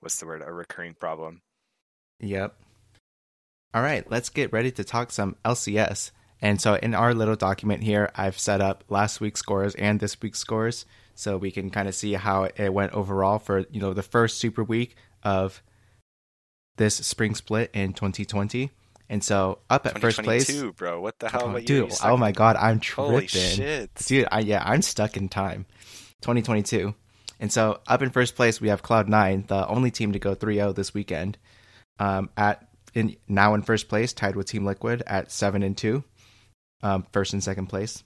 what's 0.00 0.20
the 0.20 0.26
word 0.26 0.42
a 0.44 0.52
recurring 0.52 0.94
problem 0.94 1.40
Yep. 2.20 2.54
All 3.72 3.82
right, 3.82 4.08
let's 4.10 4.28
get 4.28 4.52
ready 4.52 4.70
to 4.72 4.84
talk 4.84 5.10
some 5.10 5.36
LCS. 5.44 6.10
And 6.42 6.60
so 6.60 6.74
in 6.74 6.94
our 6.94 7.14
little 7.14 7.36
document 7.36 7.82
here, 7.82 8.10
I've 8.14 8.38
set 8.38 8.60
up 8.60 8.84
last 8.88 9.20
week's 9.20 9.40
scores 9.40 9.74
and 9.74 10.00
this 10.00 10.20
week's 10.20 10.38
scores 10.38 10.86
so 11.14 11.36
we 11.36 11.50
can 11.50 11.70
kind 11.70 11.86
of 11.88 11.94
see 11.94 12.14
how 12.14 12.44
it 12.44 12.72
went 12.72 12.92
overall 12.92 13.38
for, 13.38 13.64
you 13.70 13.80
know, 13.80 13.92
the 13.92 14.02
first 14.02 14.38
super 14.38 14.64
week 14.64 14.96
of 15.22 15.62
this 16.76 16.96
spring 16.96 17.34
split 17.34 17.70
in 17.74 17.92
2020. 17.92 18.70
And 19.10 19.24
so 19.24 19.58
up 19.68 19.86
at 19.86 20.00
first 20.00 20.22
place, 20.22 20.46
2022 20.46 20.72
bro 20.74 21.00
what 21.00 21.18
the 21.18 21.28
hell 21.28 21.42
Oh, 21.46 21.52
what 21.52 21.68
year 21.68 21.82
are 21.82 21.88
dude, 21.88 21.98
oh 22.04 22.16
my 22.16 22.30
god, 22.30 22.54
I'm 22.54 22.78
tripping. 22.78 23.12
holy 23.12 23.26
shit 23.26 23.92
Dude, 23.96 24.28
I, 24.30 24.38
yeah, 24.38 24.62
I'm 24.64 24.82
stuck 24.82 25.16
in 25.16 25.28
time. 25.28 25.66
2022. 26.22 26.94
And 27.40 27.52
so 27.52 27.80
up 27.88 28.02
in 28.02 28.10
first 28.10 28.36
place, 28.36 28.60
we 28.60 28.68
have 28.68 28.82
Cloud9, 28.82 29.48
the 29.48 29.66
only 29.66 29.90
team 29.90 30.12
to 30.12 30.18
go 30.18 30.36
3-0 30.36 30.74
this 30.76 30.94
weekend. 30.94 31.38
Um, 31.98 32.30
at 32.36 32.68
in 32.94 33.16
now 33.28 33.54
in 33.54 33.62
first 33.62 33.88
place, 33.88 34.12
tied 34.12 34.36
with 34.36 34.46
Team 34.46 34.64
Liquid 34.64 35.02
at 35.06 35.32
7 35.32 35.62
and 35.62 35.76
2. 35.76 36.04
Um, 36.82 37.06
first 37.12 37.32
and 37.32 37.42
second 37.42 37.66
place. 37.66 38.04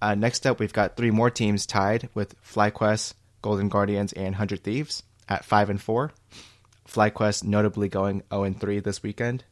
Uh, 0.00 0.14
next 0.14 0.46
up, 0.46 0.60
we've 0.60 0.72
got 0.72 0.96
three 0.96 1.10
more 1.10 1.30
teams 1.30 1.66
tied 1.66 2.08
with 2.14 2.40
FlyQuest, 2.42 3.14
Golden 3.42 3.68
Guardians, 3.68 4.12
and 4.12 4.26
100 4.26 4.62
Thieves 4.62 5.02
at 5.28 5.44
5 5.44 5.70
and 5.70 5.82
4. 5.82 6.12
FlyQuest 6.88 7.44
notably 7.44 7.88
going 7.88 8.22
0 8.30 8.44
and 8.44 8.60
3 8.60 8.80
this 8.80 9.02
weekend. 9.02 9.44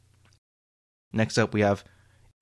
Next 1.13 1.39
up, 1.39 1.53
we 1.53 1.61
have 1.61 1.85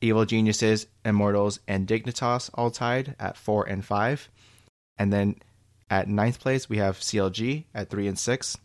Evil 0.01 0.25
Geniuses, 0.25 0.87
Immortals, 1.05 1.61
and 1.69 1.87
Dignitas 1.87 2.51
all 2.55 2.71
tied 2.71 3.17
at 3.19 3.37
4 3.37 3.69
and 3.69 3.85
5. 3.85 4.31
And 4.99 5.13
then 5.13 5.37
at 5.91 6.09
ninth 6.09 6.41
place, 6.41 6.69
we 6.69 6.79
have 6.79 6.99
CLG 6.99 7.65
at 7.75 7.91
3 7.91 8.07
and 8.07 8.19
6. 8.19 8.59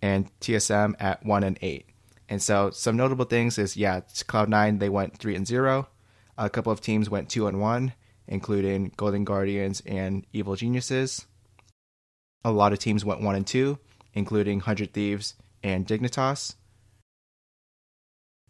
And 0.00 0.30
TSM 0.40 0.94
at 1.00 1.24
1 1.24 1.42
and 1.44 1.58
8. 1.62 1.86
And 2.28 2.42
so 2.42 2.70
some 2.70 2.96
notable 2.96 3.24
things 3.24 3.58
is 3.58 3.76
yeah, 3.76 3.98
it's 3.98 4.22
Cloud9 4.22 4.78
they 4.78 4.88
went 4.88 5.18
3 5.18 5.36
and 5.36 5.46
0. 5.46 5.88
A 6.38 6.50
couple 6.50 6.72
of 6.72 6.80
teams 6.80 7.10
went 7.10 7.28
2 7.28 7.46
and 7.46 7.60
1, 7.60 7.92
including 8.26 8.92
Golden 8.96 9.24
Guardians 9.24 9.82
and 9.84 10.26
Evil 10.32 10.56
Geniuses. 10.56 11.26
A 12.44 12.50
lot 12.50 12.72
of 12.72 12.78
teams 12.78 13.04
went 13.04 13.20
1 13.20 13.34
and 13.34 13.46
2, 13.46 13.78
including 14.14 14.58
100 14.58 14.92
Thieves 14.92 15.34
and 15.62 15.86
Dignitas. 15.86 16.54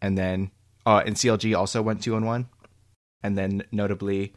And 0.03 0.17
then 0.17 0.51
uh 0.85 1.01
and 1.03 1.15
CLG 1.15 1.57
also 1.57 1.81
went 1.81 2.03
2 2.03 2.15
and 2.15 2.25
1. 2.27 2.47
And 3.23 3.37
then 3.37 3.63
notably 3.71 4.33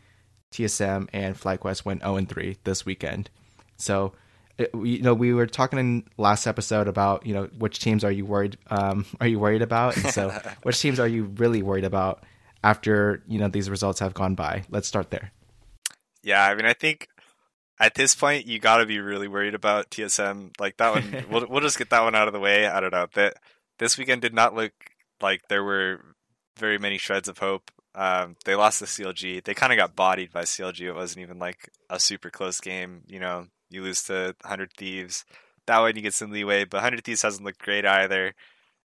TSM 0.54 1.08
and 1.12 1.38
FlyQuest 1.38 1.84
went 1.84 2.02
0 2.02 2.16
and 2.16 2.28
3 2.28 2.56
this 2.64 2.86
weekend. 2.86 3.28
So 3.76 4.12
it, 4.56 4.70
you 4.74 5.02
know 5.02 5.12
we 5.12 5.34
were 5.34 5.46
talking 5.46 5.78
in 5.78 6.04
last 6.16 6.46
episode 6.46 6.88
about 6.88 7.26
you 7.26 7.34
know 7.34 7.50
which 7.58 7.80
teams 7.80 8.04
are 8.04 8.12
you 8.12 8.24
worried 8.24 8.56
um, 8.70 9.04
are 9.20 9.26
you 9.26 9.38
worried 9.38 9.60
about? 9.60 9.96
And 9.96 10.06
so 10.14 10.30
which 10.62 10.80
teams 10.80 10.98
are 11.00 11.08
you 11.08 11.24
really 11.24 11.62
worried 11.62 11.84
about 11.84 12.22
after 12.64 13.22
you 13.26 13.38
know 13.38 13.48
these 13.48 13.68
results 13.68 13.98
have 13.98 14.14
gone 14.14 14.36
by? 14.36 14.62
Let's 14.70 14.88
start 14.88 15.10
there. 15.10 15.32
Yeah 16.22 16.44
i 16.44 16.54
mean 16.54 16.66
i 16.66 16.72
think 16.72 17.08
at 17.78 17.94
this 17.94 18.14
point 18.14 18.46
you 18.46 18.58
got 18.58 18.78
to 18.78 18.86
be 18.86 18.98
really 18.98 19.28
worried 19.28 19.54
about 19.54 19.90
tsm 19.90 20.50
like 20.58 20.76
that 20.78 20.92
one 20.92 21.24
we'll, 21.30 21.46
we'll 21.48 21.60
just 21.60 21.78
get 21.78 21.90
that 21.90 22.02
one 22.02 22.14
out 22.14 22.26
of 22.26 22.32
the 22.32 22.40
way. 22.40 22.66
I 22.66 22.80
don't 22.80 22.92
know. 22.92 23.06
That 23.14 23.36
this 23.78 23.98
weekend 23.98 24.22
did 24.22 24.34
not 24.34 24.54
look 24.54 24.72
like 25.20 25.42
there 25.48 25.64
were 25.64 26.00
very 26.58 26.78
many 26.78 26.98
shreds 26.98 27.28
of 27.28 27.38
hope 27.38 27.70
um, 27.94 28.36
they 28.44 28.54
lost 28.54 28.80
the 28.80 28.86
clg 28.86 29.44
they 29.44 29.54
kind 29.54 29.72
of 29.72 29.78
got 29.78 29.96
bodied 29.96 30.32
by 30.32 30.42
clg 30.42 30.80
it 30.80 30.92
wasn't 30.92 31.22
even 31.22 31.38
like 31.38 31.70
a 31.90 31.98
super 31.98 32.30
close 32.30 32.60
game 32.60 33.02
you 33.06 33.20
know 33.20 33.46
you 33.70 33.82
lose 33.82 34.02
to 34.02 34.34
100 34.42 34.72
thieves 34.76 35.24
that 35.66 35.80
one 35.80 35.96
you 35.96 36.02
get 36.02 36.14
some 36.14 36.30
leeway 36.30 36.64
but 36.64 36.78
100 36.78 37.04
thieves 37.04 37.22
hasn't 37.22 37.44
looked 37.44 37.62
great 37.62 37.86
either 37.86 38.34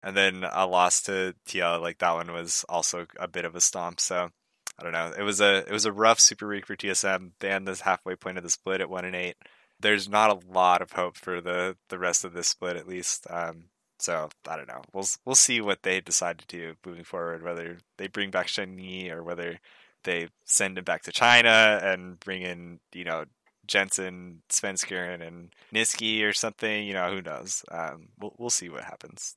and 0.07 0.17
then 0.17 0.45
a 0.53 0.67
loss 0.67 1.03
to 1.03 1.35
TL, 1.49 1.81
like 1.81 1.99
that 1.99 2.13
one 2.13 2.33
was 2.33 2.65
also 2.69 3.07
a 3.19 3.27
bit 3.27 3.45
of 3.45 3.57
a 3.57 3.61
stomp. 3.61 3.99
So 3.99 4.31
I 4.79 4.83
don't 4.83 4.93
know. 4.93 5.13
It 5.19 5.23
was 5.23 5.41
a 5.41 5.59
it 5.67 5.73
was 5.73 5.85
a 5.85 5.93
rough 5.93 6.21
super 6.21 6.47
week 6.47 6.65
for 6.65 6.77
TSM. 6.77 7.33
They 7.41 7.51
end 7.51 7.67
this 7.67 7.81
halfway 7.81 8.15
point 8.15 8.39
of 8.39 8.45
the 8.45 8.51
split 8.51 8.81
at 8.81 8.89
one 8.89 9.05
and 9.05 9.17
eight. 9.17 9.37
There's 9.81 10.09
not 10.09 10.31
a 10.31 10.53
lot 10.53 10.81
of 10.81 10.93
hope 10.93 11.17
for 11.17 11.41
the 11.41 11.77
the 11.89 11.99
rest 11.99 12.25
of 12.25 12.35
this 12.35 12.47
split 12.47 12.77
at 12.77 12.87
least. 12.87 13.27
Um, 13.29 13.65
so 13.99 14.29
I 14.49 14.57
don't 14.57 14.69
know. 14.69 14.83
We'll 14.93 15.07
we'll 15.25 15.35
see 15.35 15.61
what 15.61 15.83
they 15.83 16.01
decide 16.01 16.39
to 16.39 16.47
do 16.47 16.75
moving 16.85 17.05
forward. 17.05 17.43
Whether 17.43 17.79
they 17.99 18.09
bring 18.09 18.31
back 18.31 18.49
Shen 18.49 18.79
Yi 18.79 19.11
or 19.11 19.23
whether 19.23 19.61
they 20.05 20.29
send 20.45 20.79
him 20.79 20.85
back 20.85 21.03
to 21.03 21.13
China 21.13 21.81
and 21.83 22.19
bring 22.21 22.43
in 22.43 22.81
you 22.95 23.05
know 23.05 23.25
Jensen, 23.67 24.43
Svenskeren, 24.51 25.27
and 25.27 25.51
Nisqy 25.75 26.23
or 26.25 26.33
something. 26.33 26.87
You 26.87 26.95
know 26.95 27.11
who 27.11 27.23
knows. 27.23 27.65
Um, 27.71 28.09
we'll 28.21 28.35
we'll 28.39 28.51
see 28.51 28.69
what 28.69 28.85
happens. 28.85 29.37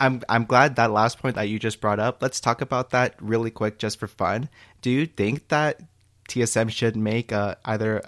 i'm 0.00 0.20
i'm 0.28 0.44
glad 0.44 0.76
that 0.76 0.90
last 0.90 1.18
point 1.18 1.34
that 1.36 1.48
you 1.48 1.58
just 1.58 1.80
brought 1.80 1.98
up 1.98 2.20
let's 2.20 2.40
talk 2.40 2.60
about 2.60 2.90
that 2.90 3.14
really 3.20 3.50
quick 3.50 3.78
just 3.78 3.98
for 3.98 4.06
fun 4.06 4.48
do 4.82 4.90
you 4.90 5.06
think 5.06 5.48
that 5.48 5.80
tsm 6.28 6.68
should 6.70 6.96
make 6.96 7.32
uh, 7.32 7.54
either 7.64 8.02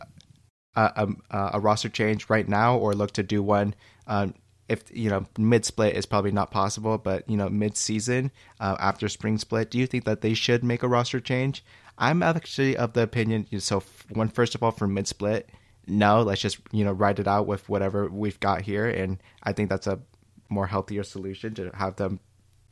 a, 0.76 1.08
a, 1.30 1.50
a 1.54 1.60
roster 1.60 1.88
change 1.88 2.28
right 2.28 2.48
now 2.48 2.76
or 2.76 2.94
look 2.94 3.12
to 3.12 3.22
do 3.22 3.42
one 3.42 3.74
um, 4.06 4.34
if 4.68 4.84
you 4.96 5.10
know 5.10 5.26
mid 5.38 5.64
split 5.64 5.94
is 5.94 6.06
probably 6.06 6.32
not 6.32 6.50
possible 6.50 6.98
but 6.98 7.28
you 7.28 7.36
know 7.36 7.48
mid 7.48 7.76
season 7.76 8.30
uh, 8.60 8.76
after 8.80 9.08
spring 9.08 9.38
split 9.38 9.70
do 9.70 9.78
you 9.78 9.86
think 9.86 10.04
that 10.04 10.20
they 10.20 10.34
should 10.34 10.64
make 10.64 10.82
a 10.82 10.88
roster 10.88 11.20
change? 11.20 11.64
I'm 11.96 12.22
actually 12.22 12.76
of 12.76 12.92
the 12.92 13.02
opinion 13.02 13.46
so 13.60 13.82
one 14.10 14.28
first 14.28 14.54
of 14.54 14.62
all 14.62 14.72
for 14.72 14.88
mid 14.88 15.06
split 15.06 15.50
no 15.86 16.22
let's 16.22 16.40
just 16.40 16.58
you 16.72 16.84
know 16.84 16.92
ride 16.92 17.18
it 17.18 17.28
out 17.28 17.46
with 17.46 17.68
whatever 17.68 18.08
we've 18.08 18.40
got 18.40 18.62
here 18.62 18.88
and 18.88 19.18
i 19.42 19.52
think 19.52 19.68
that's 19.68 19.86
a 19.86 20.00
more 20.48 20.66
healthier 20.66 21.02
solution 21.02 21.54
to 21.54 21.70
have 21.74 21.96
them 21.96 22.20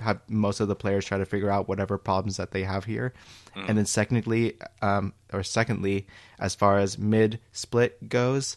have 0.03 0.21
most 0.29 0.61
of 0.61 0.69
the 0.69 0.77
players 0.77 1.05
try 1.05 1.19
to 1.19 1.25
figure 1.25 1.51
out 1.51 1.69
whatever 1.69 1.97
problems 1.97 2.37
that 2.37 2.51
they 2.51 2.65
have 2.65 2.85
here. 2.85 3.13
And 3.69 3.79
then 3.79 3.87
secondly 3.87 4.57
um, 4.81 5.15
or 5.33 5.43
secondly 5.43 6.07
as 6.39 6.55
far 6.55 6.79
as 6.79 6.99
mid 6.99 7.41
split 7.53 8.09
goes 8.09 8.57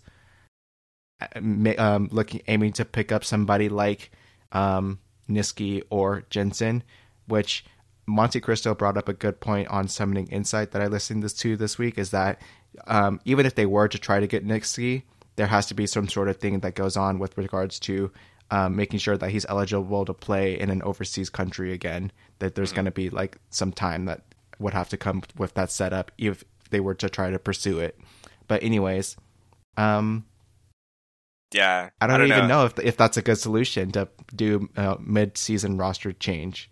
um, 1.78 2.10
looking 2.12 2.42
aiming 2.48 2.74
to 2.74 2.86
pick 2.86 3.12
up 3.12 3.24
somebody 3.24 3.70
like 3.70 4.12
um, 4.52 5.00
Nisqy 5.30 5.84
or 5.90 6.24
Jensen, 6.30 6.84
which 7.28 7.66
Montecristo 8.08 8.78
brought 8.78 8.98
up 8.98 9.10
a 9.10 9.14
good 9.14 9.40
point 9.40 9.68
on 9.70 9.88
Summoning 9.88 10.28
Insight 10.28 10.72
that 10.72 10.82
I 10.82 10.88
listened 10.88 11.28
to 11.28 11.58
this 11.58 11.78
week 11.78 11.98
is 11.98 12.12
that 12.12 12.42
um, 12.88 13.20
even 13.26 13.46
if 13.46 13.56
they 13.56 13.66
were 13.66 13.88
to 13.88 13.98
try 13.98 14.20
to 14.20 14.28
get 14.28 14.46
Nisqy, 14.46 15.04
there 15.36 15.48
has 15.48 15.66
to 15.68 15.74
be 15.74 15.88
some 15.88 16.08
sort 16.08 16.30
of 16.30 16.38
thing 16.38 16.60
that 16.60 16.76
goes 16.76 16.96
on 16.96 17.20
with 17.20 17.38
regards 17.38 17.80
to 17.82 18.12
um, 18.52 18.76
making 18.76 19.00
sure 19.00 19.18
that 19.18 19.32
he's 19.32 19.46
eligible 19.50 20.06
to 20.06 20.14
play 20.14 20.60
in 20.60 20.70
an 20.70 20.84
overseas 20.84 21.30
country 21.30 21.74
again. 21.74 22.12
That 22.40 22.56
there's 22.56 22.72
going 22.72 22.86
to 22.86 22.92
be 22.92 23.10
like 23.10 23.38
some 23.50 23.72
time 23.72 24.06
that 24.06 24.22
would 24.60 24.74
have 24.74 24.90
to 24.90 24.98
come 24.98 25.24
with 25.36 25.56
that 25.56 25.72
setup 25.72 26.12
if 26.18 26.44
they 26.70 26.80
were 26.80 26.94
to 26.96 27.10
try 27.10 27.32
to 27.32 27.40
pursue 27.40 27.80
it. 27.80 28.00
But 28.48 28.62
anyways, 28.64 29.18
um, 29.78 30.26
yeah, 31.52 31.90
I 32.02 32.08
don't, 32.08 32.16
I 32.16 32.18
don't 32.18 32.28
even 32.28 32.48
know. 32.48 32.48
know. 32.48 32.66
if 32.66 32.80
if 32.80 32.98
that's 32.98 33.18
a 33.18 33.22
good 33.22 33.38
solution 33.38 33.92
to 33.92 34.10
do 34.36 34.70
uh, 34.76 34.96
mid 35.00 35.38
season 35.38 35.78
roster 35.78 36.12
change. 36.14 36.70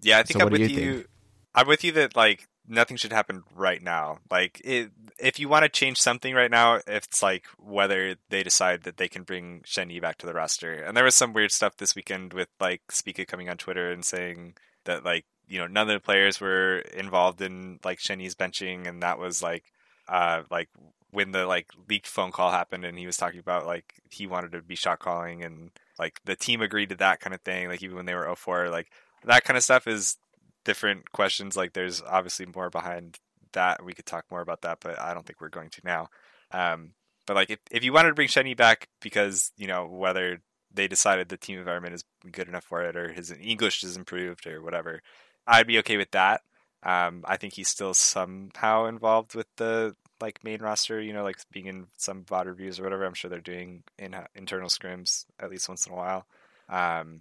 Yeah, 0.00 0.18
I 0.18 0.22
think 0.22 0.38
So 0.38 0.40
I'm 0.40 0.50
what 0.50 0.54
do 0.54 0.58
with 0.58 0.68
you 0.68 0.68
you. 0.68 0.94
think? 0.94 1.06
I'm 1.54 1.66
with 1.68 1.84
you 1.84 1.92
that 1.92 2.16
like 2.16 2.48
nothing 2.66 2.96
should 2.96 3.12
happen 3.12 3.42
right 3.54 3.82
now. 3.82 4.18
Like 4.30 4.60
it, 4.64 4.90
if 5.18 5.38
you 5.38 5.48
want 5.48 5.62
to 5.64 5.68
change 5.68 5.98
something 6.00 6.34
right 6.34 6.50
now, 6.50 6.80
it's 6.86 7.22
like 7.22 7.46
whether 7.58 8.16
they 8.30 8.42
decide 8.42 8.82
that 8.82 8.96
they 8.96 9.08
can 9.08 9.22
bring 9.22 9.62
Shen 9.64 9.90
Yi 9.90 10.00
back 10.00 10.18
to 10.18 10.26
the 10.26 10.34
roster. 10.34 10.72
And 10.74 10.96
there 10.96 11.04
was 11.04 11.14
some 11.14 11.32
weird 11.32 11.52
stuff 11.52 11.76
this 11.76 11.94
weekend 11.94 12.32
with 12.32 12.48
like 12.60 12.82
Spica 12.90 13.24
coming 13.26 13.48
on 13.48 13.56
Twitter 13.56 13.90
and 13.92 14.04
saying 14.04 14.54
that 14.84 15.04
like 15.04 15.24
you 15.46 15.58
know 15.58 15.66
none 15.66 15.88
of 15.88 15.94
the 15.94 16.04
players 16.04 16.40
were 16.40 16.78
involved 16.78 17.40
in 17.40 17.78
like 17.84 18.00
Shen 18.00 18.20
Yi's 18.20 18.34
benching, 18.34 18.86
and 18.88 19.02
that 19.02 19.18
was 19.18 19.42
like 19.42 19.64
uh 20.08 20.42
like 20.50 20.68
when 21.14 21.32
the 21.32 21.46
like 21.46 21.68
leaked 21.88 22.06
phone 22.06 22.32
call 22.32 22.50
happened 22.50 22.84
and 22.84 22.98
he 22.98 23.06
was 23.06 23.16
talking 23.16 23.40
about 23.40 23.66
like 23.66 23.94
he 24.10 24.26
wanted 24.26 24.52
to 24.52 24.60
be 24.60 24.74
shot 24.74 24.98
calling 24.98 25.42
and 25.42 25.70
like 25.98 26.20
the 26.24 26.36
team 26.36 26.60
agreed 26.60 26.88
to 26.90 26.96
that 26.96 27.20
kind 27.20 27.32
of 27.32 27.40
thing 27.42 27.68
like 27.68 27.82
even 27.82 27.96
when 27.96 28.06
they 28.06 28.14
were 28.14 28.34
04 28.34 28.68
like 28.68 28.90
that 29.24 29.44
kind 29.44 29.56
of 29.56 29.62
stuff 29.62 29.86
is 29.86 30.16
different 30.64 31.12
questions. 31.12 31.56
Like 31.56 31.72
there's 31.72 32.02
obviously 32.02 32.46
more 32.46 32.70
behind 32.70 33.18
that. 33.52 33.84
We 33.84 33.92
could 33.92 34.06
talk 34.06 34.24
more 34.30 34.40
about 34.40 34.62
that, 34.62 34.78
but 34.80 34.98
I 34.98 35.14
don't 35.14 35.26
think 35.26 35.40
we're 35.40 35.48
going 35.48 35.70
to 35.70 35.80
now. 35.84 36.08
Um, 36.50 36.92
but 37.26 37.36
like 37.36 37.50
if, 37.50 37.58
if 37.70 37.84
you 37.84 37.92
wanted 37.92 38.08
to 38.08 38.14
bring 38.14 38.28
Shenyi 38.28 38.56
back 38.56 38.88
because, 39.00 39.52
you 39.56 39.66
know, 39.66 39.86
whether 39.86 40.40
they 40.72 40.88
decided 40.88 41.28
the 41.28 41.36
team 41.36 41.58
environment 41.58 41.94
is 41.94 42.04
good 42.30 42.48
enough 42.48 42.64
for 42.64 42.82
it 42.82 42.96
or 42.96 43.12
his 43.12 43.32
English 43.40 43.84
is 43.84 43.96
improved 43.96 44.46
or 44.46 44.62
whatever, 44.62 45.00
I'd 45.46 45.66
be 45.66 45.78
okay 45.78 45.96
with 45.96 46.10
that. 46.10 46.42
Um, 46.82 47.24
I 47.26 47.36
think 47.36 47.54
he's 47.54 47.68
still 47.68 47.94
somehow 47.94 48.86
involved 48.86 49.34
with 49.34 49.46
the 49.56 49.94
like 50.20 50.44
main 50.44 50.60
roster, 50.60 51.00
you 51.00 51.12
know, 51.12 51.24
like 51.24 51.36
being 51.52 51.66
in 51.66 51.86
some 51.96 52.24
VOD 52.24 52.46
reviews 52.46 52.80
or 52.80 52.84
whatever. 52.84 53.04
I'm 53.04 53.14
sure 53.14 53.28
they're 53.28 53.40
doing 53.40 53.82
in 53.98 54.14
internal 54.34 54.68
scrims 54.68 55.26
at 55.38 55.50
least 55.50 55.68
once 55.68 55.86
in 55.86 55.92
a 55.92 55.96
while. 55.96 56.26
Um, 56.68 57.20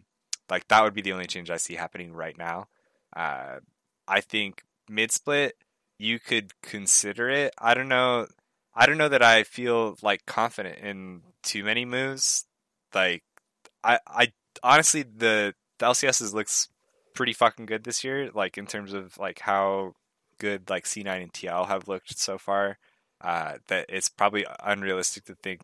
like 0.49 0.67
that 0.67 0.83
would 0.83 0.93
be 0.93 1.01
the 1.01 1.13
only 1.13 1.27
change 1.27 1.49
I 1.49 1.57
see 1.57 1.75
happening 1.75 2.13
right 2.13 2.37
now. 2.37 2.67
Uh, 3.15 3.59
I 4.07 4.21
think 4.21 4.63
mid 4.89 5.11
split 5.11 5.55
you 5.97 6.19
could 6.19 6.51
consider 6.61 7.29
it. 7.29 7.53
I 7.57 7.73
don't 7.73 7.87
know. 7.87 8.27
I 8.75 8.85
don't 8.85 8.97
know 8.97 9.09
that 9.09 9.23
I 9.23 9.43
feel 9.43 9.97
like 10.01 10.25
confident 10.25 10.79
in 10.79 11.21
too 11.43 11.63
many 11.63 11.85
moves. 11.85 12.45
Like 12.93 13.23
I, 13.83 13.99
I 14.07 14.33
honestly 14.61 15.03
the 15.03 15.53
the 15.79 15.85
LCSs 15.85 16.33
looks 16.33 16.69
pretty 17.13 17.33
fucking 17.33 17.65
good 17.65 17.83
this 17.83 18.03
year. 18.03 18.31
Like 18.33 18.57
in 18.57 18.65
terms 18.65 18.93
of 18.93 19.17
like 19.17 19.39
how 19.39 19.93
good 20.39 20.69
like 20.69 20.85
C9 20.85 21.21
and 21.21 21.33
TL 21.33 21.67
have 21.67 21.87
looked 21.87 22.17
so 22.17 22.37
far. 22.37 22.77
Uh, 23.21 23.57
that 23.67 23.85
it's 23.89 24.09
probably 24.09 24.45
unrealistic 24.63 25.23
to 25.25 25.35
think 25.35 25.61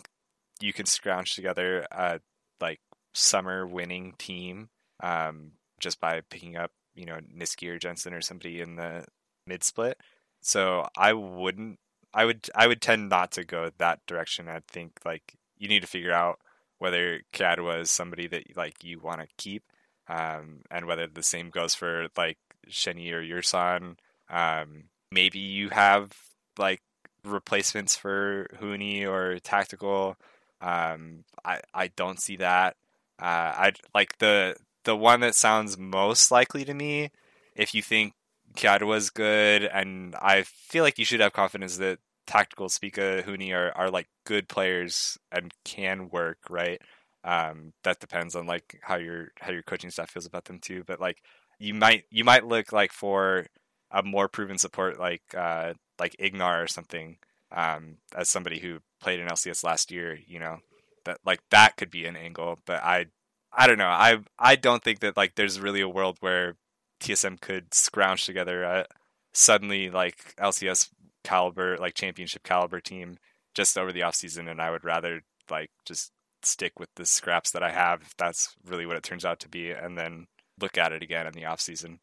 you 0.62 0.72
can 0.72 0.86
scrounge 0.86 1.36
together 1.36 1.86
a 1.92 2.22
like 2.62 2.80
summer 3.14 3.66
winning 3.66 4.14
team 4.18 4.70
um, 5.02 5.52
just 5.80 6.00
by 6.00 6.22
picking 6.30 6.56
up 6.56 6.72
you 6.96 7.06
know 7.06 7.20
Nisqy 7.36 7.70
or 7.70 7.80
Jensen 7.80 8.14
or 8.14 8.22
somebody 8.22 8.62
in 8.62 8.76
the 8.76 9.06
mid 9.48 9.64
split. 9.64 9.98
So 10.42 10.88
I 10.96 11.14
wouldn't. 11.14 11.80
I 12.14 12.26
would. 12.26 12.50
I 12.56 12.68
would 12.68 12.82
tend 12.82 13.10
not 13.10 13.32
to 13.34 13.44
go 13.44 13.72
that 13.78 14.06
direction. 14.08 14.50
I 14.50 14.62
think 14.68 15.00
like 15.06 15.36
you 15.58 15.68
need 15.68 15.82
to 15.82 15.88
figure 15.88 16.14
out 16.14 16.40
whether 16.80 17.22
Kadwa 17.34 17.82
is 17.82 17.92
somebody 17.92 18.28
that 18.28 18.56
like 18.56 18.84
you 18.84 19.00
want 19.00 19.22
to 19.22 19.28
keep, 19.38 19.64
um, 20.08 20.62
and 20.72 20.86
whether 20.86 21.08
the 21.08 21.24
same 21.24 21.50
goes 21.50 21.76
for 21.76 22.08
like 22.18 22.38
Shenyi 22.70 23.12
or 23.12 23.22
Yursan. 23.22 23.98
Um, 24.30 24.86
maybe 25.12 25.40
you 25.40 25.70
have 25.70 26.12
like 26.58 26.82
replacements 27.24 27.96
for 27.96 28.48
Huni 28.62 29.08
or 29.08 29.40
Tactical. 29.40 30.18
Um, 30.62 31.24
I 31.44 31.62
I 31.74 31.88
don't 31.88 32.22
see 32.22 32.38
that. 32.38 32.76
Uh, 33.22 33.26
I 33.26 33.72
like 33.94 34.18
the 34.20 34.56
the 34.86 34.96
one 34.96 35.22
that 35.22 35.36
sounds 35.36 35.78
most 35.78 36.32
likely 36.32 36.66
to 36.66 36.74
me. 36.74 37.12
If 37.56 37.74
you 37.74 37.82
think 37.82 38.14
Kiada 38.56 38.84
was 38.84 39.10
good, 39.10 39.64
and 39.64 40.16
I 40.16 40.44
feel 40.44 40.84
like 40.84 40.98
you 40.98 41.06
should 41.06 41.20
have 41.20 41.34
confidence 41.34 41.78
that 41.78 42.00
Tactical, 42.28 42.70
Spica, 42.70 43.24
Huni 43.26 43.54
are 43.54 43.72
are 43.76 43.90
like 43.90 44.08
good 44.26 44.48
players 44.48 45.18
and 45.32 45.54
can 45.66 46.10
work 46.10 46.38
right. 46.50 46.82
Um, 47.24 47.74
that 47.84 48.00
depends 48.00 48.36
on 48.36 48.46
like 48.48 48.80
how 48.82 48.96
your 48.96 49.30
how 49.40 49.52
your 49.52 49.64
coaching 49.64 49.90
staff 49.92 50.10
feels 50.12 50.26
about 50.26 50.46
them 50.46 50.60
too. 50.60 50.84
But 50.86 51.00
like 51.00 51.22
you 51.60 51.74
might 51.74 52.04
you 52.12 52.24
might 52.24 52.46
look 52.46 52.72
like 52.72 52.92
for 52.94 53.46
a 53.92 54.04
more 54.04 54.28
proven 54.28 54.58
support 54.58 55.00
like 55.00 55.24
uh, 55.36 55.74
like 56.00 56.16
Ignar 56.20 56.64
or 56.64 56.68
something 56.68 57.18
um, 57.52 57.98
as 58.16 58.30
somebody 58.30 58.60
who 58.60 58.80
played 59.02 59.20
in 59.20 59.28
LCS 59.28 59.64
last 59.64 59.92
year. 59.92 60.18
You 60.28 60.40
know 60.40 60.58
that 61.06 61.20
like 61.26 61.42
that 61.52 61.78
could 61.78 61.92
be 61.92 62.06
an 62.06 62.16
angle, 62.16 62.60
but 62.66 62.84
I 62.84 63.08
I 63.52 63.68
don't 63.68 63.78
know. 63.78 63.88
I 63.88 64.20
I 64.38 64.56
don't 64.56 64.84
think 64.84 65.00
that 65.00 65.18
like 65.18 65.36
there's 65.36 65.60
really 65.60 65.82
a 65.82 65.90
world 65.90 66.18
where 66.20 66.56
TSM 67.02 67.40
could 67.42 67.74
scrounge 67.74 68.26
together 68.26 68.64
a 68.64 68.86
suddenly 69.34 69.90
like 69.90 70.36
LCS 70.38 70.90
caliber 71.24 71.78
like 71.78 71.94
championship 71.94 72.44
caliber 72.44 72.80
team 72.80 73.18
just 73.54 73.78
over 73.78 73.92
the 73.92 74.04
off 74.04 74.16
season, 74.16 74.48
and 74.48 74.62
I 74.62 74.72
would 74.72 74.84
rather 74.84 75.22
like 75.50 75.72
just 75.86 76.12
stick 76.44 76.80
with 76.80 76.90
the 76.96 77.06
scraps 77.06 77.52
that 77.52 77.64
I 77.64 77.72
have 77.72 78.02
if 78.02 78.16
that's 78.18 78.56
really 78.66 78.86
what 78.86 78.96
it 78.96 79.04
turns 79.04 79.26
out 79.26 79.40
to 79.42 79.50
be, 79.50 79.72
and 79.72 79.98
then 79.98 80.28
look 80.60 80.78
at 80.78 80.92
it 80.92 81.04
again 81.04 81.28
in 81.28 81.34
the 81.34 81.46
off 81.46 81.62
season. 81.62 82.00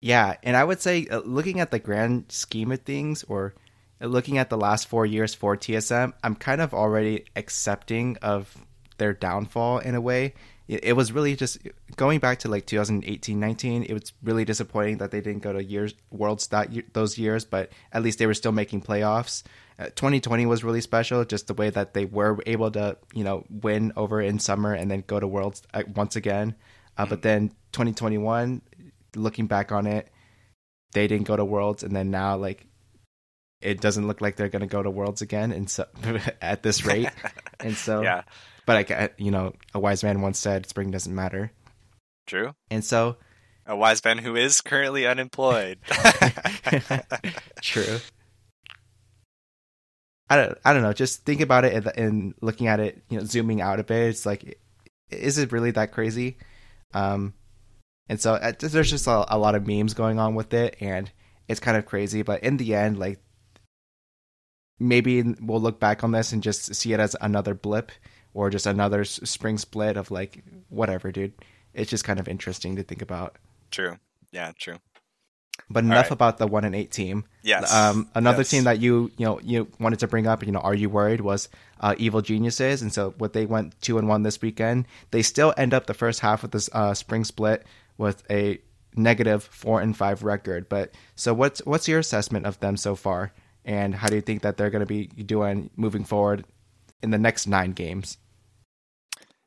Yeah, 0.00 0.36
and 0.42 0.56
I 0.56 0.64
would 0.64 0.80
say 0.80 1.06
uh, 1.08 1.20
looking 1.20 1.60
at 1.60 1.70
the 1.70 1.78
grand 1.78 2.26
scheme 2.30 2.70
of 2.70 2.82
things, 2.82 3.24
or 3.24 3.54
uh, 4.00 4.06
looking 4.06 4.38
at 4.38 4.48
the 4.48 4.56
last 4.56 4.86
four 4.88 5.04
years 5.04 5.34
for 5.34 5.56
TSM, 5.56 6.12
I'm 6.22 6.36
kind 6.36 6.60
of 6.60 6.72
already 6.72 7.24
accepting 7.34 8.16
of 8.22 8.56
their 8.98 9.12
downfall 9.12 9.78
in 9.78 9.94
a 9.94 10.00
way. 10.00 10.34
It, 10.68 10.84
it 10.84 10.92
was 10.92 11.10
really 11.10 11.34
just 11.34 11.58
going 11.96 12.20
back 12.20 12.38
to 12.40 12.48
like 12.48 12.66
2018, 12.66 13.40
19. 13.40 13.82
It 13.84 13.92
was 13.92 14.12
really 14.22 14.44
disappointing 14.44 14.98
that 14.98 15.10
they 15.10 15.20
didn't 15.20 15.42
go 15.42 15.52
to 15.52 15.62
years 15.62 15.94
worlds 16.10 16.46
that 16.48 16.72
year, 16.72 16.84
those 16.92 17.18
years, 17.18 17.44
but 17.44 17.72
at 17.92 18.02
least 18.02 18.20
they 18.20 18.26
were 18.26 18.34
still 18.34 18.52
making 18.52 18.82
playoffs. 18.82 19.42
Uh, 19.80 19.86
2020 19.86 20.46
was 20.46 20.62
really 20.62 20.80
special, 20.80 21.24
just 21.24 21.48
the 21.48 21.54
way 21.54 21.70
that 21.70 21.94
they 21.94 22.04
were 22.04 22.38
able 22.46 22.70
to, 22.70 22.96
you 23.14 23.24
know, 23.24 23.44
win 23.50 23.92
over 23.96 24.20
in 24.20 24.38
summer 24.38 24.72
and 24.74 24.90
then 24.90 25.02
go 25.06 25.18
to 25.18 25.26
worlds 25.26 25.62
uh, 25.74 25.82
once 25.94 26.14
again. 26.14 26.54
Uh, 26.96 27.06
But 27.06 27.22
then 27.22 27.50
2021, 27.72 28.60
looking 29.18 29.46
back 29.46 29.72
on 29.72 29.86
it, 29.86 30.08
they 30.92 31.06
didn't 31.06 31.26
go 31.26 31.36
to 31.36 31.44
worlds, 31.44 31.82
and 31.82 31.94
then 31.94 32.10
now 32.10 32.36
like 32.36 32.66
it 33.60 33.80
doesn't 33.80 34.06
look 34.06 34.20
like 34.20 34.36
they're 34.36 34.48
going 34.48 34.60
to 34.60 34.66
go 34.68 34.82
to 34.82 34.90
worlds 34.90 35.20
again, 35.22 35.52
and 35.52 35.68
so 35.68 35.86
at 36.42 36.62
this 36.62 36.84
rate, 36.84 37.10
and 37.60 37.76
so 37.76 38.02
yeah, 38.02 38.22
but 38.66 38.90
like 38.90 39.14
you 39.18 39.30
know, 39.30 39.52
a 39.74 39.78
wise 39.80 40.02
man 40.02 40.20
once 40.20 40.38
said, 40.38 40.66
"Spring 40.66 40.90
doesn't 40.90 41.14
matter," 41.14 41.52
true. 42.26 42.54
and 42.70 42.84
so 42.84 43.16
A 43.66 43.76
wise 43.76 44.02
man 44.04 44.18
who 44.18 44.36
is 44.36 44.60
currently 44.60 45.06
unemployed. 45.06 45.78
true. 47.62 47.98
I 50.30 50.36
don't, 50.36 50.58
I 50.64 50.72
don't 50.74 50.82
know. 50.82 50.92
Just 50.92 51.24
think 51.24 51.40
about 51.40 51.64
it 51.64 51.72
and, 51.72 51.86
and 51.96 52.34
looking 52.42 52.66
at 52.66 52.80
it, 52.80 53.02
you 53.08 53.18
know, 53.18 53.24
zooming 53.24 53.62
out 53.62 53.80
a 53.80 53.84
bit. 53.84 54.10
It's 54.10 54.26
like, 54.26 54.58
is 55.10 55.38
it 55.38 55.52
really 55.52 55.70
that 55.70 55.92
crazy? 55.92 56.36
Um, 56.92 57.32
and 58.08 58.20
so 58.20 58.34
uh, 58.34 58.52
there's 58.58 58.90
just 58.90 59.06
a, 59.06 59.34
a 59.34 59.38
lot 59.38 59.54
of 59.54 59.66
memes 59.66 59.94
going 59.94 60.18
on 60.18 60.34
with 60.34 60.52
it, 60.54 60.76
and 60.80 61.10
it's 61.48 61.60
kind 61.60 61.76
of 61.76 61.86
crazy. 61.86 62.22
But 62.22 62.42
in 62.42 62.56
the 62.56 62.74
end, 62.74 62.98
like, 62.98 63.20
maybe 64.78 65.22
we'll 65.40 65.60
look 65.60 65.80
back 65.80 66.04
on 66.04 66.12
this 66.12 66.32
and 66.32 66.42
just 66.42 66.74
see 66.74 66.92
it 66.92 67.00
as 67.00 67.16
another 67.20 67.54
blip 67.54 67.90
or 68.34 68.50
just 68.50 68.66
another 68.66 69.04
spring 69.04 69.58
split 69.58 69.96
of 69.96 70.10
like 70.10 70.42
whatever, 70.68 71.10
dude. 71.10 71.32
It's 71.74 71.90
just 71.90 72.04
kind 72.04 72.18
of 72.20 72.28
interesting 72.28 72.76
to 72.76 72.82
think 72.82 73.02
about. 73.02 73.36
true. 73.70 73.98
Yeah, 74.30 74.52
true. 74.58 74.76
But 75.70 75.84
enough 75.84 76.04
right. 76.06 76.12
about 76.12 76.38
the 76.38 76.46
one 76.46 76.64
and 76.64 76.74
eight 76.74 76.90
team. 76.90 77.24
Yes. 77.42 77.74
Um, 77.74 78.08
another 78.14 78.40
Yes. 78.40 78.50
team 78.50 78.64
that 78.64 78.78
you 78.80 79.10
you 79.16 79.24
know 79.26 79.40
you 79.40 79.68
wanted 79.80 79.98
to 80.00 80.06
bring 80.06 80.26
up, 80.26 80.44
you 80.44 80.52
know, 80.52 80.60
are 80.60 80.74
you 80.74 80.88
worried? 80.90 81.22
Was 81.22 81.48
uh, 81.80 81.94
Evil 81.98 82.20
Geniuses, 82.20 82.82
and 82.82 82.92
so 82.92 83.14
what 83.18 83.32
they 83.32 83.46
went 83.46 83.80
two 83.80 83.96
and 83.98 84.06
one 84.06 84.22
this 84.22 84.40
weekend. 84.42 84.86
They 85.10 85.22
still 85.22 85.54
end 85.56 85.72
up 85.74 85.86
the 85.86 85.94
first 85.94 86.20
half 86.20 86.44
of 86.44 86.50
this 86.50 86.68
uh, 86.72 86.92
spring 86.94 87.24
split 87.24 87.66
with 87.98 88.22
a 88.30 88.60
negative 88.96 89.44
four 89.44 89.80
and 89.80 89.96
five 89.96 90.22
record. 90.22 90.68
But 90.68 90.92
so 91.14 91.34
what's 91.34 91.64
what's 91.66 91.88
your 91.88 91.98
assessment 91.98 92.46
of 92.46 92.58
them 92.60 92.76
so 92.76 92.94
far, 92.94 93.32
and 93.64 93.94
how 93.94 94.08
do 94.08 94.14
you 94.14 94.22
think 94.22 94.42
that 94.42 94.56
they're 94.56 94.70
going 94.70 94.80
to 94.80 94.86
be 94.86 95.06
doing 95.06 95.70
moving 95.76 96.04
forward 96.04 96.44
in 97.02 97.10
the 97.10 97.18
next 97.18 97.46
nine 97.46 97.72
games? 97.72 98.18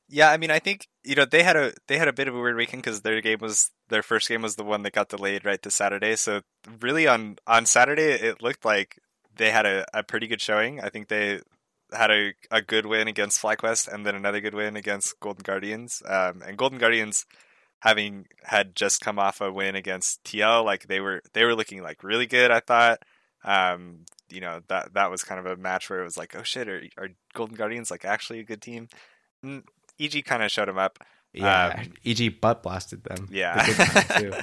Yeah, 0.07 0.29
I 0.29 0.37
mean, 0.37 0.51
I 0.51 0.59
think 0.59 0.87
you 1.03 1.15
know 1.15 1.25
they 1.25 1.43
had 1.43 1.55
a 1.55 1.73
they 1.87 1.97
had 1.97 2.07
a 2.07 2.13
bit 2.13 2.27
of 2.27 2.35
a 2.35 2.39
weird 2.39 2.57
weekend 2.57 2.83
because 2.83 3.01
their 3.01 3.21
game 3.21 3.39
was 3.39 3.71
their 3.89 4.03
first 4.03 4.27
game 4.27 4.41
was 4.41 4.55
the 4.55 4.63
one 4.63 4.83
that 4.83 4.93
got 4.93 5.09
delayed 5.09 5.45
right 5.45 5.61
to 5.63 5.71
Saturday. 5.71 6.15
So 6.15 6.41
really 6.81 7.07
on 7.07 7.37
on 7.47 7.65
Saturday 7.65 8.11
it 8.11 8.43
looked 8.43 8.65
like 8.65 8.99
they 9.37 9.51
had 9.51 9.65
a, 9.65 9.85
a 9.93 10.03
pretty 10.03 10.27
good 10.27 10.41
showing. 10.41 10.81
I 10.81 10.89
think 10.89 11.07
they 11.07 11.39
had 11.93 12.11
a, 12.11 12.33
a 12.51 12.61
good 12.61 12.85
win 12.85 13.07
against 13.07 13.41
FlyQuest 13.41 13.87
and 13.87 14.05
then 14.05 14.15
another 14.15 14.41
good 14.41 14.53
win 14.53 14.75
against 14.75 15.19
Golden 15.19 15.43
Guardians. 15.43 16.01
Um, 16.05 16.41
and 16.45 16.57
Golden 16.57 16.77
Guardians 16.77 17.25
having 17.81 18.27
had 18.43 18.75
just 18.75 19.01
come 19.01 19.19
off 19.19 19.41
a 19.41 19.51
win 19.51 19.75
against 19.75 20.23
TL, 20.23 20.63
like 20.63 20.87
they 20.87 20.99
were 20.99 21.21
they 21.33 21.43
were 21.43 21.55
looking 21.55 21.83
like 21.83 22.03
really 22.03 22.27
good. 22.27 22.49
I 22.49 22.59
thought, 22.59 23.03
um, 23.43 24.05
you 24.29 24.39
know 24.39 24.61
that 24.67 24.93
that 24.93 25.11
was 25.11 25.23
kind 25.23 25.39
of 25.39 25.45
a 25.45 25.57
match 25.57 25.89
where 25.89 26.01
it 26.01 26.05
was 26.05 26.17
like, 26.17 26.35
oh 26.35 26.43
shit, 26.43 26.69
are, 26.69 26.81
are 26.97 27.09
Golden 27.33 27.55
Guardians 27.55 27.91
like 27.91 28.05
actually 28.05 28.39
a 28.39 28.43
good 28.43 28.61
team? 28.61 28.87
And 29.43 29.63
EG 29.99 30.23
kind 30.25 30.43
of 30.43 30.51
showed 30.51 30.67
them 30.67 30.77
up. 30.77 30.99
Yeah, 31.33 31.79
Um, 31.79 31.93
EG 32.05 32.41
butt 32.41 32.63
blasted 32.63 33.03
them. 33.03 33.29
Yeah. 33.31 33.65
They 33.65 33.67
did 33.67 33.75
that 33.75 34.19
too. 34.19 34.33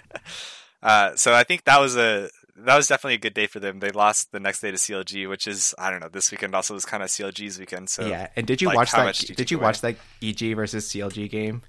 uh, 0.82 1.16
so 1.16 1.34
I 1.34 1.44
think 1.44 1.64
that 1.64 1.80
was 1.80 1.96
a 1.96 2.30
that 2.56 2.76
was 2.76 2.88
definitely 2.88 3.14
a 3.14 3.18
good 3.18 3.34
day 3.34 3.46
for 3.46 3.60
them. 3.60 3.78
They 3.78 3.90
lost 3.90 4.32
the 4.32 4.40
next 4.40 4.60
day 4.60 4.70
to 4.70 4.76
CLG, 4.76 5.28
which 5.28 5.46
is 5.46 5.74
I 5.78 5.90
don't 5.90 6.00
know. 6.00 6.08
This 6.08 6.30
weekend 6.30 6.54
also 6.54 6.74
was 6.74 6.84
kind 6.84 7.02
of 7.02 7.08
CLG's 7.08 7.58
weekend. 7.58 7.90
So 7.90 8.06
yeah, 8.06 8.28
and 8.36 8.46
did 8.46 8.60
you 8.60 8.68
like, 8.68 8.76
watch 8.76 8.92
that? 8.92 9.14
do 9.14 9.26
you 9.28 9.34
Did 9.34 9.50
you 9.50 9.58
watch 9.58 9.80
that 9.82 9.96
EG 10.22 10.56
versus 10.56 10.88
CLG 10.88 11.30
game? 11.30 11.62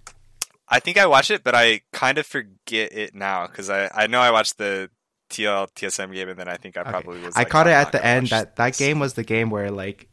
I 0.70 0.80
think 0.80 0.98
I 0.98 1.08
watched 1.08 1.32
it, 1.32 1.44
but 1.44 1.56
I 1.56 1.82
kind 1.94 2.18
of 2.18 2.26
forget 2.28 2.94
it 2.94 3.16
now 3.16 3.48
because 3.48 3.70
I 3.70 3.90
I 3.94 4.08
know 4.08 4.20
I 4.20 4.32
watched 4.32 4.58
the 4.58 4.90
TL 5.32 5.68
TSM 5.76 6.14
game, 6.14 6.30
and 6.30 6.38
then 6.40 6.48
I 6.48 6.58
think 6.58 6.78
I 6.78 6.82
Okay. 6.82 6.90
probably 6.92 7.22
was. 7.22 7.36
I 7.36 7.42
like, 7.42 7.50
caught 7.50 7.68
I'm 7.68 7.74
it 7.74 7.76
at 7.76 7.92
the 7.92 8.06
end. 8.06 8.28
That 8.28 8.56
that 8.58 8.68
this. 8.70 8.78
game 8.80 9.00
was 9.00 9.14
the 9.16 9.24
game 9.24 9.50
where 9.50 9.72
like 9.72 10.08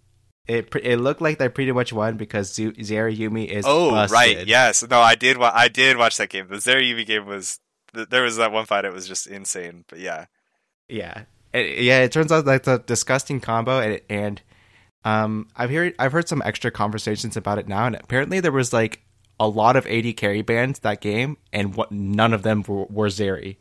it 0.47 0.75
it 0.83 0.97
looked 0.99 1.21
like 1.21 1.39
they 1.39 1.49
pretty 1.49 1.73
much 1.73 1.93
won 1.93 2.17
because 2.17 2.53
Zeri 2.53 3.17
Yuumi 3.17 3.47
is 3.47 3.65
Oh 3.67 3.91
busted. 3.91 4.15
right, 4.15 4.47
yes. 4.47 4.87
No, 4.89 5.01
I 5.01 5.15
did. 5.15 5.39
wa- 5.39 5.53
I 5.55 5.69
did 5.69 5.97
watch 5.97 6.17
that 6.19 6.29
game. 6.31 6.49
The 6.49 6.57
Zeri 6.57 6.91
Yuumi 6.91 7.05
game 7.07 7.27
was. 7.27 7.59
th- 7.95 8.09
There 8.09 8.23
was 8.23 8.37
that 8.37 8.53
one 8.53 8.65
fight. 8.67 8.85
It 8.85 8.93
was 8.93 9.07
just 9.09 9.27
insane. 9.27 9.85
But 9.89 9.99
yeah, 9.99 10.27
Yeah, 10.89 11.23
It- 11.53 11.81
yeah. 11.81 12.01
It 12.03 12.13
turns 12.13 12.31
out 12.33 12.45
that's 12.45 12.69
a 12.69 12.79
disgusting 12.79 13.41
combo, 13.41 13.81
and, 13.81 14.01
and 14.09 14.43
um, 15.05 15.49
I've 15.57 15.71
heard 15.71 15.95
I've 15.99 16.13
heard 16.13 16.29
some 16.29 16.43
extra 16.45 16.71
conversations 16.71 17.37
about 17.37 17.59
it 17.59 17.67
now, 17.69 17.87
and 17.87 17.97
apparently 17.97 18.41
there 18.41 18.53
was 18.53 18.73
like 18.73 19.03
a 19.39 19.49
lot 19.49 19.76
of 19.76 19.87
AD 19.87 20.16
carry 20.16 20.43
bans 20.43 20.78
that 20.80 21.01
game, 21.01 21.37
and 21.53 21.74
what 21.74 21.93
none 21.93 22.32
of 22.32 22.43
them 22.43 22.64
were, 22.66 22.84
were 22.87 23.09
Zeri, 23.09 23.57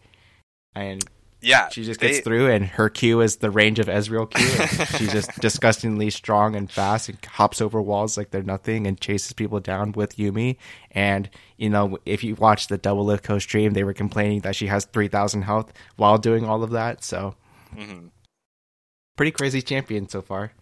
and 0.74 1.04
yeah. 1.42 1.68
she 1.70 1.84
just 1.84 2.00
they- 2.00 2.14
gets 2.14 2.22
through, 2.22 2.50
and 2.50 2.66
her 2.66 2.90
Q 2.90 3.22
is 3.22 3.38
the 3.38 3.52
range 3.52 3.80
of 3.80 3.88
Ezreal 3.88 4.30
Q. 4.32 4.96
she's 4.98 5.12
just 5.12 5.40
disgustingly 5.42 6.10
strong 6.10 6.56
and 6.56 6.72
fast, 6.72 7.10
and 7.10 7.18
hops 7.26 7.62
over 7.62 7.82
walls 7.82 8.18
like 8.18 8.32
they're 8.32 8.42
nothing, 8.42 8.88
and 8.88 9.00
chases 9.00 9.34
people 9.34 9.60
down 9.60 9.92
with 9.92 10.16
Yuumi. 10.18 10.58
And 10.92 11.30
you 11.58 11.70
know, 11.70 11.98
if 12.06 12.24
you 12.24 12.36
watch 12.36 12.68
the 12.68 12.78
Doublelift 12.78 13.24
Co 13.24 13.38
stream, 13.40 13.74
they 13.74 13.84
were 13.84 13.94
complaining 13.94 14.40
that 14.42 14.56
she 14.56 14.68
has 14.68 14.86
three 14.86 15.08
thousand 15.10 15.42
health 15.44 15.74
while 15.98 16.18
doing 16.18 16.46
all 16.46 16.64
of 16.64 16.72
that. 16.72 17.04
So 17.04 17.36
Mhm. 17.76 18.12
pretty 19.18 19.32
crazy 19.32 19.62
champion 19.62 20.08
so 20.10 20.22
far. 20.22 20.54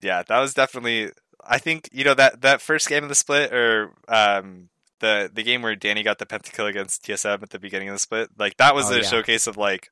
Yeah, 0.00 0.22
that 0.28 0.38
was 0.40 0.54
definitely. 0.54 1.10
I 1.48 1.58
think 1.58 1.88
you 1.92 2.04
know 2.04 2.14
that 2.14 2.42
that 2.42 2.60
first 2.60 2.88
game 2.88 3.02
of 3.02 3.08
the 3.08 3.14
split, 3.14 3.52
or 3.52 3.92
um, 4.06 4.68
the 5.00 5.30
the 5.32 5.42
game 5.42 5.62
where 5.62 5.74
Danny 5.74 6.02
got 6.02 6.18
the 6.18 6.26
pentakill 6.26 6.68
against 6.68 7.04
TSM 7.04 7.42
at 7.42 7.50
the 7.50 7.58
beginning 7.58 7.88
of 7.88 7.94
the 7.94 7.98
split. 8.00 8.30
Like 8.38 8.56
that 8.58 8.74
was 8.74 8.90
Oh, 8.90 8.94
a 8.94 8.96
yeah. 8.98 9.02
showcase 9.02 9.46
of 9.46 9.56
like, 9.56 9.90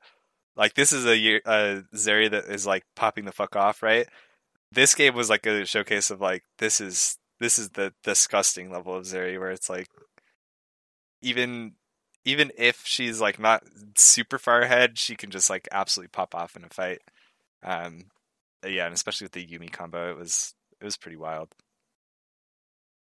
like 0.57 0.74
this 0.74 0.92
is 0.92 1.07
a 1.07 1.16
year 1.16 1.40
a 1.46 1.82
Zeri 1.94 2.30
that 2.30 2.44
is 2.44 2.66
like 2.66 2.84
popping 2.94 3.24
the 3.24 3.32
fuck 3.32 3.57
off, 3.57 3.82
right? 3.82 4.07
This 4.70 4.94
game 4.94 5.14
was 5.14 5.30
like 5.30 5.46
a 5.46 5.64
showcase 5.64 6.11
of 6.11 6.20
like 6.20 6.42
this 6.59 6.80
is 6.80 7.16
this 7.40 7.59
is 7.59 7.70
the 7.70 7.92
disgusting 8.04 8.70
level 8.70 8.94
of 8.94 9.04
Zeri 9.04 9.38
where 9.38 9.50
it's 9.50 9.70
like 9.70 9.88
even 11.22 11.72
even 12.24 12.50
if 12.59 12.82
she's 12.84 13.20
like 13.20 13.38
not 13.38 13.62
super 13.96 14.38
far 14.38 14.61
ahead, 14.61 14.98
she 14.98 15.14
can 15.14 15.30
just 15.30 15.48
like 15.48 15.68
absolutely 15.70 16.09
pop 16.09 16.34
off 16.34 16.57
in 16.57 16.64
a 16.64 16.68
fight. 16.68 17.00
Um, 17.62 18.07
yeah, 18.66 18.86
and 18.86 18.94
especially 18.94 19.26
with 19.26 19.32
the 19.32 19.46
Yuumi 19.46 19.70
combo, 19.70 20.11
it 20.11 20.16
was 20.16 20.52
it 20.81 20.85
was 20.85 20.97
pretty 20.97 21.16
wild. 21.16 21.55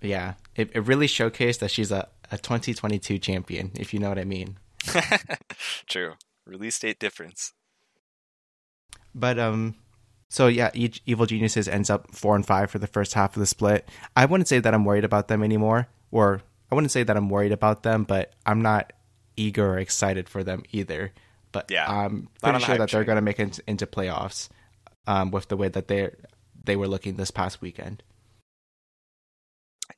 Yeah, 0.01 0.35
it, 0.57 0.71
it 0.75 0.81
really 0.81 1.07
showcased 1.07 1.59
that 1.59 1.71
she's 1.71 1.93
a, 1.93 2.09
a 2.31 2.39
2022 2.39 3.19
champion, 3.19 3.71
if 3.75 3.93
you 3.93 4.01
know 4.01 4.09
what 4.09 4.19
I 4.19 4.25
mean. 4.25 4.59
True. 5.87 6.15
Release 6.47 6.79
date 6.79 6.99
difference. 6.99 7.53
But 9.15 9.39
um, 9.39 9.75
so 10.29 10.47
yeah, 10.47 10.71
each 10.73 11.03
Evil 11.05 11.27
Geniuses 11.27 11.69
ends 11.69 11.91
up 11.91 12.15
four 12.15 12.35
and 12.35 12.47
five 12.47 12.71
for 12.71 12.79
the 12.79 12.87
first 12.87 13.15
half 13.15 13.37
of 13.37 13.41
the 13.41 13.47
split. 13.47 13.89
I 14.17 14.25
wouldn't 14.25 14.49
say 14.49 14.59
that 14.61 14.73
I'm 14.73 14.85
worried 14.85 15.05
about 15.05 15.29
them 15.29 15.43
anymore, 15.43 15.89
or 16.11 16.41
I 16.71 16.75
wouldn't 16.75 16.93
say 16.93 17.03
that 17.03 17.17
I'm 17.17 17.29
worried 17.29 17.53
about 17.53 17.83
them, 17.83 18.05
but 18.05 18.33
I'm 18.47 18.63
not 18.63 18.93
eager 19.37 19.73
or 19.73 19.79
excited 19.79 20.29
for 20.29 20.43
them 20.45 20.63
either. 20.73 21.13
But 21.53 21.71
Yeah, 21.71 21.91
I'm 21.91 22.29
pretty 22.43 22.61
sure 22.61 22.79
that 22.79 22.91
they're 22.91 23.05
going 23.05 23.17
to 23.17 23.23
make 23.23 23.41
it 23.41 23.59
into 23.67 23.87
playoffs 23.87 24.49
um, 25.07 25.31
with 25.31 25.49
the 25.49 25.57
way 25.57 25.69
that 25.69 25.89
they 25.89 26.11
they 26.63 26.77
were 26.77 26.89
looking 26.89 27.17
this 27.17 27.31
past 27.31 27.61
weekend. 27.61 28.03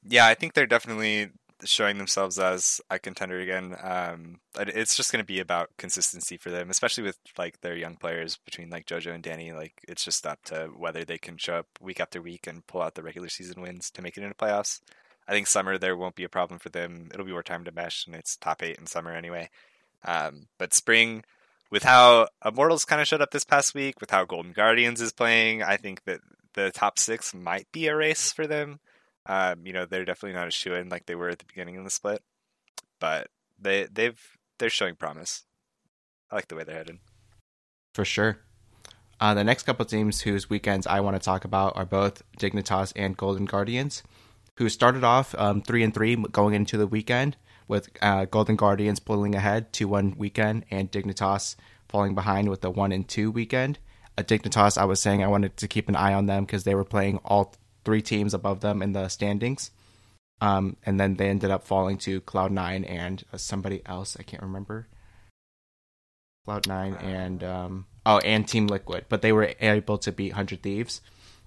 Yeah, 0.02 0.26
I 0.26 0.34
think 0.34 0.54
they're 0.54 0.66
definitely 0.66 1.30
showing 1.64 1.98
themselves 1.98 2.38
as 2.38 2.80
a 2.90 2.98
contender 2.98 3.38
again. 3.38 3.76
Um, 3.82 4.40
it's 4.58 4.96
just 4.96 5.12
going 5.12 5.22
to 5.22 5.26
be 5.26 5.40
about 5.40 5.70
consistency 5.78 6.36
for 6.36 6.50
them, 6.50 6.70
especially 6.70 7.04
with 7.04 7.18
like 7.38 7.60
their 7.60 7.76
young 7.76 7.96
players 7.96 8.38
between 8.44 8.70
like 8.70 8.86
JoJo 8.86 9.14
and 9.14 9.22
Danny. 9.22 9.52
Like 9.52 9.74
it's 9.88 10.04
just 10.04 10.26
up 10.26 10.42
to 10.46 10.70
whether 10.76 11.04
they 11.04 11.18
can 11.18 11.36
show 11.36 11.56
up 11.56 11.66
week 11.80 12.00
after 12.00 12.20
week 12.20 12.46
and 12.46 12.66
pull 12.66 12.82
out 12.82 12.94
the 12.94 13.02
regular 13.02 13.28
season 13.28 13.62
wins 13.62 13.90
to 13.92 14.02
make 14.02 14.16
it 14.16 14.22
into 14.22 14.34
playoffs. 14.34 14.80
I 15.28 15.32
think 15.32 15.46
summer 15.46 15.78
there 15.78 15.96
won't 15.96 16.16
be 16.16 16.24
a 16.24 16.28
problem 16.28 16.58
for 16.58 16.68
them. 16.68 17.08
It'll 17.12 17.26
be 17.26 17.32
more 17.32 17.42
time 17.42 17.64
to 17.64 17.72
mesh, 17.72 18.06
and 18.06 18.16
it's 18.16 18.36
top 18.36 18.62
eight 18.62 18.78
in 18.78 18.86
summer 18.86 19.12
anyway. 19.12 19.50
Um, 20.04 20.48
but 20.58 20.74
spring, 20.74 21.24
with 21.70 21.84
how 21.84 22.28
Immortals 22.44 22.84
kind 22.84 23.00
of 23.00 23.06
showed 23.06 23.20
up 23.20 23.30
this 23.30 23.44
past 23.44 23.74
week, 23.74 24.00
with 24.00 24.10
how 24.10 24.24
Golden 24.24 24.52
Guardians 24.52 25.00
is 25.00 25.12
playing, 25.12 25.62
I 25.62 25.76
think 25.76 26.02
that 26.04 26.20
the 26.54 26.70
top 26.70 26.98
six 26.98 27.34
might 27.34 27.66
be 27.72 27.86
a 27.86 27.96
race 27.96 28.32
for 28.32 28.46
them. 28.46 28.80
Um, 29.26 29.66
you 29.66 29.72
know, 29.72 29.86
they're 29.86 30.04
definitely 30.04 30.36
not 30.36 30.48
a 30.48 30.50
shoe 30.50 30.74
in 30.74 30.88
like 30.88 31.06
they 31.06 31.14
were 31.14 31.28
at 31.28 31.38
the 31.38 31.44
beginning 31.44 31.76
of 31.76 31.84
the 31.84 31.90
split, 31.90 32.22
but 33.00 33.28
they 33.60 33.86
they've 33.92 34.20
they're 34.58 34.70
showing 34.70 34.96
promise. 34.96 35.44
I 36.30 36.36
like 36.36 36.48
the 36.48 36.56
way 36.56 36.64
they're 36.64 36.76
headed. 36.76 36.98
For 37.94 38.04
sure. 38.04 38.38
Uh, 39.20 39.34
the 39.34 39.44
next 39.44 39.62
couple 39.64 39.84
teams 39.84 40.22
whose 40.22 40.50
weekends 40.50 40.86
I 40.86 41.00
want 41.00 41.14
to 41.14 41.24
talk 41.24 41.44
about 41.44 41.76
are 41.76 41.84
both 41.84 42.22
Dignitas 42.38 42.92
and 42.96 43.16
Golden 43.16 43.44
Guardians, 43.44 44.02
who 44.56 44.68
started 44.68 45.04
off 45.04 45.34
um, 45.36 45.62
three 45.62 45.84
and 45.84 45.94
three 45.94 46.16
going 46.16 46.54
into 46.54 46.76
the 46.76 46.88
weekend, 46.88 47.36
with 47.68 47.88
uh, 48.02 48.24
Golden 48.24 48.56
Guardians 48.56 48.98
pulling 48.98 49.34
ahead 49.34 49.72
to 49.74 49.86
one 49.86 50.14
weekend 50.16 50.64
and 50.70 50.90
Dignitas 50.90 51.54
falling 51.88 52.14
behind 52.14 52.48
with 52.48 52.64
a 52.64 52.70
one 52.70 52.90
and 52.90 53.06
two 53.06 53.30
weekend. 53.30 53.78
Uh, 54.16 54.22
Dignitas, 54.22 54.76
I 54.76 54.84
was 54.84 55.00
saying 55.00 55.22
I 55.22 55.28
wanted 55.28 55.56
to 55.58 55.68
keep 55.68 55.88
an 55.88 55.96
eye 55.96 56.14
on 56.14 56.26
them 56.26 56.44
because 56.44 56.64
they 56.64 56.74
were 56.74 56.84
playing 56.84 57.18
all 57.24 57.54
three 57.84 58.02
teams 58.02 58.34
above 58.34 58.60
them 58.60 58.82
in 58.82 58.92
the 58.92 59.08
standings. 59.08 59.70
Um, 60.40 60.76
and 60.84 60.98
then 60.98 61.14
they 61.14 61.28
ended 61.28 61.50
up 61.50 61.66
falling 61.66 61.98
to 61.98 62.20
Cloud9 62.22 62.88
and 62.90 63.24
uh, 63.32 63.36
somebody 63.36 63.80
else. 63.86 64.16
I 64.18 64.24
can't 64.24 64.42
remember. 64.42 64.88
Cloud9 66.46 67.02
and 67.02 67.44
um, 67.44 67.86
oh, 68.04 68.18
and 68.18 68.46
Team 68.46 68.66
Liquid, 68.66 69.06
but 69.08 69.22
they 69.22 69.32
were 69.32 69.54
able 69.60 69.98
to 69.98 70.10
beat 70.10 70.32
Hundred 70.32 70.62
Thieves. 70.62 71.00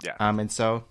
Yeah. 0.03 0.15
Um, 0.19 0.39
and 0.39 0.51
so 0.51 0.85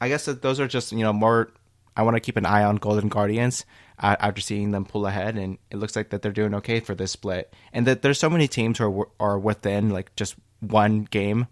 I 0.00 0.08
guess 0.08 0.24
that 0.24 0.42
those 0.42 0.58
are 0.60 0.66
just 0.66 0.92
you 0.92 0.98
know 0.98 1.12
more. 1.12 1.52
I 1.96 2.02
want 2.02 2.16
to 2.16 2.20
keep 2.20 2.36
an 2.36 2.46
eye 2.46 2.64
on 2.64 2.76
Golden 2.76 3.08
Guardians 3.08 3.64
uh, 3.98 4.16
after 4.18 4.40
seeing 4.40 4.72
them 4.72 4.84
pull 4.84 5.06
ahead, 5.06 5.36
and 5.36 5.58
it 5.70 5.76
looks 5.76 5.96
like 5.96 6.10
that 6.10 6.22
they're 6.22 6.32
doing 6.32 6.54
okay 6.56 6.80
for 6.80 6.94
this 6.94 7.12
split, 7.12 7.52
and 7.72 7.86
that 7.86 8.02
there's 8.02 8.18
so 8.18 8.30
many 8.30 8.48
teams 8.48 8.78
who 8.78 9.00
are 9.00 9.08
are 9.20 9.38
within 9.38 9.90
like 9.90 10.14
just 10.16 10.34
one 10.60 11.04
game 11.04 11.46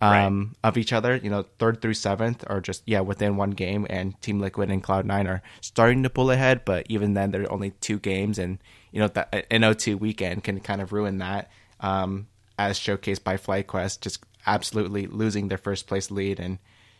um, 0.00 0.54
of 0.62 0.76
each 0.76 0.92
other. 0.92 1.16
You 1.16 1.30
know, 1.30 1.46
third 1.58 1.80
through 1.80 1.94
seventh 1.94 2.44
are 2.48 2.60
just 2.60 2.82
yeah 2.86 3.00
within 3.00 3.36
one 3.36 3.50
game, 3.50 3.86
and 3.88 4.20
Team 4.20 4.40
Liquid 4.40 4.70
and 4.70 4.82
Cloud 4.82 5.06
Nine 5.06 5.26
are 5.26 5.42
starting 5.60 6.02
to 6.02 6.10
pull 6.10 6.30
ahead, 6.30 6.64
but 6.64 6.86
even 6.88 7.14
then 7.14 7.30
there 7.30 7.42
are 7.42 7.52
only 7.52 7.70
two 7.80 7.98
games, 7.98 8.38
and 8.38 8.58
you 8.92 9.00
know 9.00 9.08
that 9.08 9.46
an 9.50 9.62
O2 9.62 9.98
weekend 9.98 10.44
can 10.44 10.60
kind 10.60 10.80
of 10.80 10.92
ruin 10.92 11.18
that. 11.18 11.50
Um, 11.80 12.26
as 12.58 12.78
showcased 12.78 13.24
by 13.24 13.38
FlyQuest, 13.38 14.00
just 14.00 14.22
absolutely 14.46 15.06
losing 15.06 15.48
their 15.48 15.56
first 15.56 15.86
place 15.86 16.10
lead, 16.10 16.38
and 16.38 16.58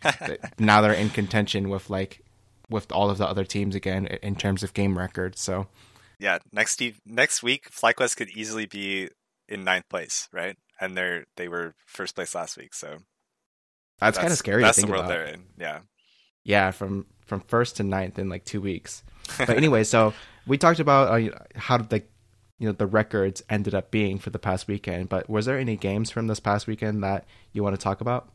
now 0.59 0.81
they're 0.81 0.93
in 0.93 1.11
contention 1.11 1.69
with 1.69 1.89
like 1.89 2.23
with 2.71 2.91
all 2.91 3.09
of 3.09 3.17
the 3.17 3.27
other 3.27 3.45
teams 3.45 3.75
again 3.75 4.07
in 4.07 4.35
terms 4.35 4.63
of 4.63 4.73
game 4.73 4.97
records. 4.97 5.39
So 5.41 5.67
Yeah, 6.19 6.39
next 6.51 6.81
next 7.05 7.43
week, 7.43 7.69
FlyQuest 7.69 8.17
could 8.17 8.29
easily 8.29 8.65
be 8.65 9.09
in 9.47 9.63
ninth 9.63 9.87
place, 9.89 10.27
right? 10.31 10.57
And 10.79 10.97
they're 10.97 11.25
they 11.37 11.47
were 11.47 11.75
first 11.85 12.15
place 12.15 12.33
last 12.33 12.57
week, 12.57 12.73
so 12.73 12.99
that's, 13.99 14.17
kind 14.17 14.31
of 14.31 14.37
scary 14.37 14.63
That's 14.63 14.77
to 14.77 14.81
think 14.81 14.87
the 14.87 14.93
world 14.93 15.05
about. 15.05 15.13
they're 15.13 15.33
in. 15.33 15.43
Yeah, 15.59 15.79
Yeah, 16.43 16.71
from 16.71 17.05
from 17.25 17.41
first 17.41 17.77
to 17.77 17.83
ninth 17.83 18.17
in 18.17 18.29
like 18.29 18.45
two 18.45 18.61
weeks. 18.61 19.03
But 19.37 19.51
anyway, 19.51 19.83
so 19.83 20.13
we 20.47 20.57
talked 20.57 20.79
about 20.79 21.21
uh, 21.21 21.29
how 21.55 21.77
the 21.77 22.03
you 22.57 22.67
know 22.67 22.73
the 22.73 22.87
records 22.87 23.43
ended 23.49 23.75
up 23.75 23.91
being 23.91 24.17
for 24.17 24.29
the 24.31 24.39
past 24.39 24.67
weekend. 24.67 25.09
But 25.09 25.29
was 25.29 25.45
there 25.45 25.57
any 25.57 25.75
games 25.77 26.09
from 26.09 26.27
this 26.27 26.39
past 26.39 26.67
weekend 26.67 27.03
that 27.03 27.25
you 27.53 27.63
want 27.63 27.75
to 27.75 27.81
talk 27.81 28.01
about? 28.01 28.29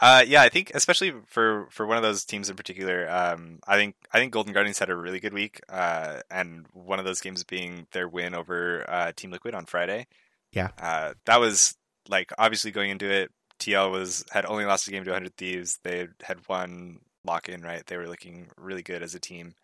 Uh, 0.00 0.24
yeah, 0.26 0.42
I 0.42 0.48
think 0.48 0.72
especially 0.74 1.12
for 1.26 1.68
for 1.70 1.86
one 1.86 1.98
of 1.98 2.02
those 2.02 2.24
teams 2.24 2.48
in 2.48 2.56
particular, 2.56 3.08
um, 3.10 3.60
I 3.66 3.76
think 3.76 3.96
I 4.12 4.18
think 4.18 4.32
Golden 4.32 4.54
Guardians 4.54 4.78
had 4.78 4.88
a 4.88 4.96
really 4.96 5.20
good 5.20 5.34
week, 5.34 5.60
uh, 5.68 6.20
and 6.30 6.66
one 6.72 6.98
of 6.98 7.04
those 7.04 7.20
games 7.20 7.44
being 7.44 7.86
their 7.92 8.08
win 8.08 8.34
over 8.34 8.84
uh, 8.88 9.12
Team 9.14 9.30
Liquid 9.30 9.54
on 9.54 9.66
Friday. 9.66 10.06
Yeah. 10.52 10.70
uh, 10.80 11.14
that 11.26 11.38
was 11.38 11.76
like 12.08 12.32
obviously 12.38 12.70
going 12.70 12.90
into 12.90 13.10
it, 13.10 13.30
TL 13.60 13.92
was 13.92 14.24
had 14.30 14.46
only 14.46 14.64
lost 14.64 14.88
a 14.88 14.90
game 14.90 15.04
to 15.04 15.10
100 15.10 15.36
Thieves. 15.36 15.78
They 15.84 16.08
had 16.22 16.38
one 16.48 17.00
lock 17.24 17.48
in, 17.48 17.60
right? 17.60 17.86
They 17.86 17.98
were 17.98 18.08
looking 18.08 18.48
really 18.56 18.82
good 18.82 19.02
as 19.02 19.14
a 19.14 19.20
team. 19.20 19.54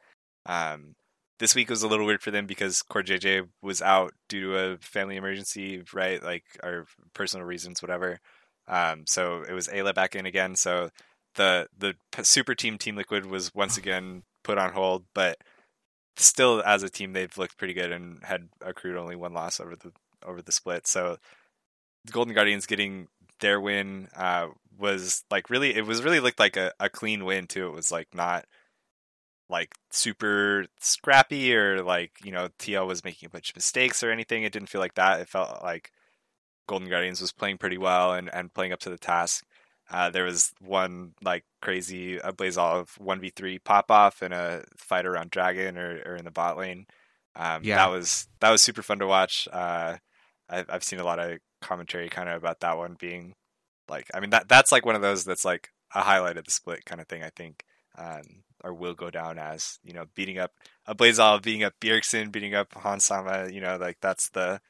Um, 0.45 0.95
this 1.39 1.55
week 1.55 1.71
was 1.71 1.83
a 1.83 1.89
little 1.89 2.07
weird 2.07 2.23
for 2.23 2.31
them 2.31 2.47
because 2.47 2.83
CoreJJ 2.83 3.49
was 3.63 3.83
out 3.83 4.13
due 4.29 4.53
to 4.53 4.59
a 4.59 4.77
family 4.79 5.17
emergency, 5.17 5.83
right? 5.93 6.23
Like 6.23 6.45
or 6.63 6.87
personal 7.15 7.47
reasons, 7.47 7.83
whatever. 7.83 8.21
Um, 8.69 9.05
so 9.07 9.43
it 9.43 9.53
was 9.53 9.69
Aled 9.69 9.95
back 9.95 10.17
in 10.17 10.27
again. 10.27 10.57
So 10.57 10.91
the 11.37 11.69
the 11.77 11.95
super 12.23 12.55
team 12.55 12.79
Team 12.79 12.97
Liquid 12.97 13.27
was 13.27 13.55
once 13.55 13.77
again 13.77 14.23
put 14.43 14.59
on 14.59 14.73
hold, 14.73 15.05
but 15.15 15.39
still 16.17 16.63
as 16.65 16.83
a 16.83 16.89
team 16.89 17.13
they've 17.13 17.37
looked 17.37 17.59
pretty 17.59 17.75
good 17.75 17.93
and 17.93 18.25
had 18.25 18.49
accrued 18.63 18.97
only 18.97 19.17
one 19.17 19.35
loss 19.35 19.61
over 19.61 19.77
the 19.77 19.93
over 20.25 20.43
the 20.43 20.53
split. 20.53 20.87
So 20.87 21.19
the 22.05 22.13
Golden 22.13 22.35
Guardians 22.35 22.67
getting 22.67 23.09
their 23.41 23.61
win 23.61 24.09
uh, 24.17 24.49
was 24.79 25.25
like 25.31 25.51
really 25.51 25.75
it 25.75 25.87
was 25.87 26.03
really 26.03 26.21
looked 26.21 26.41
like 26.41 26.57
a, 26.57 26.73
a 26.81 26.89
clean 26.89 27.25
win 27.25 27.47
too. 27.47 27.69
It 27.69 27.75
was 27.75 27.93
like 27.93 28.09
not 28.15 28.47
like 29.49 29.75
super 29.91 30.67
scrappy 30.81 31.55
or 31.55 31.83
like 31.83 32.13
you 32.25 32.33
know 32.33 32.49
TL 32.59 32.87
was 32.87 33.05
making 33.05 33.27
a 33.27 33.31
bunch 33.31 33.51
of 33.51 33.57
mistakes 33.57 34.03
or 34.03 34.11
anything. 34.11 34.43
It 34.43 34.53
didn't 34.53 34.69
feel 34.69 34.81
like 34.81 34.95
that. 34.95 35.21
It 35.21 35.29
felt 35.29 35.63
like 35.63 35.93
Golden 36.67 36.89
Guardians 36.89 37.21
was 37.21 37.33
playing 37.33 37.59
pretty 37.59 37.79
well 37.79 38.13
and, 38.13 38.33
and 38.33 38.53
playing 38.53 38.73
up 38.73 38.81
to 38.81 38.91
the 38.91 38.99
task. 38.99 39.45
Uh, 39.91 40.11
there 40.11 40.25
was 40.25 40.53
one 40.61 41.13
like 41.23 41.45
crazy 41.63 42.19
a 42.19 42.33
Blazov 42.33 42.99
one 42.99 43.21
v 43.21 43.31
three 43.31 43.59
pop 43.59 43.91
off 43.91 44.23
in 44.23 44.33
a 44.33 44.65
fight 44.77 45.07
around 45.07 45.31
Dragon 45.31 45.79
or, 45.79 46.03
or 46.05 46.17
in 46.17 46.25
the 46.25 46.31
bot 46.31 46.59
lane. 46.59 46.87
Um, 47.37 47.63
yeah, 47.63 47.77
that 47.77 47.91
was 47.91 48.27
that 48.41 48.51
was 48.51 48.63
super 48.63 48.83
fun 48.83 48.99
to 48.99 49.07
watch. 49.07 49.47
Uh, 49.53 49.97
I, 50.51 50.65
I've 50.69 50.85
seen 50.85 50.99
a 50.99 51.05
lot 51.05 51.21
of 51.21 51.39
commentary 51.61 52.09
kind 52.09 52.29
of 52.29 52.37
about 52.37 52.61
that 52.61 52.77
one 52.77 52.97
being 52.99 53.35
like 53.89 54.11
I 54.13 54.21
mean 54.21 54.31
that 54.31 54.49
that's 54.49 54.73
like 54.73 54.85
one 54.85 54.97
of 54.97 55.03
those 55.03 55.25
that's 55.25 55.45
like 55.45 55.71
a 55.95 56.01
highlight 56.01 56.37
of 56.37 56.45
the 56.45 56.51
split 56.51 56.85
kind 56.85 57.01
of 57.01 57.07
thing. 57.07 57.23
I 57.23 57.31
think. 57.31 57.63
Um, 57.99 58.43
or 58.63 58.75
will 58.75 58.95
go 58.95 59.11
down 59.11 59.39
as 59.39 59.79
you 59.85 59.93
know 59.93 60.07
beating 60.15 60.39
up 60.39 60.53
a 60.87 60.95
Blazov, 60.95 61.43
beating 61.43 61.63
up 61.63 61.75
Bjergsen, 61.81 62.33
beating 62.33 62.55
up 62.55 62.75
Hans 62.75 63.05
Sama. 63.05 63.49
You 63.51 63.61
know, 63.61 63.77
like 63.77 63.99
that's 64.01 64.29
the 64.31 64.61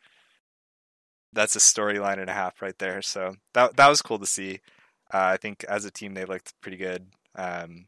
that's 1.32 1.56
a 1.56 1.60
storyline 1.60 2.18
and 2.18 2.30
a 2.30 2.34
half 2.34 2.62
right 2.62 2.78
there. 2.78 3.02
So 3.02 3.34
that 3.54 3.76
that 3.76 3.88
was 3.88 4.02
cool 4.02 4.18
to 4.18 4.26
see. 4.26 4.60
Uh, 5.12 5.18
I 5.18 5.36
think 5.36 5.64
as 5.64 5.84
a 5.84 5.90
team 5.90 6.14
they 6.14 6.24
looked 6.24 6.54
pretty 6.60 6.76
good. 6.76 7.06
Um, 7.34 7.86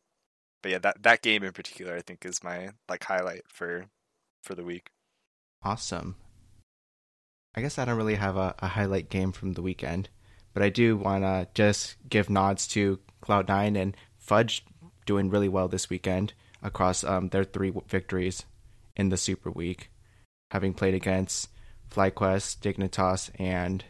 but 0.62 0.72
yeah, 0.72 0.78
that 0.78 1.02
that 1.02 1.22
game 1.22 1.42
in 1.42 1.52
particular, 1.52 1.96
I 1.96 2.00
think, 2.00 2.24
is 2.24 2.44
my 2.44 2.70
like 2.88 3.04
highlight 3.04 3.42
for 3.48 3.86
for 4.42 4.54
the 4.54 4.64
week. 4.64 4.90
Awesome. 5.62 6.16
I 7.54 7.60
guess 7.60 7.78
I 7.78 7.84
don't 7.84 7.96
really 7.96 8.14
have 8.14 8.36
a, 8.36 8.54
a 8.60 8.68
highlight 8.68 9.08
game 9.08 9.32
from 9.32 9.54
the 9.54 9.62
weekend, 9.62 10.08
but 10.54 10.62
I 10.62 10.68
do 10.68 10.96
want 10.96 11.24
to 11.24 11.48
just 11.54 11.96
give 12.08 12.30
nods 12.30 12.66
to 12.68 13.00
Cloud9 13.22 13.76
and 13.76 13.96
Fudge 14.16 14.64
doing 15.06 15.30
really 15.30 15.48
well 15.48 15.66
this 15.66 15.90
weekend 15.90 16.34
across 16.62 17.02
um, 17.02 17.30
their 17.30 17.44
three 17.44 17.72
victories 17.88 18.44
in 18.94 19.08
the 19.08 19.16
Super 19.16 19.50
Week, 19.50 19.90
having 20.50 20.74
played 20.74 20.94
against 20.94 21.48
FlyQuest, 21.90 22.58
Dignitas, 22.58 23.30
and 23.38 23.84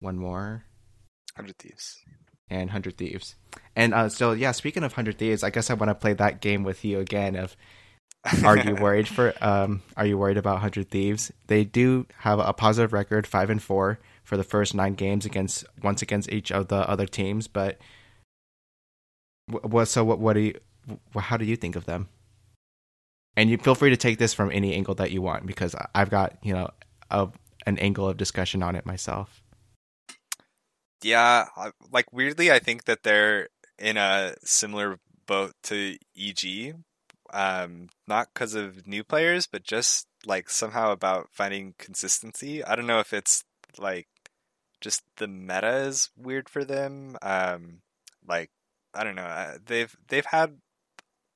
one 0.00 0.18
more. 0.18 0.64
Hundred 1.34 1.58
Thieves. 1.58 1.98
And 2.48 2.70
Hundred 2.70 2.96
Thieves. 2.96 3.34
And 3.74 3.92
uh, 3.92 4.08
so 4.08 4.32
yeah, 4.32 4.52
speaking 4.52 4.84
of 4.84 4.92
Hundred 4.92 5.18
Thieves, 5.18 5.42
I 5.42 5.50
guess 5.50 5.70
I 5.70 5.74
want 5.74 5.90
to 5.90 5.94
play 5.94 6.12
that 6.14 6.40
game 6.40 6.62
with 6.62 6.84
you 6.84 7.00
again. 7.00 7.36
Of 7.36 7.56
are 8.44 8.56
you 8.56 8.74
worried 8.80 9.08
for? 9.08 9.34
Um, 9.40 9.82
are 9.96 10.06
you 10.06 10.18
worried 10.18 10.36
about 10.36 10.60
Hundred 10.60 10.90
Thieves? 10.90 11.32
They 11.46 11.64
do 11.64 12.06
have 12.18 12.38
a 12.38 12.52
positive 12.52 12.92
record, 12.92 13.26
five 13.26 13.50
and 13.50 13.62
four 13.62 13.98
for 14.24 14.36
the 14.36 14.44
first 14.44 14.74
nine 14.74 14.94
games 14.94 15.26
against 15.26 15.64
once 15.82 16.02
against 16.02 16.30
each 16.32 16.50
of 16.50 16.68
the 16.68 16.88
other 16.88 17.06
teams. 17.06 17.48
But 17.48 17.78
what? 19.48 19.86
So 19.86 20.04
what? 20.04 20.18
What 20.18 20.34
do 20.34 20.40
you? 20.40 20.54
How 21.16 21.36
do 21.36 21.44
you 21.44 21.56
think 21.56 21.76
of 21.76 21.86
them? 21.86 22.08
And 23.36 23.50
you 23.50 23.58
feel 23.58 23.74
free 23.74 23.90
to 23.90 23.96
take 23.96 24.18
this 24.18 24.32
from 24.32 24.50
any 24.50 24.74
angle 24.74 24.94
that 24.94 25.10
you 25.10 25.20
want 25.20 25.46
because 25.46 25.74
I've 25.94 26.10
got 26.10 26.38
you 26.42 26.54
know 26.54 26.70
a, 27.10 27.28
an 27.66 27.78
angle 27.78 28.08
of 28.08 28.16
discussion 28.16 28.62
on 28.62 28.74
it 28.76 28.86
myself. 28.86 29.42
Yeah, 31.02 31.46
like 31.92 32.12
weirdly, 32.12 32.50
I 32.50 32.58
think 32.58 32.84
that 32.84 33.02
they're 33.02 33.48
in 33.78 33.96
a 33.96 34.34
similar 34.42 34.98
boat 35.26 35.52
to 35.64 35.96
EG. 36.18 36.74
Um, 37.32 37.88
not 38.06 38.28
because 38.32 38.54
of 38.54 38.86
new 38.86 39.04
players, 39.04 39.46
but 39.46 39.64
just 39.64 40.06
like 40.24 40.48
somehow 40.48 40.92
about 40.92 41.28
finding 41.32 41.74
consistency. 41.78 42.64
I 42.64 42.76
don't 42.76 42.86
know 42.86 43.00
if 43.00 43.12
it's 43.12 43.44
like 43.78 44.08
just 44.80 45.02
the 45.16 45.26
meta 45.26 45.76
is 45.76 46.10
weird 46.16 46.48
for 46.48 46.64
them. 46.64 47.16
Um, 47.20 47.80
like 48.26 48.50
I 48.94 49.04
don't 49.04 49.16
know. 49.16 49.22
Uh, 49.22 49.58
they've 49.64 49.94
they've 50.08 50.26
had. 50.26 50.58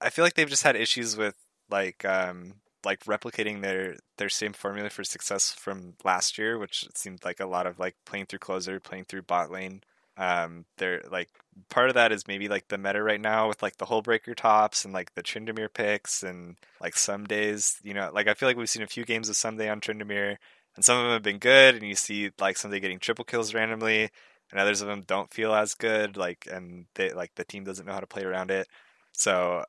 I 0.00 0.08
feel 0.08 0.24
like 0.24 0.34
they've 0.34 0.48
just 0.48 0.62
had 0.62 0.76
issues 0.76 1.16
with 1.16 1.34
like 1.70 2.04
um 2.04 2.54
like 2.84 3.04
replicating 3.04 3.62
their 3.62 3.96
their 4.16 4.28
same 4.28 4.52
formula 4.52 4.90
for 4.90 5.04
success 5.04 5.52
from 5.52 5.94
last 6.04 6.38
year, 6.38 6.58
which 6.58 6.86
seemed 6.94 7.24
like 7.24 7.40
a 7.40 7.46
lot 7.46 7.66
of 7.66 7.78
like 7.78 7.96
playing 8.06 8.26
through 8.26 8.38
closer, 8.40 8.80
playing 8.80 9.04
through 9.04 9.22
bot 9.22 9.50
lane. 9.50 9.82
Um, 10.16 10.66
they're 10.78 11.02
like 11.10 11.28
part 11.70 11.88
of 11.88 11.94
that 11.94 12.12
is 12.12 12.28
maybe 12.28 12.48
like 12.48 12.68
the 12.68 12.78
meta 12.78 13.02
right 13.02 13.20
now 13.20 13.48
with 13.48 13.62
like 13.62 13.76
the 13.78 13.86
Hullbreaker 13.86 14.34
tops 14.36 14.84
and 14.84 14.92
like 14.92 15.14
the 15.14 15.22
Tryndamere 15.22 15.72
picks 15.72 16.22
and 16.22 16.56
like 16.80 16.96
some 16.96 17.24
days, 17.24 17.78
you 17.82 17.94
know, 17.94 18.10
like 18.12 18.28
I 18.28 18.34
feel 18.34 18.48
like 18.48 18.56
we've 18.56 18.68
seen 18.68 18.82
a 18.82 18.86
few 18.86 19.04
games 19.04 19.28
of 19.28 19.36
Ssumday 19.36 19.70
on 19.70 19.80
Tryndamere 19.80 20.36
and 20.76 20.84
some 20.84 20.98
of 20.98 21.04
them 21.04 21.12
have 21.12 21.22
been 21.22 21.38
good 21.38 21.74
and 21.74 21.84
you 21.86 21.94
see 21.94 22.30
like 22.38 22.56
Ssumday 22.56 22.80
getting 22.80 22.98
triple 22.98 23.24
kills 23.24 23.54
randomly 23.54 24.10
and 24.50 24.60
others 24.60 24.80
of 24.80 24.88
them 24.88 25.04
don't 25.06 25.32
feel 25.32 25.54
as 25.54 25.74
good 25.74 26.16
like 26.16 26.46
and 26.50 26.86
they 26.94 27.10
like 27.12 27.34
the 27.36 27.44
team 27.44 27.64
doesn't 27.64 27.86
know 27.86 27.92
how 27.92 28.00
to 28.00 28.06
play 28.06 28.24
around 28.24 28.50
it 28.50 28.66
so 29.12 29.64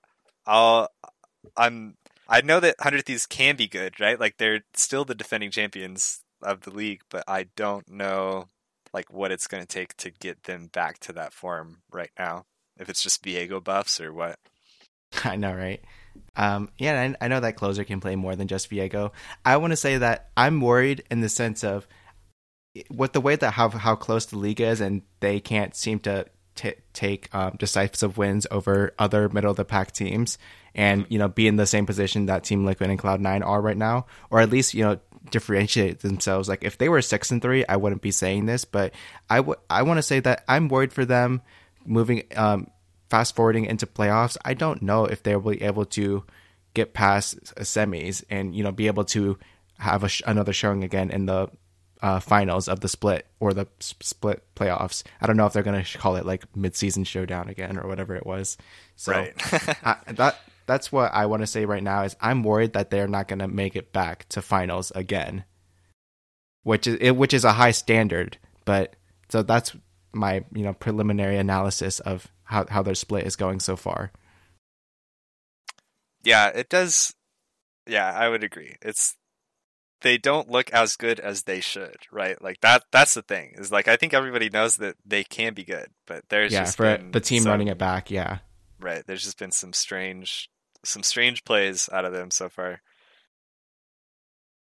i'll 0.45 0.89
i'm 1.58 1.96
i 2.28 2.42
know 2.42 2.60
that 2.60 2.76
100 2.80 3.06
thieves 3.06 3.26
can 3.26 3.56
be 3.56 3.68
good 3.68 4.00
right? 4.00 4.20
Like 4.20 4.38
they're 4.38 4.64
still 4.74 5.06
the 5.06 5.16
defending 5.16 5.52
champions 5.52 6.22
of 6.42 6.62
the 6.62 6.72
league 6.72 7.02
but 7.10 7.24
i 7.28 7.48
don't 7.56 7.89
know 7.89 8.48
like 8.94 9.12
what 9.12 9.32
it's 9.32 9.48
going 9.48 9.62
to 9.62 9.68
take 9.68 9.96
to 9.98 10.12
get 10.12 10.44
them 10.44 10.68
back 10.68 11.00
to 11.00 11.14
that 11.14 11.34
form 11.34 11.78
right 11.92 12.12
now. 12.20 12.46
If 12.80 12.89
it's 12.89 13.04
just 13.04 13.24
viego 13.24 13.64
buffs 13.64 14.02
or 14.02 14.14
what. 14.14 14.39
I 15.24 15.36
know 15.36 15.54
right? 15.54 15.82
Um, 16.36 16.70
yeah, 16.78 17.02
I, 17.02 17.26
I 17.26 17.28
know 17.28 17.39
that 17.39 17.56
closer 17.56 17.84
can 17.84 18.00
play 18.00 18.16
more 18.16 18.36
than 18.36 18.48
just 18.48 18.70
Viego. 18.70 19.12
I 19.46 19.58
want 19.58 19.72
to 19.72 19.78
say 19.78 19.98
that 19.98 20.30
I'm 20.36 20.60
worried 20.60 21.04
in 21.10 21.22
the 21.22 21.30
sense 21.30 21.64
of 21.64 21.88
with 22.89 23.14
the 23.14 23.22
way 23.22 23.36
that 23.36 23.52
how 23.52 23.70
how 23.70 23.96
close 23.96 24.26
the 24.26 24.38
league 24.38 24.62
is, 24.62 24.82
and 24.82 25.04
they 25.20 25.39
can't 25.39 25.76
seem 25.76 26.00
to 26.00 26.26
t- 26.56 26.74
take 26.93 27.34
um, 27.34 27.56
decisive 27.58 28.18
wins 28.18 28.47
over 28.52 28.93
other 28.99 29.30
middle 29.30 29.52
of 29.52 29.58
the 29.58 29.66
pack 29.66 29.91
teams, 29.91 30.38
and 30.76 31.06
you 31.10 31.20
know 31.20 31.28
be 31.28 31.47
in 31.47 31.56
the 31.56 31.66
same 31.66 31.86
position 31.86 32.28
that 32.28 32.43
Team 32.43 32.66
Liquid 32.66 32.89
and 32.89 32.99
Cloud 32.99 33.22
Nine 33.22 33.43
are 33.43 33.62
right 33.62 33.78
now, 33.78 34.06
or 34.30 34.39
at 34.39 34.49
least 34.49 34.74
you 34.74 34.84
know 34.84 34.99
differentiate 35.30 35.99
themselves. 35.99 36.49
Like 36.49 36.64
if 36.64 36.78
they 36.78 36.89
were 36.89 37.02
six 37.02 37.32
and 37.32 37.41
three, 37.41 37.66
I 37.68 37.78
wouldn't 37.78 38.02
be 38.02 38.12
saying 38.12 38.45
this, 38.45 38.66
but 38.66 38.93
I 39.30 39.39
would 39.39 39.58
I 39.70 39.84
want 39.84 39.97
to 39.97 40.04
say 40.04 40.20
that 40.22 40.43
I'm 40.47 40.68
worried 40.68 40.93
for 40.93 41.06
them 41.06 41.41
moving 41.86 42.24
um, 42.36 42.70
fast 43.10 43.36
forwarding 43.36 43.66
into 43.66 43.86
playoffs. 43.86 44.38
I 44.43 44.54
don't 44.54 44.82
know 44.82 45.06
if 45.06 45.24
they'll 45.24 45.39
be 45.39 45.62
able 45.62 45.86
to 45.86 46.24
get 46.74 46.93
past 46.93 47.43
semis 47.56 48.24
and 48.30 48.56
you 48.56 48.64
know 48.64 48.72
be 48.72 48.88
able 48.88 49.04
to 49.04 49.38
have 49.80 50.10
sh- 50.10 50.22
another 50.26 50.54
showing 50.54 50.84
again 50.84 51.10
in 51.12 51.26
the 51.26 51.49
uh, 52.02 52.20
finals 52.20 52.68
of 52.68 52.80
the 52.80 52.88
split 52.88 53.28
or 53.39 53.54
the 53.54 53.68
split 53.80 54.43
playoffs. 54.56 55.04
I 55.22 55.28
don't 55.28 55.38
know 55.38 55.45
if 55.45 55.54
they're 55.54 55.64
going 55.64 55.84
to 55.84 55.97
call 55.97 56.16
it 56.16 56.26
like 56.26 56.56
mid-season 56.56 57.04
showdown 57.04 57.49
again 57.49 57.78
or 57.78 57.88
whatever 57.88 58.16
it 58.16 58.26
was. 58.26 58.58
So 58.95 59.12
right. 59.12 59.34
I, 59.86 59.97
that 60.08 60.39
that's 60.66 60.91
what 60.91 61.14
I 61.14 61.26
want 61.26 61.41
to 61.41 61.47
say 61.47 61.66
right 61.66 61.84
now 61.84 62.04
is 62.04 62.16
I'm 62.22 62.43
worried 62.43 62.74
that 62.74 62.89
they're 62.89 63.08
not 63.08 63.28
going 63.28 63.39
to 63.39 63.47
make 63.47 63.76
it 63.76 63.93
back 63.93 64.28
to 64.30 64.41
finals 64.41 64.91
again, 64.95 65.43
which 66.64 66.88
is 66.88 67.12
which 67.12 67.34
is 67.34 67.45
a 67.45 67.54
high 67.54 67.72
standard. 67.72 68.38
But 68.66 68.95
so 69.30 69.43
that's 69.43 69.76
my 70.14 70.43
you 70.54 70.64
know 70.64 70.74
preliminary 70.74 71.38
analysis 71.38 71.99
of 71.99 72.28
how 72.43 72.66
how 72.68 72.82
their 72.82 72.95
split 72.95 73.26
is 73.26 73.36
going 73.36 73.60
so 73.60 73.76
far. 73.76 74.12
Yeah, 76.24 76.47
it 76.47 76.70
does. 76.70 77.14
Yeah, 77.88 78.12
I 78.12 78.30
would 78.30 78.43
agree. 78.43 78.76
It's 78.82 79.16
they 80.02 80.18
don't 80.18 80.49
look 80.49 80.72
as 80.72 80.95
good 80.95 81.20
as 81.20 81.43
they 81.43 81.60
should, 81.60 81.97
right? 82.12 82.41
Like 82.41 82.62
that 82.62 82.84
that's 82.91 83.14
the 83.14 83.22
thing. 83.22 83.54
Is 83.56 83.72
like 83.72 83.88
I 83.88 83.95
think 83.95 84.14
everybody 84.14 84.49
knows 84.49 84.78
that 84.78 84.95
they 85.06 85.24
can 85.24 85.54
be 85.54 85.64
good, 85.64 85.88
but 86.06 86.24
there's 86.30 86.52
yeah, 86.52 86.62
just 86.62 86.78
for 86.78 86.97
the 87.12 87.20
team 87.20 87.43
some, 87.43 87.52
running 87.52 87.68
it 87.68 87.78
back, 87.78 88.12
yeah. 88.12 88.39
Right. 88.80 89.04
There's 89.06 89.24
just 89.24 89.39
been 89.39 89.52
some 89.52 89.74
strange 89.74 90.49
some 90.84 91.04
strange 91.04 91.43
plays 91.43 91.89
out 91.91 92.06
of 92.06 92.14
them 92.14 92.32
so 92.32 92.49
far. 92.49 92.82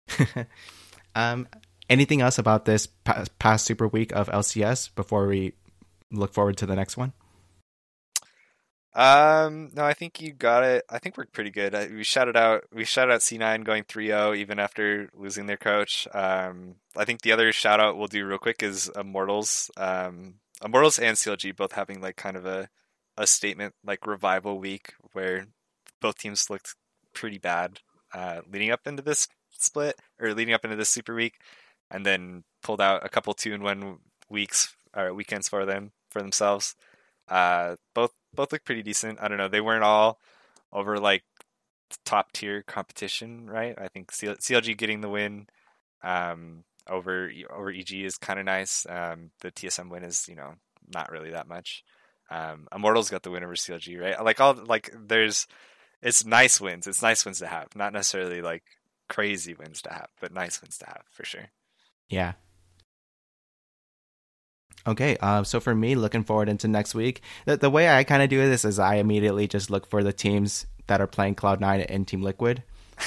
um 1.14 1.48
anything 1.90 2.20
else 2.20 2.38
about 2.38 2.64
this 2.64 2.88
past 3.38 3.66
super 3.66 3.88
week 3.88 4.12
of 4.12 4.28
LCS 4.28 4.94
before 4.94 5.26
we 5.26 5.52
look 6.12 6.32
forward 6.32 6.56
to 6.58 6.66
the 6.66 6.76
next 6.76 6.96
one? 6.96 7.12
Um, 8.96 9.72
no, 9.74 9.84
I 9.84 9.92
think 9.92 10.22
you 10.22 10.32
got 10.32 10.64
it. 10.64 10.82
I 10.88 10.98
think 10.98 11.18
we're 11.18 11.26
pretty 11.26 11.50
good. 11.50 11.74
We 11.94 12.02
shouted 12.02 12.34
out, 12.34 12.64
we 12.72 12.86
shouted 12.86 13.12
out 13.12 13.20
C9 13.20 13.62
going 13.62 13.84
3-0 13.84 14.38
even 14.38 14.58
after 14.58 15.10
losing 15.14 15.44
their 15.44 15.58
coach. 15.58 16.08
Um, 16.14 16.76
I 16.96 17.04
think 17.04 17.20
the 17.20 17.32
other 17.32 17.52
shout 17.52 17.78
out 17.78 17.98
we'll 17.98 18.06
do 18.06 18.24
real 18.24 18.38
quick 18.38 18.62
is 18.62 18.90
Immortals. 18.96 19.70
Um, 19.76 20.36
Immortals 20.64 20.98
and 20.98 21.14
CLG 21.14 21.54
both 21.54 21.72
having 21.72 22.00
like 22.00 22.16
kind 22.16 22.38
of 22.38 22.46
a, 22.46 22.70
a 23.18 23.26
statement 23.26 23.74
like 23.84 24.06
revival 24.06 24.58
week 24.58 24.94
where 25.12 25.46
both 26.00 26.16
teams 26.16 26.48
looked 26.48 26.74
pretty 27.12 27.36
bad 27.36 27.80
uh, 28.14 28.40
leading 28.50 28.70
up 28.70 28.86
into 28.86 29.02
this 29.02 29.28
split 29.50 29.96
or 30.18 30.32
leading 30.32 30.54
up 30.54 30.64
into 30.64 30.76
this 30.76 30.88
super 30.88 31.14
week, 31.14 31.34
and 31.90 32.06
then 32.06 32.44
pulled 32.62 32.80
out 32.80 33.04
a 33.04 33.10
couple 33.10 33.34
two 33.34 33.52
and 33.52 33.62
one 33.62 33.98
weeks 34.30 34.74
or 34.96 35.12
weekends 35.12 35.50
for 35.50 35.66
them 35.66 35.92
for 36.10 36.22
themselves. 36.22 36.74
Uh, 37.28 37.76
both 37.94 38.12
both 38.36 38.52
look 38.52 38.64
pretty 38.64 38.82
decent. 38.82 39.18
I 39.20 39.28
don't 39.28 39.38
know. 39.38 39.48
They 39.48 39.60
weren't 39.60 39.84
all 39.84 40.20
over 40.72 40.98
like 40.98 41.24
top 42.04 42.32
tier 42.32 42.62
competition, 42.62 43.48
right? 43.48 43.74
I 43.78 43.88
think 43.88 44.12
CLG 44.12 44.76
getting 44.76 45.00
the 45.00 45.08
win 45.08 45.46
um, 46.02 46.64
over 46.88 47.30
over 47.50 47.70
EG 47.70 47.92
is 47.92 48.18
kind 48.18 48.38
of 48.38 48.44
nice. 48.44 48.86
Um, 48.88 49.30
the 49.40 49.50
TSM 49.50 49.90
win 49.90 50.04
is 50.04 50.28
you 50.28 50.36
know 50.36 50.54
not 50.92 51.10
really 51.10 51.30
that 51.30 51.48
much. 51.48 51.84
Um, 52.30 52.66
Immortals 52.74 53.10
got 53.10 53.22
the 53.22 53.30
win 53.30 53.44
over 53.44 53.54
CLG, 53.54 54.00
right? 54.00 54.22
Like 54.24 54.40
all 54.40 54.54
like 54.54 54.92
there's 54.94 55.46
it's 56.02 56.24
nice 56.24 56.60
wins. 56.60 56.86
It's 56.86 57.02
nice 57.02 57.24
wins 57.24 57.38
to 57.40 57.46
have, 57.46 57.74
not 57.74 57.92
necessarily 57.92 58.42
like 58.42 58.62
crazy 59.08 59.54
wins 59.54 59.82
to 59.82 59.92
have, 59.92 60.08
but 60.20 60.32
nice 60.32 60.60
wins 60.60 60.78
to 60.78 60.86
have 60.86 61.02
for 61.10 61.24
sure. 61.24 61.48
Yeah. 62.08 62.34
Okay, 64.86 65.16
uh, 65.20 65.42
so 65.42 65.58
for 65.58 65.74
me, 65.74 65.94
looking 65.96 66.22
forward 66.22 66.48
into 66.48 66.68
next 66.68 66.94
week, 66.94 67.22
the, 67.44 67.56
the 67.56 67.70
way 67.70 67.88
I 67.88 68.04
kind 68.04 68.22
of 68.22 68.28
do 68.28 68.38
this 68.38 68.64
is 68.64 68.78
I 68.78 68.96
immediately 68.96 69.48
just 69.48 69.70
look 69.70 69.86
for 69.86 70.04
the 70.04 70.12
teams 70.12 70.66
that 70.86 71.00
are 71.00 71.08
playing 71.08 71.34
Cloud9 71.34 71.86
and 71.88 72.06
Team 72.06 72.22
Liquid. 72.22 72.62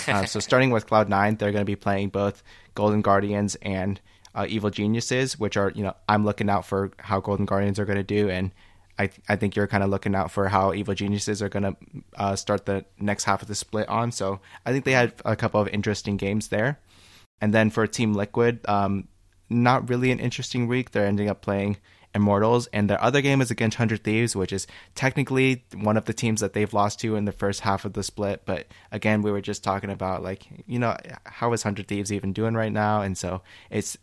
Uh, 0.07 0.25
so 0.25 0.39
starting 0.41 0.71
with 0.71 0.87
Cloud9, 0.87 1.39
they're 1.39 1.51
going 1.51 1.61
to 1.61 1.65
be 1.65 1.77
playing 1.77 2.09
both 2.09 2.43
Golden 2.75 3.01
Guardians 3.01 3.55
and 3.61 3.99
uh, 4.35 4.45
Evil 4.49 4.69
Geniuses, 4.69 5.39
which 5.39 5.55
are, 5.55 5.71
you 5.73 5.83
know, 5.83 5.95
I'm 6.07 6.25
looking 6.25 6.49
out 6.49 6.65
for 6.65 6.91
how 6.99 7.21
Golden 7.21 7.45
Guardians 7.45 7.79
are 7.79 7.85
going 7.85 7.97
to 7.97 8.03
do. 8.03 8.29
And 8.29 8.51
I, 8.97 9.07
th- 9.07 9.21
I 9.29 9.37
think 9.37 9.55
you're 9.55 9.67
kind 9.67 9.83
of 9.83 9.89
looking 9.89 10.15
out 10.15 10.31
for 10.31 10.49
how 10.49 10.73
Evil 10.73 10.93
Geniuses 10.93 11.41
are 11.41 11.49
going 11.49 11.63
to 11.63 11.75
uh, 12.17 12.35
start 12.35 12.65
the 12.65 12.85
next 12.99 13.23
half 13.23 13.41
of 13.41 13.47
the 13.47 13.55
split 13.55 13.87
on. 13.87 14.11
So 14.11 14.41
I 14.65 14.73
think 14.73 14.83
they 14.83 14.91
had 14.91 15.13
a 15.23 15.35
couple 15.37 15.61
of 15.61 15.69
interesting 15.69 16.17
games 16.17 16.49
there. 16.49 16.79
And 17.41 17.53
then 17.53 17.69
for 17.69 17.87
Team 17.87 18.13
Liquid, 18.13 18.59
um, 18.67 19.07
not 19.49 19.89
really 19.89 20.11
an 20.11 20.19
interesting 20.19 20.67
week. 20.67 20.91
They're 20.91 21.05
ending 21.05 21.29
up 21.29 21.41
playing 21.41 21.77
Immortals, 22.15 22.67
and 22.67 22.89
their 22.89 23.01
other 23.03 23.21
game 23.21 23.39
is 23.39 23.51
against 23.51 23.77
Hundred 23.77 24.03
Thieves, 24.03 24.35
which 24.35 24.51
is 24.51 24.65
technically 24.95 25.63
one 25.75 25.95
of 25.95 26.05
the 26.05 26.13
teams 26.13 26.41
that 26.41 26.53
they've 26.53 26.73
lost 26.73 26.99
to 27.01 27.15
in 27.15 27.25
the 27.25 27.31
first 27.31 27.61
half 27.61 27.85
of 27.85 27.93
the 27.93 28.01
split. 28.01 28.41
But 28.45 28.65
again, 28.91 29.21
we 29.21 29.31
were 29.31 29.41
just 29.41 29.63
talking 29.63 29.91
about 29.91 30.23
like 30.23 30.47
you 30.65 30.79
know 30.79 30.97
how 31.25 31.53
is 31.53 31.61
Hundred 31.61 31.87
Thieves 31.87 32.11
even 32.11 32.33
doing 32.33 32.55
right 32.55 32.71
now, 32.71 33.01
and 33.01 33.17
so 33.17 33.41
it's. 33.69 33.97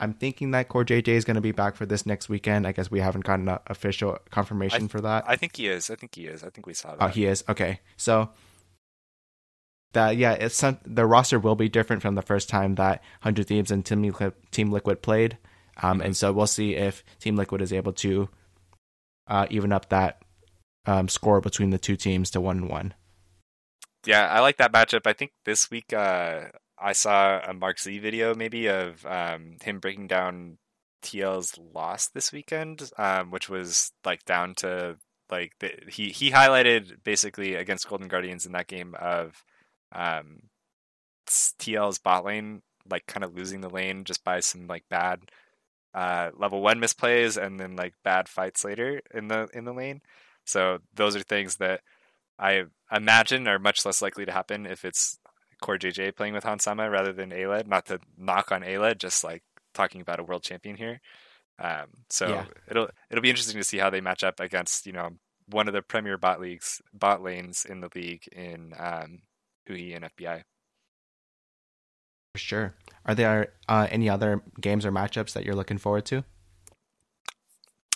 I'm 0.00 0.14
thinking 0.14 0.52
that 0.52 0.68
CoreJJ 0.68 1.08
is 1.08 1.24
going 1.24 1.34
to 1.34 1.40
be 1.40 1.50
back 1.50 1.74
for 1.74 1.84
this 1.84 2.06
next 2.06 2.28
weekend. 2.28 2.68
I 2.68 2.70
guess 2.70 2.88
we 2.88 3.00
haven't 3.00 3.24
gotten 3.24 3.48
an 3.48 3.58
official 3.66 4.16
confirmation 4.30 4.82
th- 4.82 4.90
for 4.92 5.00
that. 5.00 5.24
I 5.26 5.34
think 5.34 5.56
he 5.56 5.66
is. 5.66 5.90
I 5.90 5.96
think 5.96 6.14
he 6.14 6.26
is. 6.26 6.44
I 6.44 6.50
think 6.50 6.68
we 6.68 6.74
saw 6.74 6.90
oh, 6.90 6.96
that. 6.98 7.04
Oh, 7.04 7.08
he 7.08 7.26
is. 7.26 7.42
Okay, 7.48 7.80
so 7.96 8.28
that 9.92 10.16
yeah, 10.16 10.32
it's 10.32 10.62
the 10.84 11.06
roster 11.06 11.38
will 11.38 11.56
be 11.56 11.68
different 11.68 12.02
from 12.02 12.14
the 12.14 12.22
first 12.22 12.48
time 12.48 12.74
that 12.76 13.02
Hundred 13.20 13.46
Thieves 13.46 13.70
and 13.70 13.84
Team 13.84 14.02
Liquid, 14.02 14.34
Team 14.50 14.70
Liquid 14.70 15.02
played, 15.02 15.38
um, 15.82 16.00
and 16.00 16.16
so 16.16 16.32
we'll 16.32 16.46
see 16.46 16.74
if 16.74 17.04
Team 17.18 17.36
Liquid 17.36 17.62
is 17.62 17.72
able 17.72 17.92
to 17.94 18.28
uh, 19.26 19.46
even 19.50 19.72
up 19.72 19.88
that 19.88 20.22
um, 20.86 21.08
score 21.08 21.40
between 21.40 21.70
the 21.70 21.78
two 21.78 21.96
teams 21.96 22.30
to 22.30 22.40
one 22.40 22.68
one. 22.68 22.94
Yeah, 24.06 24.26
I 24.26 24.40
like 24.40 24.58
that 24.58 24.72
matchup. 24.72 25.06
I 25.06 25.12
think 25.12 25.32
this 25.44 25.70
week 25.70 25.92
uh, 25.92 26.46
I 26.80 26.92
saw 26.92 27.40
a 27.46 27.52
Mark 27.52 27.80
Z 27.80 27.98
video 27.98 28.34
maybe 28.34 28.68
of 28.68 29.04
um, 29.06 29.56
him 29.62 29.80
breaking 29.80 30.06
down 30.06 30.58
TL's 31.02 31.58
loss 31.58 32.08
this 32.08 32.32
weekend, 32.32 32.90
um, 32.98 33.30
which 33.30 33.48
was 33.48 33.92
like 34.04 34.24
down 34.24 34.54
to 34.56 34.96
like 35.30 35.52
the, 35.60 35.72
he 35.88 36.10
he 36.10 36.30
highlighted 36.30 37.02
basically 37.04 37.54
against 37.54 37.88
Golden 37.88 38.08
Guardians 38.08 38.46
in 38.46 38.52
that 38.52 38.68
game 38.68 38.94
of 38.98 39.44
um, 39.92 40.42
TL's 41.26 41.98
bot 41.98 42.24
lane 42.24 42.62
like 42.90 43.06
kind 43.06 43.24
of 43.24 43.36
losing 43.36 43.60
the 43.60 43.68
lane 43.68 44.04
just 44.04 44.24
by 44.24 44.40
some 44.40 44.66
like 44.66 44.84
bad 44.88 45.30
uh, 45.94 46.30
level 46.36 46.60
one 46.60 46.80
misplays 46.80 47.42
and 47.42 47.58
then 47.58 47.76
like 47.76 47.94
bad 48.04 48.28
fights 48.28 48.64
later 48.64 49.00
in 49.12 49.28
the 49.28 49.48
in 49.52 49.64
the 49.64 49.72
lane. 49.72 50.00
So 50.44 50.78
those 50.94 51.16
are 51.16 51.20
things 51.20 51.56
that 51.56 51.80
I 52.38 52.64
imagine 52.92 53.46
are 53.48 53.58
much 53.58 53.84
less 53.84 54.00
likely 54.00 54.24
to 54.24 54.32
happen 54.32 54.66
if 54.66 54.84
it's 54.84 55.18
CoreJJ 55.62 56.16
playing 56.16 56.34
with 56.34 56.44
Hansama 56.44 56.90
rather 56.90 57.12
than 57.12 57.30
Aled. 57.30 57.66
Not 57.66 57.86
to 57.86 58.00
knock 58.16 58.52
on 58.52 58.62
Aled, 58.62 58.98
just 58.98 59.24
like 59.24 59.42
talking 59.74 60.00
about 60.00 60.20
a 60.20 60.24
world 60.24 60.42
champion 60.42 60.76
here. 60.76 61.00
Um, 61.58 61.86
so 62.08 62.28
yeah. 62.28 62.44
it'll 62.70 62.88
it'll 63.10 63.22
be 63.22 63.30
interesting 63.30 63.60
to 63.60 63.66
see 63.66 63.78
how 63.78 63.90
they 63.90 64.00
match 64.00 64.22
up 64.22 64.40
against 64.40 64.86
you 64.86 64.92
know 64.92 65.10
one 65.48 65.66
of 65.66 65.74
the 65.74 65.82
premier 65.82 66.16
bot 66.16 66.40
leagues 66.40 66.80
bot 66.92 67.22
lanes 67.22 67.64
in 67.64 67.80
the 67.80 67.88
league 67.94 68.28
in 68.28 68.74
um, 68.78 69.22
Huhi 69.68 69.94
and 69.94 70.04
FBI. 70.04 70.42
For 72.34 72.38
sure. 72.38 72.74
Are 73.04 73.14
there 73.14 73.52
uh, 73.68 73.86
any 73.90 74.08
other 74.08 74.42
games 74.60 74.84
or 74.84 74.92
matchups 74.92 75.32
that 75.32 75.44
you're 75.44 75.54
looking 75.54 75.78
forward 75.78 76.04
to? 76.06 76.24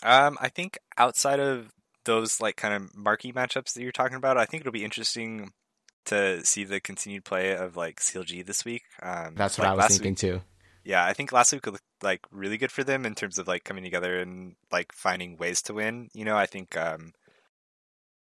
Um, 0.02 0.36
I 0.40 0.48
think 0.48 0.78
outside 0.98 1.38
of 1.38 1.72
those 2.04 2.40
like 2.40 2.56
kind 2.56 2.74
of 2.74 2.96
marquee 2.96 3.32
matchups 3.32 3.74
that 3.74 3.82
you're 3.82 3.92
talking 3.92 4.16
about, 4.16 4.36
I 4.36 4.44
think 4.44 4.62
it'll 4.62 4.72
be 4.72 4.84
interesting 4.84 5.52
to 6.06 6.44
see 6.44 6.64
the 6.64 6.80
continued 6.80 7.24
play 7.24 7.54
of 7.56 7.76
like 7.76 8.00
CLG 8.00 8.44
this 8.44 8.64
week. 8.64 8.82
Um, 9.02 9.34
That's 9.36 9.58
what 9.58 9.64
like 9.64 9.72
I 9.72 9.76
was 9.76 9.86
thinking 9.98 10.12
week, 10.12 10.18
too. 10.18 10.40
Yeah, 10.84 11.04
I 11.04 11.12
think 11.12 11.30
last 11.30 11.52
week 11.52 11.66
looked 11.66 11.82
like 12.02 12.20
really 12.32 12.58
good 12.58 12.72
for 12.72 12.82
them 12.82 13.06
in 13.06 13.14
terms 13.14 13.38
of 13.38 13.46
like 13.46 13.62
coming 13.62 13.84
together 13.84 14.18
and 14.18 14.56
like 14.72 14.92
finding 14.92 15.36
ways 15.36 15.62
to 15.62 15.74
win. 15.74 16.08
You 16.12 16.24
know, 16.24 16.36
I 16.36 16.46
think 16.46 16.76
um, 16.76 17.12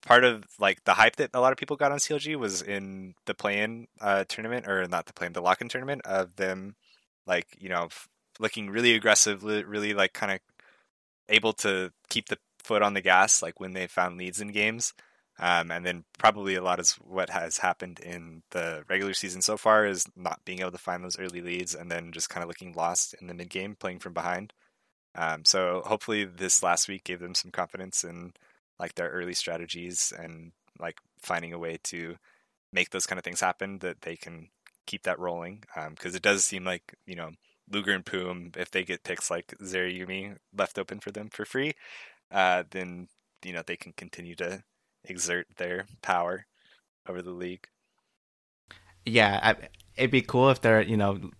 part 0.03 0.25
of 0.25 0.45
like 0.59 0.85
the 0.85 0.95
hype 0.95 1.17
that 1.17 1.31
a 1.35 1.41
lot 1.41 1.53
of 1.53 1.59
people 1.59 1.77
got 1.77 1.93
on 1.93 1.99
CLG 1.99 2.37
was 2.37 2.63
in 2.63 3.15
the 3.27 3.35
play-in 3.35 3.89
uh, 4.01 4.25
tournament, 4.29 4.67
or 4.67 4.87
not 4.87 5.07
the 5.07 5.13
play-in, 5.13 5.33
the 5.33 5.43
lock-in 5.43 5.69
tournament 5.69 6.03
of 6.05 6.37
them, 6.37 6.77
like 7.27 7.47
you 7.59 7.69
know, 7.69 7.89
looking 8.39 8.71
really 8.71 8.95
aggressive, 8.95 9.45
really 9.45 9.95
like 9.95 10.13
kind 10.13 10.33
of 10.33 10.41
able 11.29 11.53
to 11.53 11.93
keep 12.09 12.29
the 12.29 12.39
foot 12.63 12.83
on 12.83 12.95
the 12.95 13.01
gas, 13.01 13.43
like 13.43 13.61
when 13.61 13.73
they 13.73 13.87
found 13.87 14.19
leads 14.19 14.41
in 14.41 14.49
games. 14.49 14.95
Um, 15.41 15.71
and 15.71 15.87
then 15.87 16.05
probably 16.19 16.57
a 16.57 16.63
lot 16.63 16.81
is 16.81 16.95
what 16.95 17.31
has 17.31 17.59
happened 17.59 18.01
in 18.01 18.43
the 18.51 18.85
regular 18.89 19.15
season 19.15 19.41
so 19.41 19.57
far 19.57 19.87
is 19.87 20.05
not 20.17 20.41
being 20.45 20.61
able 20.61 20.73
to 20.73 20.79
find 20.79 21.05
those 21.05 21.19
early 21.19 21.41
leads 21.41 21.77
and 21.77 21.91
then 21.91 22.11
just 22.11 22.29
kind 22.29 22.43
of 22.43 22.49
looking 22.49 22.73
lost 22.73 23.15
in 23.21 23.29
the 23.29 23.35
mid 23.35 23.49
game, 23.49 23.77
playing 23.77 24.01
from 24.01 24.15
behind. 24.15 24.53
Um, 25.15 25.45
so 25.45 25.83
hopefully 25.87 26.25
this 26.25 26.63
last 26.63 26.89
week 26.89 27.05
gave 27.05 27.21
them 27.21 27.37
some 27.37 27.53
confidence 27.53 28.03
in 28.03 28.33
like 28.79 28.95
their 28.95 29.09
early 29.09 29.35
strategies 29.35 30.13
and 30.17 30.53
like 30.79 30.99
finding 31.21 31.53
a 31.53 31.59
way 31.59 31.79
to 31.85 32.17
make 32.73 32.91
those 32.91 33.07
kind 33.07 33.19
of 33.19 33.25
things 33.25 33.41
happen 33.41 33.79
that 33.79 34.03
they 34.03 34.17
can 34.17 34.49
keep 34.87 35.03
that 35.05 35.19
rolling. 35.19 35.65
Because 35.91 36.13
um, 36.13 36.17
it 36.17 36.23
does 36.23 36.45
seem 36.45 36.65
like 36.65 36.95
you 37.07 37.17
know 37.17 37.31
Luger 37.71 37.93
and 37.93 38.05
Poome, 38.05 38.57
if 38.57 38.71
they 38.71 38.85
get 38.85 39.05
picks 39.05 39.31
like 39.31 39.55
Zeri 39.63 39.99
Yuumi 39.99 40.37
left 40.57 40.79
open 40.79 41.01
for 41.01 41.11
them 41.11 41.29
for 41.31 41.45
free, 41.45 41.75
uh, 42.31 42.65
then 42.71 43.09
you 43.45 43.53
know 43.53 43.63
they 43.67 43.77
can 43.77 43.93
continue 43.93 44.35
to 44.37 44.63
exert 45.05 45.47
their 45.57 45.87
power 46.03 46.47
over 47.09 47.23
the 47.23 47.31
league. 47.31 47.69
Yeah, 49.05 49.41
I, 49.43 49.69
it'd 49.97 50.11
be 50.11 50.23
cool 50.23 50.51
if 50.51 50.61
they're 50.61 50.83
you 50.83 50.97
know 50.97 51.31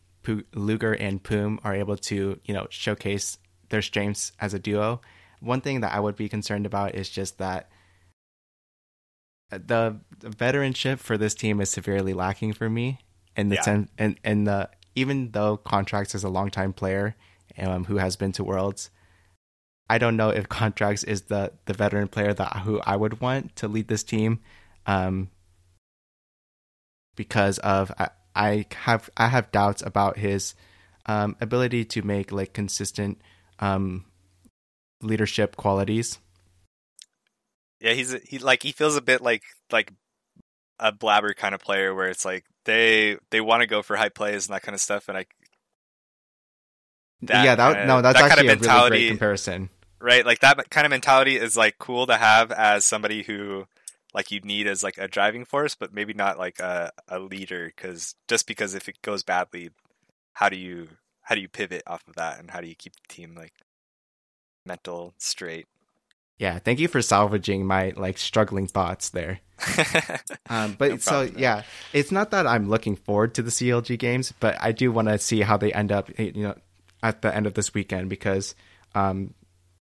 Luger 0.55 0.93
and 0.93 1.23
Poome 1.23 1.59
are 1.65 1.75
able 1.75 1.97
to 1.97 2.41
you 2.45 2.55
know 2.55 2.67
showcase 2.71 3.39
their 3.69 3.83
strengths 3.83 4.33
as 4.41 4.55
a 4.55 4.59
duo 4.59 5.01
one 5.41 5.61
thing 5.61 5.81
that 5.81 5.95
I 5.95 6.01
would 6.01 6.17
be 6.17 6.29
concerned 6.29 6.67
about 6.67 6.95
is 6.95 7.09
just 7.09 7.39
that 7.39 7.71
the, 9.51 9.99
the 10.19 10.29
veteranship 10.29 10.99
for 10.99 11.17
this 11.17 11.35
team 11.35 11.61
is 11.61 11.71
severely 11.71 12.13
lacking 12.13 12.53
for 12.53 12.69
me. 12.69 13.01
In 13.37 13.51
the 13.51 13.55
yeah. 13.55 13.63
ten, 13.63 13.89
and 13.97 14.19
and 14.25 14.49
the 14.49 14.69
even 14.97 15.31
though 15.31 15.57
Contractz 15.57 16.17
is 16.17 16.25
a 16.25 16.29
longtime 16.29 16.73
player 16.73 17.15
um, 17.57 17.85
who 17.85 17.99
has 17.99 18.17
been 18.17 18.33
to 18.33 18.43
Worlds, 18.43 18.91
I 19.89 19.99
don't 19.99 20.17
know 20.17 20.31
if 20.31 20.49
Contractz 20.49 21.07
is 21.07 21.23
the 21.23 21.53
the 21.67 21.73
veteran 21.73 22.09
player 22.09 22.35
that 22.35 22.57
who 22.65 22.81
I 22.81 22.97
would 22.97 23.21
want 23.21 23.55
to 23.57 23.69
lead 23.69 23.87
this 23.87 24.03
team, 24.03 24.41
um, 24.87 25.31
because 27.15 27.59
of 27.59 27.93
I, 27.97 28.09
I 28.35 28.67
have 28.75 29.09
I 29.17 29.29
have 29.29 29.53
doubts 29.53 29.83
about 29.83 30.19
his 30.19 30.57
um, 31.07 31.37
ability 31.41 31.85
to 31.85 32.03
make 32.03 32.33
like 32.33 32.53
consistent 32.53 33.21
um, 33.61 34.05
leadership 35.03 35.57
qualities. 35.57 36.19
Yeah, 37.81 37.93
he's 37.93 38.13
he 38.25 38.39
like 38.39 38.63
he 38.63 38.73
feels 38.73 38.97
a 38.97 39.03
bit 39.03 39.21
like 39.21 39.43
like 39.71 39.93
a 40.79 40.93
Blaber 40.93 41.35
kind 41.35 41.55
of 41.55 41.61
player 41.61 41.95
where 41.95 42.09
it's 42.09 42.25
like 42.25 42.45
they 42.65 43.17
they 43.31 43.41
want 43.41 43.61
to 43.63 43.67
go 43.67 43.83
for 43.83 43.97
high 43.97 44.09
plays 44.09 44.47
and 44.47 44.55
that 44.55 44.63
kind 44.63 44.75
of 44.75 44.81
stuff, 44.81 45.09
and 45.09 45.19
I. 45.19 45.27
That 47.23 47.45
yeah, 47.45 47.55
that 47.57 47.73
kinda, 47.73 47.87
no, 47.87 48.03
that's 48.03 48.19
that 48.19 48.31
actually 48.31 48.47
kind 48.47 48.59
of 48.59 48.61
mentality, 48.61 48.87
a 48.87 48.91
really 48.91 49.07
great 49.07 49.11
comparison. 49.11 49.71
Right, 50.01 50.25
like 50.25 50.41
that 50.41 50.71
kind 50.71 50.87
of 50.87 50.91
mentality 50.91 51.37
is 51.37 51.57
like 51.57 51.79
cool 51.79 52.07
to 52.07 52.17
have 52.17 52.53
as 52.53 52.85
somebody 52.85 53.25
who 53.25 53.67
like 54.15 54.31
you'd 54.31 54.45
need 54.45 54.69
as 54.69 54.83
like 54.85 54.99
a 54.99 55.09
driving 55.09 55.45
force, 55.45 55.75
but 55.75 55.93
maybe 55.93 56.15
not 56.15 56.39
like 56.39 56.61
a, 56.61 56.93
a 57.09 57.19
leader. 57.19 57.73
Because 57.75 58.15
just 58.29 58.47
because 58.47 58.75
if 58.75 58.89
it 58.89 59.03
goes 59.03 59.25
badly, 59.25 59.71
how 60.35 60.49
do 60.49 60.57
you 60.57 60.89
how 61.23 61.35
do 61.35 61.41
you 61.41 61.49
pivot 61.49 61.83
off 61.87 62.07
of 62.07 62.15
that, 62.15 62.39
and 62.39 62.53
how 62.53 62.61
do 62.61 62.69
you 62.69 62.77
keep 62.77 62.95
the 62.95 63.13
team 63.13 63.35
like 63.37 63.55
mental 64.69 65.15
straight. 65.19 65.67
Yeah, 66.39 66.61
thank 66.61 66.79
you 66.79 66.87
for 66.87 67.03
salvaging 67.03 67.67
my 67.67 67.93
like 67.97 68.17
struggling 68.17 68.69
thoughts 68.69 69.09
there. 69.09 69.41
um, 70.49 70.77
but 70.79 70.91
No 70.91 70.97
so 70.99 71.23
yeah, 71.37 71.63
it's 71.93 72.13
not 72.13 72.31
that 72.31 72.47
I'm 72.47 72.69
looking 72.69 72.95
forward 72.95 73.35
to 73.35 73.43
the 73.43 73.51
CLG 73.51 73.99
games, 73.99 74.33
but 74.39 74.57
I 74.61 74.71
do 74.71 74.93
want 74.93 75.09
to 75.09 75.19
see 75.19 75.41
how 75.41 75.57
they 75.57 75.73
end 75.73 75.91
up. 75.91 76.17
You 76.17 76.33
know, 76.35 76.55
at 77.03 77.23
the 77.23 77.35
end 77.35 77.47
of 77.47 77.55
this 77.55 77.75
weekend 77.75 78.09
because, 78.09 78.55
um, 78.95 79.35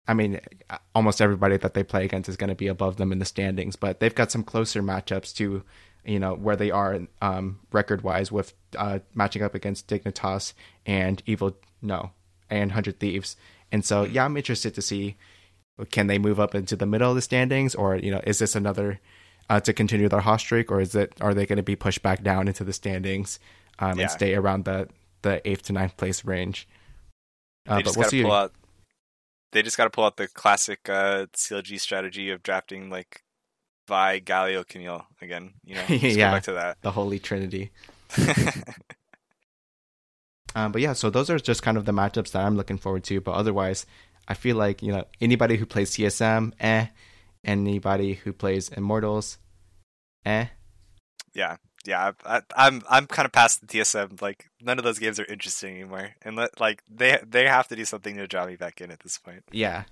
I 0.07 0.15
mean, 0.15 0.41
almost 0.95 1.23
everybody 1.23 1.57
that 1.57 1.75
they 1.75 1.83
play 1.83 2.05
against 2.05 2.29
is 2.29 2.37
going 2.37 2.49
to 2.49 2.55
be 2.55 2.67
above 2.67 2.97
them 2.97 3.13
in 3.13 3.19
the 3.19 3.25
standings, 3.25 3.77
but 3.77 4.01
they've 4.01 4.15
got 4.15 4.31
some 4.31 4.43
closer 4.43 4.83
matchups 4.83 5.35
to, 5.37 5.63
you 6.05 6.19
know, 6.19 6.35
where 6.35 6.57
they 6.57 6.71
are 6.71 7.01
um, 7.23 7.61
record 7.73 8.03
wise 8.03 8.31
with 8.31 8.53
uh, 8.77 8.99
matching 9.15 9.43
up 9.43 9.55
against 9.55 9.89
Dignitas 9.89 10.53
and 10.85 11.23
Evil 11.27 11.57
No 11.81 12.13
and 12.51 12.73
Hundred 12.73 13.01
Thieves, 13.01 13.37
and 13.75 13.85
so 13.85 14.05
yeah, 14.05 14.25
I'm 14.25 14.37
interested 14.37 14.73
to 14.79 14.83
see 14.83 15.17
can 15.91 16.07
they 16.07 16.19
move 16.19 16.39
up 16.39 16.55
into 16.55 16.77
the 16.77 16.87
middle 16.87 17.11
of 17.11 17.17
the 17.17 17.23
standings 17.23 17.75
or 17.75 17.97
you 17.97 18.11
know 18.15 18.21
is 18.25 18.39
this 18.39 18.55
another 18.55 19.01
uh, 19.51 19.61
to 19.61 19.73
continue 19.73 20.09
their 20.09 20.21
hot 20.29 20.39
streak 20.41 20.71
or 20.73 20.81
is 20.81 20.95
it 20.95 21.13
are 21.21 21.35
they 21.35 21.47
going 21.47 21.57
to 21.59 21.63
be 21.73 21.77
pushed 21.77 22.03
back 22.03 22.23
down 22.23 22.47
into 22.49 22.63
the 22.65 22.73
standings 22.73 23.39
um, 23.81 23.99
Yeah. 23.99 24.03
and 24.03 24.11
stay 24.11 24.35
around 24.35 24.65
the 24.65 24.89
the 25.23 25.35
eighth 25.49 25.63
to 25.65 25.73
ninth 25.73 25.97
place 25.97 26.25
range 26.25 26.69
uh, 27.69 27.77
they 27.77 27.83
but 27.83 27.85
just 27.87 27.97
we'll 27.99 28.09
see 28.11 28.23
pull 28.23 28.33
out. 28.33 28.53
They 29.53 29.63
just 29.63 29.77
got 29.77 29.85
to 29.85 29.91
pull 29.91 30.05
out 30.05 30.17
the 30.17 30.29
classic 30.29 30.89
uh, 30.89 31.27
CLG 31.35 31.81
strategy 31.81 32.31
of 32.31 32.43
drafting 32.43 32.91
like 32.91 33.23
Vi, 33.89 34.21
Galio, 34.21 34.65
Keneal 34.65 35.05
again. 35.23 35.55
You 35.65 35.75
know, 35.77 35.85
just 35.89 36.17
Yeah. 36.17 36.31
go 36.31 36.35
back 36.37 36.43
to 36.45 36.53
that. 36.55 36.77
the 36.83 36.91
holy 36.91 37.19
trinity 37.19 37.71
um, 40.55 40.73
but 40.73 40.81
yeah 40.81 40.93
so 40.93 41.11
those 41.11 41.31
are 41.31 41.39
just 41.39 41.63
kind 41.63 41.77
of 41.77 41.85
the 41.85 41.93
matchups 41.93 42.33
that 42.33 42.45
i'm 42.45 42.57
looking 42.57 42.79
forward 42.79 43.05
to 43.05 43.21
but 43.21 43.33
otherwise 43.33 43.87
i 44.29 44.35
feel 44.35 44.57
like 44.57 44.83
you 44.83 44.93
know 44.93 45.05
anybody 45.21 45.57
who 45.57 45.67
plays 45.67 45.91
TSM 45.91 46.53
eh 46.61 46.87
anybody 47.45 48.15
who 48.15 48.33
plays 48.33 48.69
immortals 48.71 49.39
eh 50.25 50.47
yeah, 51.35 51.57
yeah. 51.85 52.13
I, 52.25 52.37
I, 52.37 52.43
I'm 52.57 52.83
I'm 52.89 53.07
kind 53.07 53.27
of 53.27 53.33
past 53.33 53.61
the 53.61 53.67
TSM. 53.67 54.23
Like 54.23 54.49
none 54.63 54.79
of 54.79 54.85
those 54.85 54.99
games 54.99 55.21
are 55.21 55.25
interesting 55.25 55.75
anymore, 55.75 56.11
and 56.23 56.37
let, 56.37 56.59
like 56.61 56.83
they 56.89 57.19
they 57.27 57.47
have 57.47 57.69
to 57.69 57.77
do 57.77 57.85
something 57.85 58.17
to 58.17 58.27
draw 58.27 58.47
me 58.47 58.57
back 58.57 58.81
in 58.81 58.91
at 58.91 59.01
this 59.01 59.19
point. 59.19 59.43
Yeah. 59.53 59.85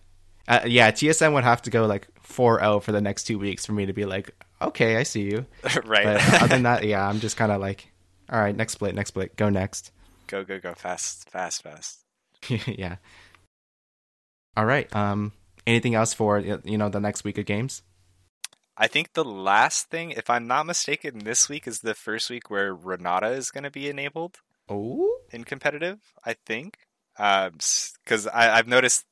Uh, 0.48 0.60
yeah, 0.66 0.90
TSM 0.90 1.34
would 1.34 1.44
have 1.44 1.62
to 1.62 1.70
go 1.70 1.86
like 1.86 2.08
4-0 2.26 2.82
for 2.82 2.90
the 2.90 3.00
next 3.00 3.24
two 3.24 3.38
weeks 3.38 3.64
for 3.64 3.70
me 3.70 3.86
to 3.86 3.92
be 3.92 4.04
like, 4.04 4.34
okay, 4.60 4.96
I 4.96 5.04
see 5.04 5.22
you. 5.22 5.46
right. 5.84 6.02
But 6.02 6.34
other 6.34 6.48
than 6.48 6.62
that, 6.64 6.82
yeah, 6.82 7.06
I'm 7.06 7.20
just 7.20 7.36
kind 7.36 7.52
of 7.52 7.60
like, 7.60 7.92
all 8.28 8.40
right, 8.40 8.54
next 8.54 8.72
split, 8.72 8.92
next 8.96 9.10
split, 9.10 9.36
go 9.36 9.50
next. 9.50 9.92
Go 10.32 10.44
go 10.44 10.58
go 10.58 10.72
fast 10.74 11.28
fast 11.30 11.62
fast. 11.62 12.00
yeah. 12.66 12.96
All 14.56 14.64
right. 14.66 14.94
Um. 14.96 15.32
Anything 15.66 15.94
else 15.94 16.12
for 16.12 16.40
you 16.40 16.76
know 16.78 16.88
the 16.88 17.00
next 17.00 17.22
week 17.22 17.38
of 17.38 17.46
games? 17.46 17.82
I 18.76 18.88
think 18.88 19.12
the 19.12 19.24
last 19.24 19.90
thing, 19.90 20.10
if 20.10 20.28
I'm 20.30 20.46
not 20.46 20.66
mistaken, 20.66 21.20
this 21.20 21.48
week 21.48 21.68
is 21.68 21.80
the 21.80 21.94
first 21.94 22.30
week 22.30 22.50
where 22.50 22.74
Renata 22.74 23.28
is 23.28 23.50
going 23.50 23.64
to 23.64 23.70
be 23.70 23.88
enabled 23.88 24.38
Oh. 24.68 25.18
in 25.30 25.44
competitive. 25.44 26.00
I 26.24 26.34
think, 26.46 26.78
Um. 27.18 27.52
because 28.04 28.26
I 28.26 28.56
I've 28.58 28.66
noticed 28.66 29.04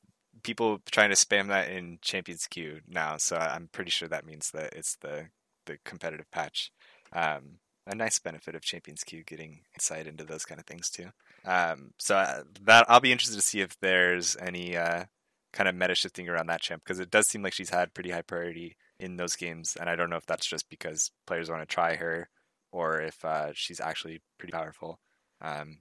people 0.43 0.79
trying 0.91 1.11
to 1.11 1.15
spam 1.15 1.47
that 1.49 1.69
in 1.69 1.99
Champions 2.01 2.47
Queue 2.47 2.81
now, 2.87 3.17
so 3.17 3.37
I'm 3.37 3.69
pretty 3.71 3.91
sure 3.91 4.07
that 4.09 4.25
means 4.25 4.51
that 4.51 4.73
it's 4.73 4.95
the 4.97 5.29
the 5.67 5.77
competitive 5.85 6.29
patch. 6.31 6.71
Um, 7.13 7.59
a 7.91 7.95
nice 7.95 8.19
benefit 8.19 8.55
of 8.55 8.61
Champions 8.61 9.03
Queue 9.03 9.23
getting 9.23 9.61
insight 9.75 10.07
into 10.07 10.23
those 10.23 10.45
kind 10.45 10.59
of 10.59 10.65
things 10.65 10.89
too. 10.89 11.07
Um, 11.45 11.91
so 11.97 12.15
uh, 12.15 12.43
that 12.63 12.85
I'll 12.89 12.99
be 12.99 13.11
interested 13.11 13.35
to 13.35 13.41
see 13.41 13.61
if 13.61 13.79
there's 13.79 14.37
any 14.39 14.77
uh, 14.77 15.05
kind 15.53 15.67
of 15.67 15.75
meta 15.75 15.95
shifting 15.95 16.29
around 16.29 16.47
that 16.47 16.61
champ 16.61 16.83
because 16.83 16.99
it 16.99 17.11
does 17.11 17.27
seem 17.27 17.43
like 17.43 17.53
she's 17.53 17.69
had 17.69 17.93
pretty 17.93 18.11
high 18.11 18.21
priority 18.21 18.77
in 18.99 19.17
those 19.17 19.35
games, 19.35 19.77
and 19.79 19.89
I 19.89 19.95
don't 19.95 20.09
know 20.09 20.17
if 20.17 20.25
that's 20.25 20.45
just 20.45 20.69
because 20.69 21.11
players 21.25 21.49
want 21.49 21.61
to 21.61 21.65
try 21.65 21.95
her 21.95 22.29
or 22.71 23.01
if 23.01 23.23
uh, 23.25 23.51
she's 23.53 23.81
actually 23.81 24.21
pretty 24.37 24.53
powerful. 24.53 24.99
Um, 25.41 25.79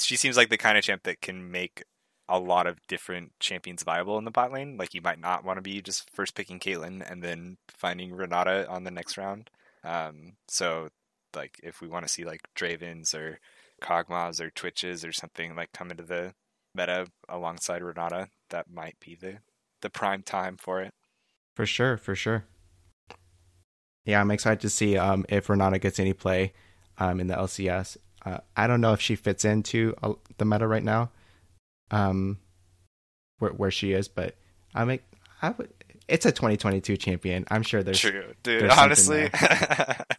she 0.00 0.16
seems 0.16 0.36
like 0.36 0.48
the 0.48 0.56
kind 0.56 0.78
of 0.78 0.84
champ 0.84 1.02
that 1.04 1.20
can 1.20 1.50
make 1.50 1.84
a 2.28 2.38
lot 2.38 2.66
of 2.66 2.78
different 2.88 3.32
champions 3.40 3.82
viable 3.82 4.16
in 4.18 4.24
the 4.24 4.30
bot 4.30 4.52
lane. 4.52 4.76
Like 4.78 4.94
you 4.94 5.02
might 5.02 5.20
not 5.20 5.44
want 5.44 5.58
to 5.58 5.62
be 5.62 5.82
just 5.82 6.08
first 6.14 6.34
picking 6.34 6.58
Caitlyn 6.58 7.08
and 7.08 7.22
then 7.22 7.58
finding 7.68 8.14
Renata 8.14 8.66
on 8.68 8.84
the 8.84 8.90
next 8.90 9.18
round. 9.18 9.50
Um, 9.84 10.34
so 10.48 10.88
like 11.34 11.60
if 11.62 11.80
we 11.80 11.88
want 11.88 12.06
to 12.06 12.12
see 12.12 12.24
like 12.24 12.40
Dravens 12.54 13.14
or 13.14 13.40
Kog'Maws 13.82 14.40
or 14.40 14.50
Twitches 14.50 15.04
or 15.04 15.12
something 15.12 15.56
like 15.56 15.72
come 15.72 15.90
into 15.90 16.04
the 16.04 16.34
meta 16.74 17.06
alongside 17.28 17.82
Renata, 17.82 18.28
that 18.50 18.70
might 18.70 18.96
be 19.00 19.14
the 19.14 19.38
the 19.80 19.90
prime 19.90 20.22
time 20.22 20.56
for 20.56 20.80
it. 20.80 20.92
For 21.54 21.66
sure, 21.66 21.96
for 21.96 22.14
sure. 22.14 22.44
Yeah, 24.04 24.20
I'm 24.20 24.30
excited 24.30 24.60
to 24.60 24.70
see 24.70 24.96
um, 24.96 25.24
if 25.28 25.48
Renata 25.48 25.78
gets 25.78 26.00
any 26.00 26.12
play 26.12 26.52
um, 26.98 27.20
in 27.20 27.26
the 27.26 27.34
LCS. 27.34 27.96
Uh, 28.24 28.38
I 28.56 28.66
don't 28.66 28.80
know 28.80 28.92
if 28.92 29.00
she 29.00 29.16
fits 29.16 29.44
into 29.44 29.94
uh, 30.02 30.14
the 30.38 30.44
meta 30.44 30.66
right 30.66 30.82
now, 30.82 31.10
um, 31.90 32.38
where 33.38 33.52
where 33.52 33.70
she 33.70 33.92
is, 33.92 34.08
but 34.08 34.36
I 34.74 34.84
make 34.84 35.02
I 35.40 35.50
would. 35.50 35.72
It's 36.08 36.26
a 36.26 36.32
2022 36.32 36.96
champion. 36.96 37.44
I'm 37.50 37.62
sure 37.62 37.82
there's 37.82 38.00
True, 38.00 38.34
dude. 38.42 38.62
there's 38.62 38.72
Honestly, 38.72 39.30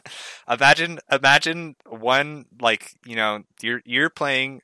imagine 0.49 0.99
imagine 1.11 1.75
one 1.87 2.45
like 2.61 2.93
you 3.05 3.15
know 3.15 3.43
you're 3.61 3.81
you're 3.85 4.09
playing 4.09 4.61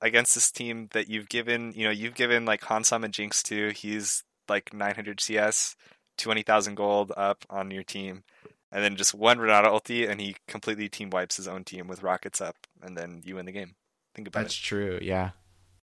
against 0.00 0.34
this 0.34 0.50
team 0.50 0.88
that 0.92 1.08
you've 1.08 1.28
given 1.28 1.72
you 1.74 1.84
know 1.84 1.90
you've 1.90 2.14
given 2.14 2.44
like 2.44 2.62
Hansam 2.62 3.04
and 3.04 3.12
Jinx 3.12 3.42
to. 3.44 3.70
He's 3.70 4.24
like 4.48 4.74
900 4.74 5.20
CS, 5.20 5.76
20,000 6.18 6.74
gold 6.74 7.12
up 7.16 7.44
on 7.48 7.70
your 7.70 7.84
team, 7.84 8.24
and 8.72 8.84
then 8.84 8.96
just 8.96 9.14
one 9.14 9.38
Renata 9.38 9.68
ulti, 9.68 10.08
and 10.08 10.20
he 10.20 10.36
completely 10.48 10.88
team 10.88 11.08
wipes 11.10 11.36
his 11.36 11.48
own 11.48 11.64
team 11.64 11.86
with 11.88 12.02
rockets 12.02 12.40
up, 12.40 12.56
and 12.82 12.96
then 12.96 13.22
you 13.24 13.36
win 13.36 13.46
the 13.46 13.52
game. 13.52 13.74
Think 14.14 14.28
about 14.28 14.40
it. 14.40 14.42
That's 14.44 14.54
true. 14.54 14.98
Yeah, 15.00 15.30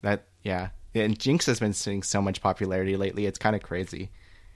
that 0.01 0.27
yeah. 0.43 0.69
yeah. 0.93 1.03
And 1.03 1.19
Jinx 1.19 1.45
has 1.47 1.59
been 1.59 1.73
seeing 1.73 2.03
so 2.03 2.21
much 2.21 2.41
popularity 2.41 2.95
lately. 2.95 3.25
It's 3.25 3.39
kind 3.39 3.55
of 3.55 3.63
crazy. 3.63 4.11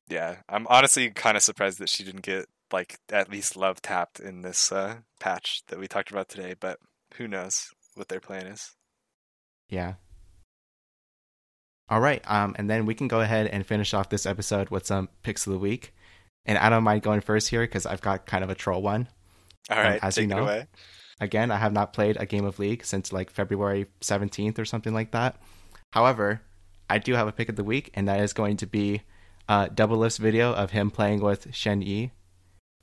Yeah, 0.07 0.37
I'm 0.47 0.67
honestly 0.67 1.09
kind 1.09 1.35
of 1.35 1.43
surprised 1.43 1.79
that 1.79 1.89
she 1.89 2.03
didn't 2.03 2.21
get 2.21 2.45
like 2.71 2.97
at 3.11 3.29
least 3.29 3.55
love 3.55 3.81
tapped 3.81 4.19
in 4.19 4.41
this 4.41 4.71
uh, 4.71 4.97
patch 5.19 5.63
that 5.67 5.79
we 5.79 5.87
talked 5.87 6.11
about 6.11 6.29
today, 6.29 6.55
but 6.59 6.79
who 7.15 7.27
knows 7.27 7.69
what 7.95 8.07
their 8.07 8.19
plan 8.19 8.47
is. 8.47 8.71
Yeah. 9.69 9.93
All 11.89 11.99
right. 11.99 12.23
Um, 12.29 12.55
and 12.57 12.69
then 12.69 12.85
we 12.85 12.95
can 12.95 13.07
go 13.07 13.21
ahead 13.21 13.47
and 13.47 13.65
finish 13.65 13.93
off 13.93 14.09
this 14.09 14.25
episode 14.25 14.69
with 14.69 14.85
some 14.85 15.09
picks 15.23 15.45
of 15.45 15.53
the 15.53 15.59
week. 15.59 15.93
And 16.45 16.57
I 16.57 16.69
don't 16.69 16.83
mind 16.83 17.03
going 17.03 17.21
first 17.21 17.49
here 17.49 17.61
because 17.61 17.85
I've 17.85 18.01
got 18.01 18.25
kind 18.25 18.43
of 18.43 18.49
a 18.49 18.55
troll 18.55 18.81
one. 18.81 19.07
All 19.69 19.77
right. 19.77 20.01
Um, 20.01 20.07
as 20.07 20.15
take 20.15 20.23
you 20.23 20.27
know, 20.27 20.37
it 20.37 20.41
away. 20.41 20.67
Again, 21.19 21.51
I 21.51 21.57
have 21.57 21.73
not 21.73 21.93
played 21.93 22.17
a 22.19 22.25
game 22.25 22.45
of 22.45 22.59
League 22.59 22.83
since 22.85 23.13
like 23.13 23.29
February 23.29 23.87
17th 24.01 24.59
or 24.59 24.65
something 24.65 24.93
like 24.93 25.11
that. 25.11 25.41
However, 25.91 26.41
I 26.89 26.97
do 26.97 27.13
have 27.13 27.27
a 27.27 27.31
pick 27.31 27.49
of 27.49 27.55
the 27.55 27.63
week, 27.63 27.91
and 27.93 28.07
that 28.07 28.19
is 28.19 28.33
going 28.33 28.57
to 28.57 28.67
be 28.67 29.01
uh, 29.47 29.67
Doublelift's 29.67 30.17
video 30.17 30.53
of 30.53 30.71
him 30.71 30.91
playing 30.91 31.21
with 31.21 31.55
Shen 31.55 31.81
Yi 31.81 32.11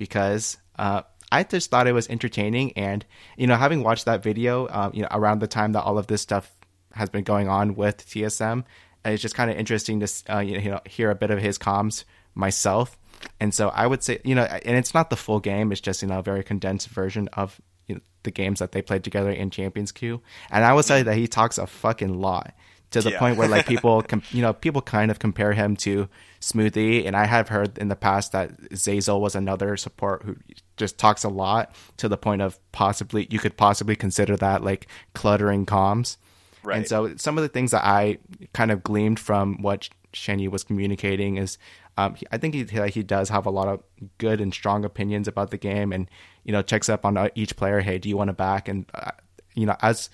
because 0.03 0.59
uh, 0.81 1.03
I 1.31 1.45
just 1.45 1.71
thought 1.71 1.87
it 1.87 1.93
was 1.93 2.09
entertaining. 2.09 2.73
And, 2.73 3.05
you 3.37 3.47
know, 3.47 3.55
having 3.55 3.85
watched 3.85 4.07
that 4.07 4.21
video, 4.21 4.67
um, 4.69 4.91
you 4.95 5.03
know, 5.03 5.09
around 5.13 5.39
the 5.39 5.47
time 5.47 5.73
that 5.73 5.83
all 5.85 5.97
of 5.97 6.09
this 6.09 6.21
stuff 6.21 6.51
has 6.93 7.09
been 7.09 7.23
going 7.23 7.49
on 7.49 7.77
with 7.77 8.05
TSM, 8.05 8.65
it's 9.05 9.23
just 9.23 9.37
kind 9.37 9.49
of 9.49 9.57
interesting 9.57 10.01
to 10.01 10.09
uh, 10.29 10.41
you 10.41 10.71
know 10.71 10.81
hear 10.87 11.11
a 11.11 11.15
bit 11.15 11.31
of 11.31 11.39
his 11.41 11.57
comms 11.57 12.03
myself. 12.35 12.99
And 13.39 13.55
so 13.55 13.69
I 13.69 13.87
would 13.87 14.03
say, 14.03 14.19
you 14.25 14.35
know, 14.35 14.43
and 14.43 14.77
it's 14.77 14.93
not 14.93 15.09
the 15.09 15.17
full 15.17 15.39
game; 15.39 15.71
it's 15.71 15.81
just 15.81 16.03
you 16.03 16.09
know 16.09 16.19
a 16.19 16.23
very 16.23 16.43
condensed 16.43 16.89
version 16.89 17.29
of 17.35 17.61
you 17.87 17.95
know, 17.95 18.01
the 18.25 18.33
games 18.33 18.59
that 18.59 18.73
they 18.73 18.83
played 18.83 19.05
together 19.05 19.31
in 19.31 19.51
Champions 19.51 19.93
Queue. 19.93 20.21
And 20.51 20.65
I 20.65 20.73
would 20.73 20.85
say 20.85 21.05
that 21.05 21.15
he 21.17 21.29
talks 21.29 21.59
a 21.59 21.67
fucking 21.69 22.21
lot 22.21 22.55
to 22.91 23.01
the 23.01 23.11
Yeah. 23.13 23.19
point 23.21 23.37
where 23.39 23.49
like 23.49 23.67
people, 23.75 24.03
com- 24.03 24.23
you 24.33 24.43
know, 24.43 24.53
people 24.53 24.83
kind 24.83 25.11
of 25.13 25.19
compare 25.21 25.53
him 25.53 25.77
to 25.77 26.09
Smoothie. 26.43 27.07
And 27.07 27.17
I 27.17 27.25
have 27.25 27.49
heard 27.49 27.79
in 27.79 27.89
the 27.89 27.97
past 27.97 28.33
that 28.33 28.61
Zeyzal 28.71 29.21
was 29.21 29.35
another 29.35 29.77
support 29.77 30.25
who 30.25 30.37
just 30.77 30.99
talks 30.99 31.25
a 31.25 31.29
lot 31.29 31.75
to 31.97 32.09
the 32.09 32.19
point 32.19 32.43
of 32.43 32.59
possibly 32.73 33.27
you 33.31 33.39
could 33.39 33.57
possibly 33.57 33.97
consider 33.97 34.37
that 34.37 34.63
like 34.63 34.89
cluttering 35.15 35.65
comms. 35.65 36.17
Right. 36.65 36.79
And 36.79 36.89
so 36.89 37.17
some 37.17 37.39
of 37.39 37.43
the 37.43 37.49
things 37.49 37.71
that 37.71 37.85
I 37.85 38.19
kind 38.53 38.71
of 38.71 38.83
gleaned 38.83 39.19
from 39.19 39.63
what 39.63 39.89
Shenyi 40.13 40.49
was 40.49 40.65
communicating 40.65 41.37
is, 41.37 41.59
um, 41.97 42.15
he, 42.15 42.27
I 42.31 42.39
think 42.39 42.55
he 42.55 42.65
he 42.89 43.03
does 43.03 43.29
have 43.29 43.47
a 43.47 43.51
lot 43.51 43.69
of 43.69 43.83
good 44.19 44.41
and 44.41 44.53
strong 44.53 44.85
opinions 44.85 45.29
about 45.29 45.51
the 45.51 45.59
game, 45.59 45.93
and 45.93 46.09
you 46.45 46.53
know 46.53 46.63
checks 46.63 46.89
up 46.89 47.05
on 47.05 47.17
uh, 47.17 47.29
each 47.35 47.57
player. 47.57 47.81
Hey, 47.81 47.99
do 47.99 48.09
you 48.09 48.17
want 48.17 48.29
to 48.29 48.35
back? 48.35 48.69
And 48.69 48.87
uh, 48.95 49.11
you 49.55 49.67
know, 49.67 49.77
as 49.83 50.09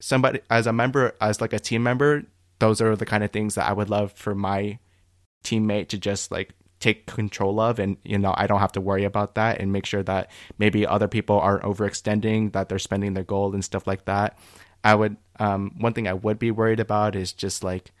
somebody, 0.00 0.40
as 0.50 0.66
a 0.66 0.72
member, 0.72 1.14
as 1.20 1.40
like 1.40 1.52
a 1.52 1.58
team 1.58 1.82
member, 1.82 2.24
those 2.58 2.80
are 2.80 2.96
the 2.96 3.06
kind 3.06 3.22
of 3.22 3.30
things 3.30 3.54
that 3.54 3.68
I 3.68 3.72
would 3.72 3.90
love 3.90 4.12
for 4.12 4.34
my 4.34 4.78
teammate 5.44 5.88
to 5.88 5.98
just 5.98 6.30
like 6.30 6.54
take 6.82 7.06
control 7.06 7.60
of 7.60 7.78
and 7.78 7.96
you 8.04 8.18
know 8.18 8.34
I 8.36 8.48
don't 8.48 8.58
have 8.58 8.72
to 8.72 8.80
worry 8.80 9.04
about 9.04 9.36
that 9.36 9.60
and 9.60 9.72
make 9.72 9.86
sure 9.86 10.02
that 10.02 10.30
maybe 10.58 10.84
other 10.84 11.06
people 11.06 11.38
aren't 11.38 11.62
overextending 11.62 12.52
that 12.52 12.68
they're 12.68 12.80
spending 12.80 13.14
their 13.14 13.22
gold 13.22 13.54
and 13.54 13.64
stuff 13.64 13.86
like 13.86 14.04
that 14.06 14.36
I 14.82 14.96
would 14.96 15.16
um 15.38 15.76
one 15.78 15.92
thing 15.92 16.08
I 16.08 16.14
would 16.14 16.40
be 16.40 16.50
worried 16.50 16.80
about 16.80 17.14
is 17.14 17.32
just 17.32 17.62
like 17.62 17.92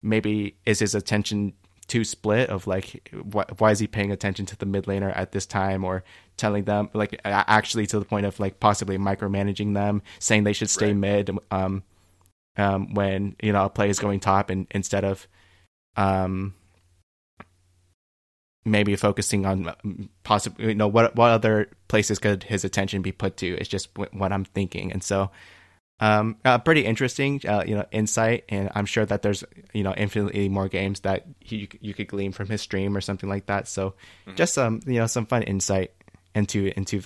maybe 0.00 0.56
is 0.64 0.78
his 0.78 0.94
attention 0.94 1.54
too 1.88 2.04
split 2.04 2.50
of 2.50 2.68
like 2.68 3.10
wh- 3.12 3.60
why 3.60 3.72
is 3.72 3.80
he 3.80 3.88
paying 3.88 4.12
attention 4.12 4.46
to 4.46 4.56
the 4.56 4.64
mid 4.64 4.84
laner 4.84 5.12
at 5.16 5.32
this 5.32 5.44
time 5.44 5.84
or 5.84 6.04
telling 6.36 6.62
them 6.62 6.88
like 6.94 7.20
actually 7.24 7.84
to 7.84 7.98
the 7.98 8.04
point 8.04 8.26
of 8.26 8.38
like 8.38 8.60
possibly 8.60 8.96
micromanaging 8.96 9.74
them 9.74 10.02
saying 10.20 10.44
they 10.44 10.52
should 10.52 10.70
stay 10.70 10.92
right. 10.92 10.96
mid 10.96 11.30
um 11.50 11.82
um 12.56 12.94
when 12.94 13.34
you 13.42 13.52
know 13.52 13.64
a 13.64 13.68
play 13.68 13.90
is 13.90 13.98
going 13.98 14.20
top 14.20 14.50
and 14.50 14.68
instead 14.70 15.04
of 15.04 15.26
um 15.96 16.54
maybe 18.64 18.94
focusing 18.96 19.46
on 19.46 20.08
possibly 20.22 20.68
you 20.68 20.74
know 20.74 20.88
what 20.88 21.16
what 21.16 21.30
other 21.30 21.68
places 21.88 22.18
could 22.18 22.42
his 22.42 22.64
attention 22.64 23.00
be 23.00 23.12
put 23.12 23.36
to 23.36 23.56
it's 23.58 23.68
just 23.68 23.88
what 24.12 24.32
i'm 24.32 24.44
thinking 24.44 24.92
and 24.92 25.02
so 25.02 25.30
um, 26.00 26.36
uh, 26.46 26.58
pretty 26.58 26.86
interesting, 26.86 27.42
uh, 27.46 27.62
you 27.66 27.74
know, 27.74 27.84
insight, 27.92 28.44
and 28.48 28.70
I'm 28.74 28.86
sure 28.86 29.04
that 29.04 29.20
there's, 29.20 29.44
you 29.74 29.82
know, 29.82 29.92
infinitely 29.94 30.48
more 30.48 30.66
games 30.66 31.00
that 31.00 31.26
he, 31.40 31.68
you 31.82 31.92
could 31.92 32.08
glean 32.08 32.32
from 32.32 32.48
his 32.48 32.62
stream 32.62 32.96
or 32.96 33.02
something 33.02 33.28
like 33.28 33.46
that. 33.46 33.68
So, 33.68 33.90
mm-hmm. 34.26 34.34
just 34.34 34.54
some, 34.54 34.80
you 34.86 34.98
know, 34.98 35.06
some 35.06 35.26
fun 35.26 35.42
insight 35.42 35.92
into 36.34 36.72
into 36.74 37.02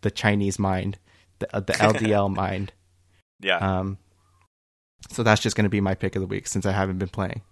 the 0.00 0.10
Chinese 0.10 0.58
mind, 0.58 0.98
the 1.40 1.54
uh, 1.54 1.60
the 1.60 1.72
LDL 1.74 2.34
mind. 2.34 2.72
Yeah. 3.40 3.58
Um. 3.58 3.98
So 5.10 5.22
that's 5.22 5.42
just 5.42 5.54
going 5.54 5.64
to 5.64 5.70
be 5.70 5.82
my 5.82 5.94
pick 5.94 6.16
of 6.16 6.20
the 6.20 6.26
week 6.26 6.46
since 6.46 6.64
I 6.64 6.72
haven't 6.72 6.98
been 6.98 7.08
playing. 7.08 7.42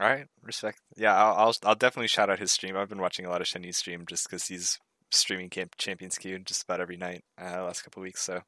All 0.00 0.08
right, 0.08 0.26
respect. 0.42 0.80
Yeah, 0.96 1.14
I'll 1.14 1.34
I'll, 1.34 1.54
I'll 1.64 1.74
definitely 1.74 2.08
shout 2.08 2.28
out 2.28 2.40
his 2.40 2.50
stream. 2.52 2.76
I've 2.76 2.88
been 2.88 3.00
watching 3.00 3.26
a 3.26 3.30
lot 3.30 3.40
of 3.40 3.46
Chinese 3.46 3.76
stream 3.76 4.04
just 4.08 4.28
because 4.28 4.46
he's 4.48 4.78
streaming 5.10 5.50
Camp 5.50 5.74
Champions 5.78 6.18
Queue 6.18 6.40
just 6.40 6.64
about 6.64 6.80
every 6.80 6.96
night 6.96 7.22
uh, 7.40 7.62
last 7.64 7.82
couple 7.82 8.02
weeks. 8.02 8.22
So 8.22 8.40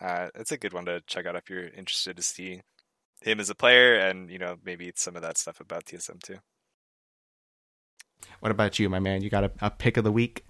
uh, 0.00 0.28
it's 0.34 0.50
a 0.50 0.58
good 0.58 0.72
one 0.72 0.86
to 0.86 1.00
check 1.06 1.26
out 1.26 1.36
if 1.36 1.48
you're 1.48 1.68
interested 1.68 2.16
to 2.16 2.22
see 2.22 2.62
him 3.22 3.38
as 3.38 3.50
a 3.50 3.54
player 3.54 3.94
and 3.94 4.30
you 4.30 4.38
know 4.38 4.56
maybe 4.64 4.90
some 4.96 5.14
of 5.14 5.22
that 5.22 5.38
stuff 5.38 5.60
about 5.60 5.84
TSM 5.84 6.22
too. 6.22 6.38
What 8.40 8.52
about 8.52 8.78
you, 8.78 8.88
my 8.88 8.98
man? 8.98 9.22
You 9.22 9.30
got 9.30 9.44
a, 9.44 9.52
a 9.60 9.70
pick 9.70 9.96
of 9.96 10.04
the 10.04 10.12
week? 10.12 10.44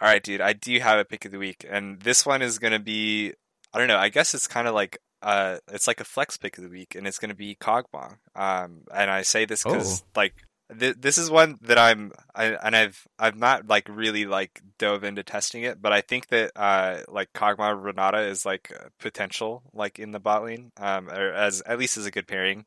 All 0.00 0.08
right, 0.08 0.22
dude. 0.22 0.40
I 0.40 0.52
do 0.52 0.78
have 0.80 0.98
a 0.98 1.04
pick 1.04 1.24
of 1.24 1.32
the 1.32 1.38
week, 1.38 1.64
and 1.68 2.00
this 2.00 2.26
one 2.26 2.42
is 2.42 2.58
gonna 2.58 2.78
be 2.78 3.32
I 3.72 3.78
don't 3.78 3.88
know. 3.88 3.98
I 3.98 4.10
guess 4.10 4.34
it's 4.34 4.46
kind 4.46 4.68
of 4.68 4.74
like 4.74 4.98
uh, 5.22 5.58
it's 5.68 5.86
like 5.86 6.00
a 6.00 6.04
flex 6.04 6.36
pick 6.36 6.58
of 6.58 6.64
the 6.64 6.70
week, 6.70 6.94
and 6.94 7.06
it's 7.06 7.18
gonna 7.18 7.34
be 7.34 7.54
Kog'Maw. 7.54 8.16
Um, 8.34 8.82
and 8.94 9.10
I 9.10 9.22
say 9.22 9.44
this 9.44 9.62
because 9.64 10.02
oh. 10.02 10.06
like 10.16 10.34
th- 10.78 10.96
this 10.98 11.18
is 11.18 11.30
one 11.30 11.58
that 11.62 11.78
I'm, 11.78 12.12
I, 12.34 12.46
and 12.46 12.74
I've, 12.74 13.06
I've 13.18 13.36
not 13.36 13.66
like 13.68 13.88
really 13.88 14.26
like 14.26 14.60
dove 14.78 15.04
into 15.04 15.22
testing 15.22 15.62
it, 15.62 15.80
but 15.80 15.92
I 15.92 16.00
think 16.00 16.28
that 16.28 16.52
uh, 16.56 17.00
like 17.08 17.32
Kog'Maw 17.32 17.82
Renata 17.82 18.20
is 18.20 18.44
like 18.44 18.72
potential 18.98 19.62
like 19.72 19.98
in 19.98 20.12
the 20.12 20.20
bot 20.20 20.44
lane, 20.44 20.72
um, 20.78 21.08
or 21.08 21.32
as 21.32 21.62
at 21.62 21.78
least 21.78 21.96
as 21.96 22.06
a 22.06 22.10
good 22.10 22.26
pairing, 22.26 22.66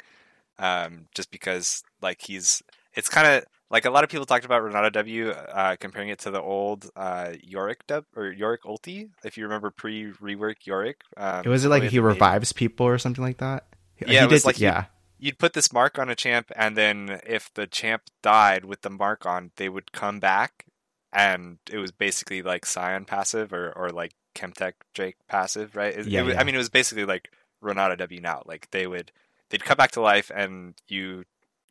um, 0.59 1.07
just 1.13 1.31
because 1.31 1.83
like 2.01 2.21
he's, 2.21 2.61
it's 2.93 3.09
kind 3.09 3.27
of 3.27 3.45
like 3.69 3.85
a 3.85 3.89
lot 3.89 4.03
of 4.03 4.09
people 4.09 4.25
talked 4.25 4.45
about 4.45 4.63
Renata 4.63 4.91
W, 4.91 5.29
uh, 5.29 5.75
comparing 5.77 6.09
it 6.09 6.19
to 6.19 6.31
the 6.31 6.41
old 6.41 6.89
uh, 6.95 7.33
Yorick 7.41 7.87
dub 7.87 8.05
or 8.15 8.31
Yorick 8.31 8.63
ulti. 8.63 9.09
If 9.23 9.37
you 9.37 9.43
remember 9.43 9.71
pre 9.71 10.11
rework 10.13 10.65
Yorick, 10.65 11.01
um, 11.17 11.43
was 11.45 11.65
it 11.65 11.69
like 11.69 11.83
he 11.83 11.99
revives 11.99 12.53
people 12.53 12.85
or 12.85 12.97
something 12.97 13.23
like 13.23 13.37
that? 13.37 13.65
Yeah, 13.99 14.07
he 14.07 14.17
it 14.17 14.29
was 14.29 14.41
did, 14.41 14.47
like 14.47 14.59
yeah 14.59 14.85
you'd 15.25 15.39
put 15.39 15.53
this 15.53 15.73
mark 15.73 15.97
on 15.97 16.09
a 16.09 16.15
champ, 16.15 16.51
and 16.55 16.77
then 16.77 17.19
if 17.25 17.53
the 17.53 17.67
champ 17.67 18.03
died 18.21 18.65
with 18.65 18.81
the 18.81 18.89
mark 18.89 19.25
on, 19.25 19.51
they 19.55 19.69
would 19.69 19.91
come 19.91 20.19
back, 20.19 20.65
and 21.11 21.57
it 21.71 21.77
was 21.77 21.91
basically 21.91 22.41
like 22.41 22.65
Sion 22.65 23.05
passive 23.05 23.53
or 23.53 23.71
or 23.71 23.89
like 23.89 24.13
Chemtech 24.35 24.73
Drake 24.93 25.15
passive, 25.27 25.75
right? 25.75 25.97
It, 25.97 26.07
yeah, 26.07 26.21
it, 26.21 26.27
yeah. 26.27 26.39
I 26.39 26.43
mean, 26.43 26.55
it 26.55 26.59
was 26.59 26.69
basically 26.69 27.05
like 27.05 27.31
Renata 27.61 27.95
W 27.97 28.21
now. 28.21 28.43
Like 28.45 28.69
they 28.71 28.87
would 28.87 29.11
they'd 29.49 29.65
come 29.65 29.77
back 29.77 29.91
to 29.91 30.01
life, 30.01 30.31
and 30.33 30.75
you 30.87 31.23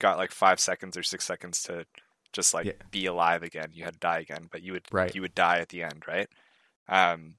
got 0.05 0.19
like 0.19 0.33
five 0.33 0.61
seconds 0.61 0.99
or 0.99 1.03
six 1.03 1.25
seconds 1.25 1.63
to 1.63 1.87
just 2.35 2.53
like 2.53 2.67
yeah. 2.67 2.73
be 2.91 3.07
alive 3.07 3.43
again. 3.43 3.71
You 3.73 3.85
had 3.85 3.95
to 3.95 4.01
die 4.01 4.19
again, 4.19 4.49
but 4.53 4.63
you 4.63 4.73
would 4.73 4.85
right. 4.93 5.15
you 5.15 5.23
would 5.23 5.35
die 5.35 5.61
at 5.61 5.71
the 5.71 5.83
end, 5.83 6.05
right? 6.07 6.29
Um, 6.91 7.37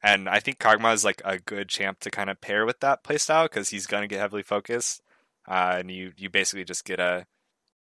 and 0.00 0.28
I 0.28 0.38
think 0.38 0.60
Kog'Maw 0.60 0.94
is 0.94 1.04
like 1.04 1.20
a 1.24 1.40
good 1.40 1.68
champ 1.68 1.98
to 2.00 2.12
kind 2.12 2.30
of 2.30 2.40
pair 2.40 2.64
with 2.64 2.78
that 2.80 3.02
playstyle 3.02 3.46
because 3.46 3.70
he's 3.70 3.88
gonna 3.88 4.06
get 4.06 4.20
heavily 4.20 4.44
focused 4.44 5.02
uh, 5.48 5.76
and 5.80 5.90
you 5.90 6.12
you 6.16 6.30
basically 6.30 6.64
just 6.64 6.84
get 6.84 7.00
a 7.00 7.26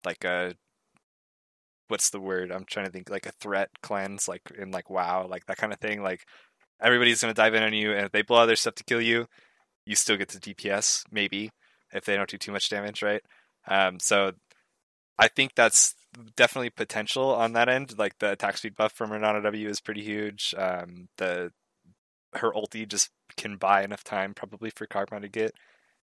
like 0.03 0.25
a 0.25 0.55
what's 1.87 2.09
the 2.09 2.19
word 2.19 2.51
I'm 2.51 2.65
trying 2.65 2.87
to 2.87 2.91
think 2.91 3.09
like 3.09 3.27
a 3.27 3.31
threat 3.31 3.69
cleanse 3.81 4.27
like 4.27 4.41
in 4.59 4.71
like 4.71 4.89
WoW 4.89 5.25
like 5.29 5.45
that 5.45 5.57
kind 5.57 5.71
of 5.71 5.79
thing 5.79 6.03
like 6.03 6.25
everybody's 6.81 7.21
gonna 7.21 7.33
dive 7.33 7.53
in 7.53 7.63
on 7.63 7.73
you 7.73 7.93
and 7.93 8.07
if 8.07 8.11
they 8.11 8.23
blow 8.23 8.39
other 8.39 8.57
stuff 8.57 8.75
to 8.75 8.83
kill 8.83 9.01
you 9.01 9.27
you 9.85 9.95
still 9.95 10.17
get 10.17 10.27
to 10.29 10.39
DPS 10.39 11.05
maybe 11.11 11.51
if 11.93 12.03
they 12.03 12.17
don't 12.17 12.29
do 12.29 12.37
too 12.37 12.51
much 12.51 12.69
damage 12.69 13.01
right 13.01 13.21
um, 13.67 13.99
so 13.99 14.31
I 15.19 15.27
think 15.27 15.55
that's 15.55 15.95
definitely 16.35 16.69
potential 16.69 17.33
on 17.33 17.53
that 17.53 17.69
end 17.69 17.97
like 17.97 18.17
the 18.19 18.31
attack 18.31 18.57
speed 18.57 18.75
buff 18.75 18.91
from 18.91 19.11
Renata 19.11 19.41
W 19.41 19.69
is 19.69 19.79
pretty 19.79 20.01
huge 20.01 20.55
um, 20.57 21.09
the 21.17 21.51
her 22.33 22.51
ulti 22.51 22.87
just 22.87 23.09
can 23.35 23.57
buy 23.57 23.83
enough 23.83 24.03
time 24.03 24.33
probably 24.33 24.69
for 24.69 24.87
Kog'Maw 24.87 25.21
to 25.21 25.27
get 25.27 25.53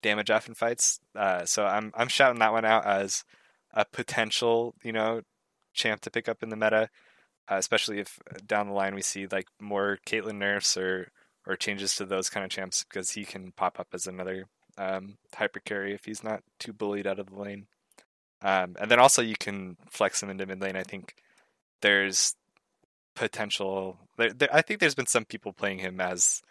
damage 0.01 0.29
off 0.29 0.47
in 0.47 0.53
fights. 0.53 0.99
Uh, 1.15 1.45
so 1.45 1.65
I'm 1.65 1.91
I'm 1.95 2.07
shouting 2.07 2.39
that 2.39 2.51
one 2.51 2.65
out 2.65 2.85
as 2.85 3.23
a 3.73 3.85
potential, 3.85 4.75
you 4.83 4.91
know, 4.91 5.21
champ 5.73 6.01
to 6.01 6.11
pick 6.11 6.29
up 6.29 6.43
in 6.43 6.49
the 6.49 6.55
meta, 6.55 6.89
uh, 7.49 7.55
especially 7.55 7.99
if 7.99 8.19
down 8.45 8.67
the 8.67 8.73
line 8.73 8.95
we 8.95 9.01
see 9.01 9.27
like 9.27 9.47
more 9.59 9.97
Caitlyn 10.07 10.37
nerfs 10.37 10.77
or 10.77 11.09
or 11.47 11.55
changes 11.55 11.95
to 11.95 12.05
those 12.05 12.29
kind 12.29 12.43
of 12.43 12.49
champs 12.49 12.83
because 12.83 13.11
he 13.11 13.25
can 13.25 13.51
pop 13.51 13.79
up 13.79 13.87
as 13.93 14.07
another 14.07 14.45
um, 14.77 15.17
hyper 15.33 15.59
carry 15.59 15.93
if 15.93 16.05
he's 16.05 16.23
not 16.23 16.43
too 16.59 16.73
bullied 16.73 17.07
out 17.07 17.19
of 17.19 17.29
the 17.29 17.39
lane. 17.39 17.67
Um, 18.41 18.75
and 18.79 18.91
then 18.91 18.99
also 18.99 19.21
you 19.21 19.35
can 19.39 19.77
flex 19.89 20.21
him 20.21 20.29
into 20.29 20.45
mid 20.45 20.61
lane. 20.61 20.75
I 20.75 20.83
think 20.83 21.15
there's 21.81 22.35
potential. 23.15 23.97
There, 24.17 24.33
there, 24.33 24.49
I 24.51 24.61
think 24.61 24.79
there's 24.79 24.95
been 24.95 25.07
some 25.07 25.25
people 25.25 25.53
playing 25.53 25.79
him 25.79 25.99
as 25.99 26.41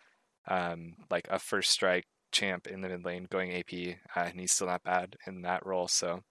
um, 0.49 0.95
like 1.11 1.29
a 1.31 1.39
first 1.39 1.71
strike 1.71 2.07
champ 2.33 2.67
in 2.67 2.81
the 2.81 2.89
mid 2.89 3.05
lane 3.05 3.27
going 3.31 3.55
AP, 3.55 3.97
uh, 4.17 4.21
and 4.21 4.41
he's 4.41 4.53
still 4.53 4.67
not 4.67 4.83
bad 4.83 5.17
in 5.27 5.43
that 5.43 5.65
role. 5.65 5.89
So 5.89 6.23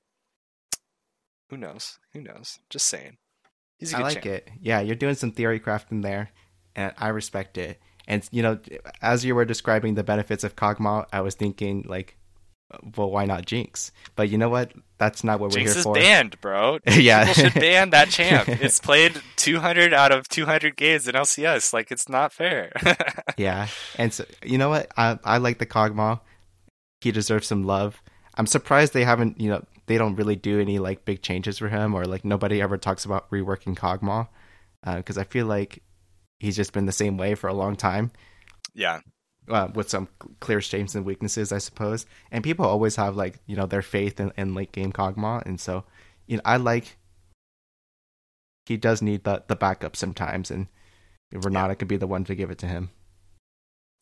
who 1.49 1.57
knows? 1.57 1.99
Who 2.13 2.21
knows? 2.21 2.59
Just 2.69 2.87
saying. 2.87 3.17
He's 3.77 3.93
a 3.93 3.97
good 3.97 4.01
I 4.01 4.07
like 4.07 4.13
champ. 4.15 4.25
it. 4.25 4.49
Yeah, 4.61 4.81
you're 4.81 4.95
doing 4.95 5.15
some 5.15 5.31
theory 5.31 5.59
crafting 5.59 6.01
there, 6.01 6.31
and 6.75 6.93
I 6.97 7.09
respect 7.09 7.57
it. 7.57 7.79
And 8.07 8.27
you 8.31 8.41
know, 8.41 8.59
as 9.01 9.23
you 9.23 9.35
were 9.35 9.45
describing 9.45 9.95
the 9.95 10.03
benefits 10.03 10.43
of 10.43 10.55
Kog'Maw, 10.55 11.05
I 11.13 11.21
was 11.21 11.35
thinking 11.35 11.85
like 11.87 12.17
well, 12.97 13.09
why 13.09 13.25
not 13.25 13.45
Jinx? 13.45 13.91
But 14.15 14.29
you 14.29 14.37
know 14.37 14.49
what? 14.49 14.71
That's 14.97 15.23
not 15.23 15.39
what 15.39 15.51
Jinx 15.51 15.69
we're 15.69 15.73
here 15.73 15.83
for. 15.83 15.95
Jinx 15.95 16.05
is 16.05 16.09
banned, 16.09 16.41
bro. 16.41 16.79
yeah, 16.87 17.25
people 17.33 17.49
should 17.49 17.59
ban 17.59 17.89
that 17.91 18.09
champ. 18.09 18.47
It's 18.63 18.79
played 18.79 19.21
200 19.37 19.93
out 19.93 20.11
of 20.11 20.27
200 20.29 20.75
games 20.75 21.07
in 21.07 21.15
LCS. 21.15 21.73
Like 21.73 21.91
it's 21.91 22.07
not 22.07 22.31
fair. 22.31 22.71
yeah, 23.37 23.67
and 23.97 24.13
so 24.13 24.25
you 24.43 24.57
know 24.57 24.69
what? 24.69 24.91
I 24.97 25.19
I 25.23 25.37
like 25.37 25.59
the 25.59 25.65
Kog'Maw. 25.65 26.19
He 27.01 27.11
deserves 27.11 27.47
some 27.47 27.65
love. 27.65 28.01
I'm 28.35 28.47
surprised 28.47 28.93
they 28.93 29.03
haven't. 29.03 29.39
You 29.39 29.49
know, 29.49 29.65
they 29.87 29.97
don't 29.97 30.15
really 30.15 30.35
do 30.35 30.59
any 30.59 30.79
like 30.79 31.05
big 31.05 31.21
changes 31.21 31.57
for 31.57 31.67
him, 31.69 31.93
or 31.93 32.05
like 32.05 32.23
nobody 32.23 32.61
ever 32.61 32.77
talks 32.77 33.05
about 33.05 33.29
reworking 33.29 33.75
Kog'Maw, 33.75 34.27
because 34.97 35.17
uh, 35.17 35.21
I 35.21 35.23
feel 35.25 35.45
like 35.45 35.83
he's 36.43 36.55
just 36.55 36.73
been 36.73 36.85
the 36.85 36.91
same 36.91 37.17
way 37.17 37.35
for 37.35 37.47
a 37.47 37.53
long 37.53 37.75
time. 37.75 38.11
Yeah 38.73 38.99
uh, 39.49 39.69
with 39.73 39.89
some 39.89 40.07
clear 40.39 40.61
strengths 40.61 40.95
and 40.95 41.05
weaknesses, 41.05 41.51
I 41.51 41.57
suppose. 41.57 42.05
And 42.31 42.43
people 42.43 42.65
always 42.65 42.95
have 42.95 43.15
like 43.15 43.39
you 43.45 43.55
know 43.55 43.65
their 43.65 43.81
faith 43.81 44.19
in, 44.19 44.31
in 44.37 44.53
late 44.53 44.71
game 44.71 44.91
Kog'Maw, 44.91 45.45
and 45.45 45.59
so 45.59 45.83
you 46.27 46.37
know 46.37 46.43
I 46.45 46.57
like 46.57 46.97
he 48.65 48.77
does 48.77 49.01
need 49.01 49.23
the 49.23 49.43
the 49.47 49.55
backup 49.55 49.95
sometimes, 49.95 50.51
and 50.51 50.67
Renata 51.31 51.71
yeah. 51.71 51.75
could 51.75 51.87
be 51.87 51.97
the 51.97 52.07
one 52.07 52.23
to 52.25 52.35
give 52.35 52.51
it 52.51 52.57
to 52.59 52.67
him. 52.67 52.89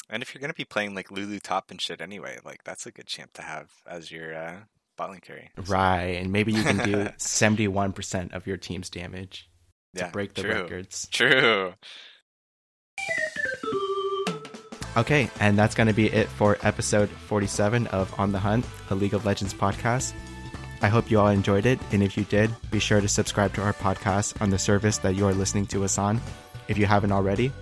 And 0.09 0.21
if 0.21 0.33
you're 0.33 0.41
gonna 0.41 0.53
be 0.53 0.65
playing 0.65 0.93
like 0.93 1.11
Lulu 1.11 1.39
top 1.39 1.71
and 1.71 1.81
shit 1.81 2.01
anyway, 2.01 2.37
like 2.43 2.63
that's 2.63 2.85
a 2.85 2.91
good 2.91 3.07
champ 3.07 3.33
to 3.33 3.41
have 3.41 3.71
as 3.87 4.11
your 4.11 4.35
uh, 4.35 4.59
bottling 4.97 5.21
carry. 5.21 5.49
So. 5.55 5.73
Right, 5.73 6.17
and 6.17 6.31
maybe 6.31 6.51
you 6.51 6.63
can 6.63 6.77
do 6.77 7.09
seventy 7.17 7.67
one 7.67 7.93
percent 7.93 8.33
of 8.33 8.45
your 8.45 8.57
team's 8.57 8.89
damage 8.89 9.49
to 9.95 10.03
yeah, 10.03 10.11
break 10.11 10.33
the 10.35 10.43
true. 10.43 10.53
records. 10.53 11.07
True. 11.11 11.73
Okay, 14.97 15.29
and 15.39 15.57
that's 15.57 15.73
going 15.73 15.87
to 15.87 15.93
be 15.93 16.07
it 16.07 16.27
for 16.27 16.57
episode 16.63 17.09
47 17.09 17.87
of 17.87 18.13
On 18.19 18.33
the 18.33 18.39
Hunt, 18.39 18.65
a 18.89 18.95
League 18.95 19.13
of 19.13 19.25
Legends 19.25 19.53
podcast. 19.53 20.13
I 20.81 20.89
hope 20.89 21.09
you 21.09 21.17
all 21.17 21.29
enjoyed 21.29 21.65
it, 21.65 21.79
and 21.93 22.03
if 22.03 22.17
you 22.17 22.25
did, 22.25 22.51
be 22.71 22.79
sure 22.79 22.99
to 22.99 23.07
subscribe 23.07 23.53
to 23.53 23.61
our 23.61 23.71
podcast 23.71 24.41
on 24.41 24.49
the 24.49 24.59
service 24.59 24.97
that 24.97 25.15
you 25.15 25.25
are 25.25 25.33
listening 25.33 25.65
to 25.67 25.85
us 25.85 25.97
on 25.97 26.19
if 26.67 26.77
you 26.77 26.85
haven't 26.85 27.13
already. 27.13 27.53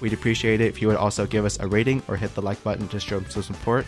We'd 0.00 0.12
appreciate 0.12 0.60
it 0.60 0.68
if 0.68 0.80
you 0.80 0.86
would 0.86 0.96
also 0.96 1.26
give 1.26 1.44
us 1.44 1.58
a 1.58 1.66
rating 1.66 2.02
or 2.06 2.16
hit 2.16 2.34
the 2.36 2.42
like 2.42 2.62
button 2.62 2.86
to 2.88 3.00
show 3.00 3.20
some 3.24 3.42
support. 3.42 3.84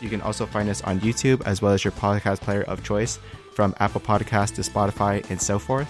You 0.00 0.10
can 0.10 0.20
also 0.20 0.44
find 0.44 0.68
us 0.68 0.82
on 0.82 1.00
YouTube 1.00 1.42
as 1.46 1.62
well 1.62 1.72
as 1.72 1.84
your 1.84 1.92
podcast 1.92 2.40
player 2.40 2.64
of 2.64 2.84
choice 2.84 3.18
from 3.54 3.74
Apple 3.80 4.00
Podcasts 4.00 4.54
to 4.56 4.60
Spotify 4.60 5.28
and 5.30 5.40
so 5.40 5.58
forth. 5.58 5.88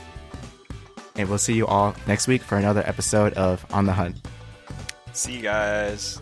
And 1.16 1.28
we'll 1.28 1.38
see 1.38 1.54
you 1.54 1.66
all 1.66 1.96
next 2.06 2.28
week 2.28 2.42
for 2.42 2.56
another 2.56 2.82
episode 2.86 3.32
of 3.32 3.66
On 3.72 3.84
the 3.84 3.92
Hunt. 3.92 4.16
See 5.18 5.32
you 5.32 5.42
guys. 5.42 6.20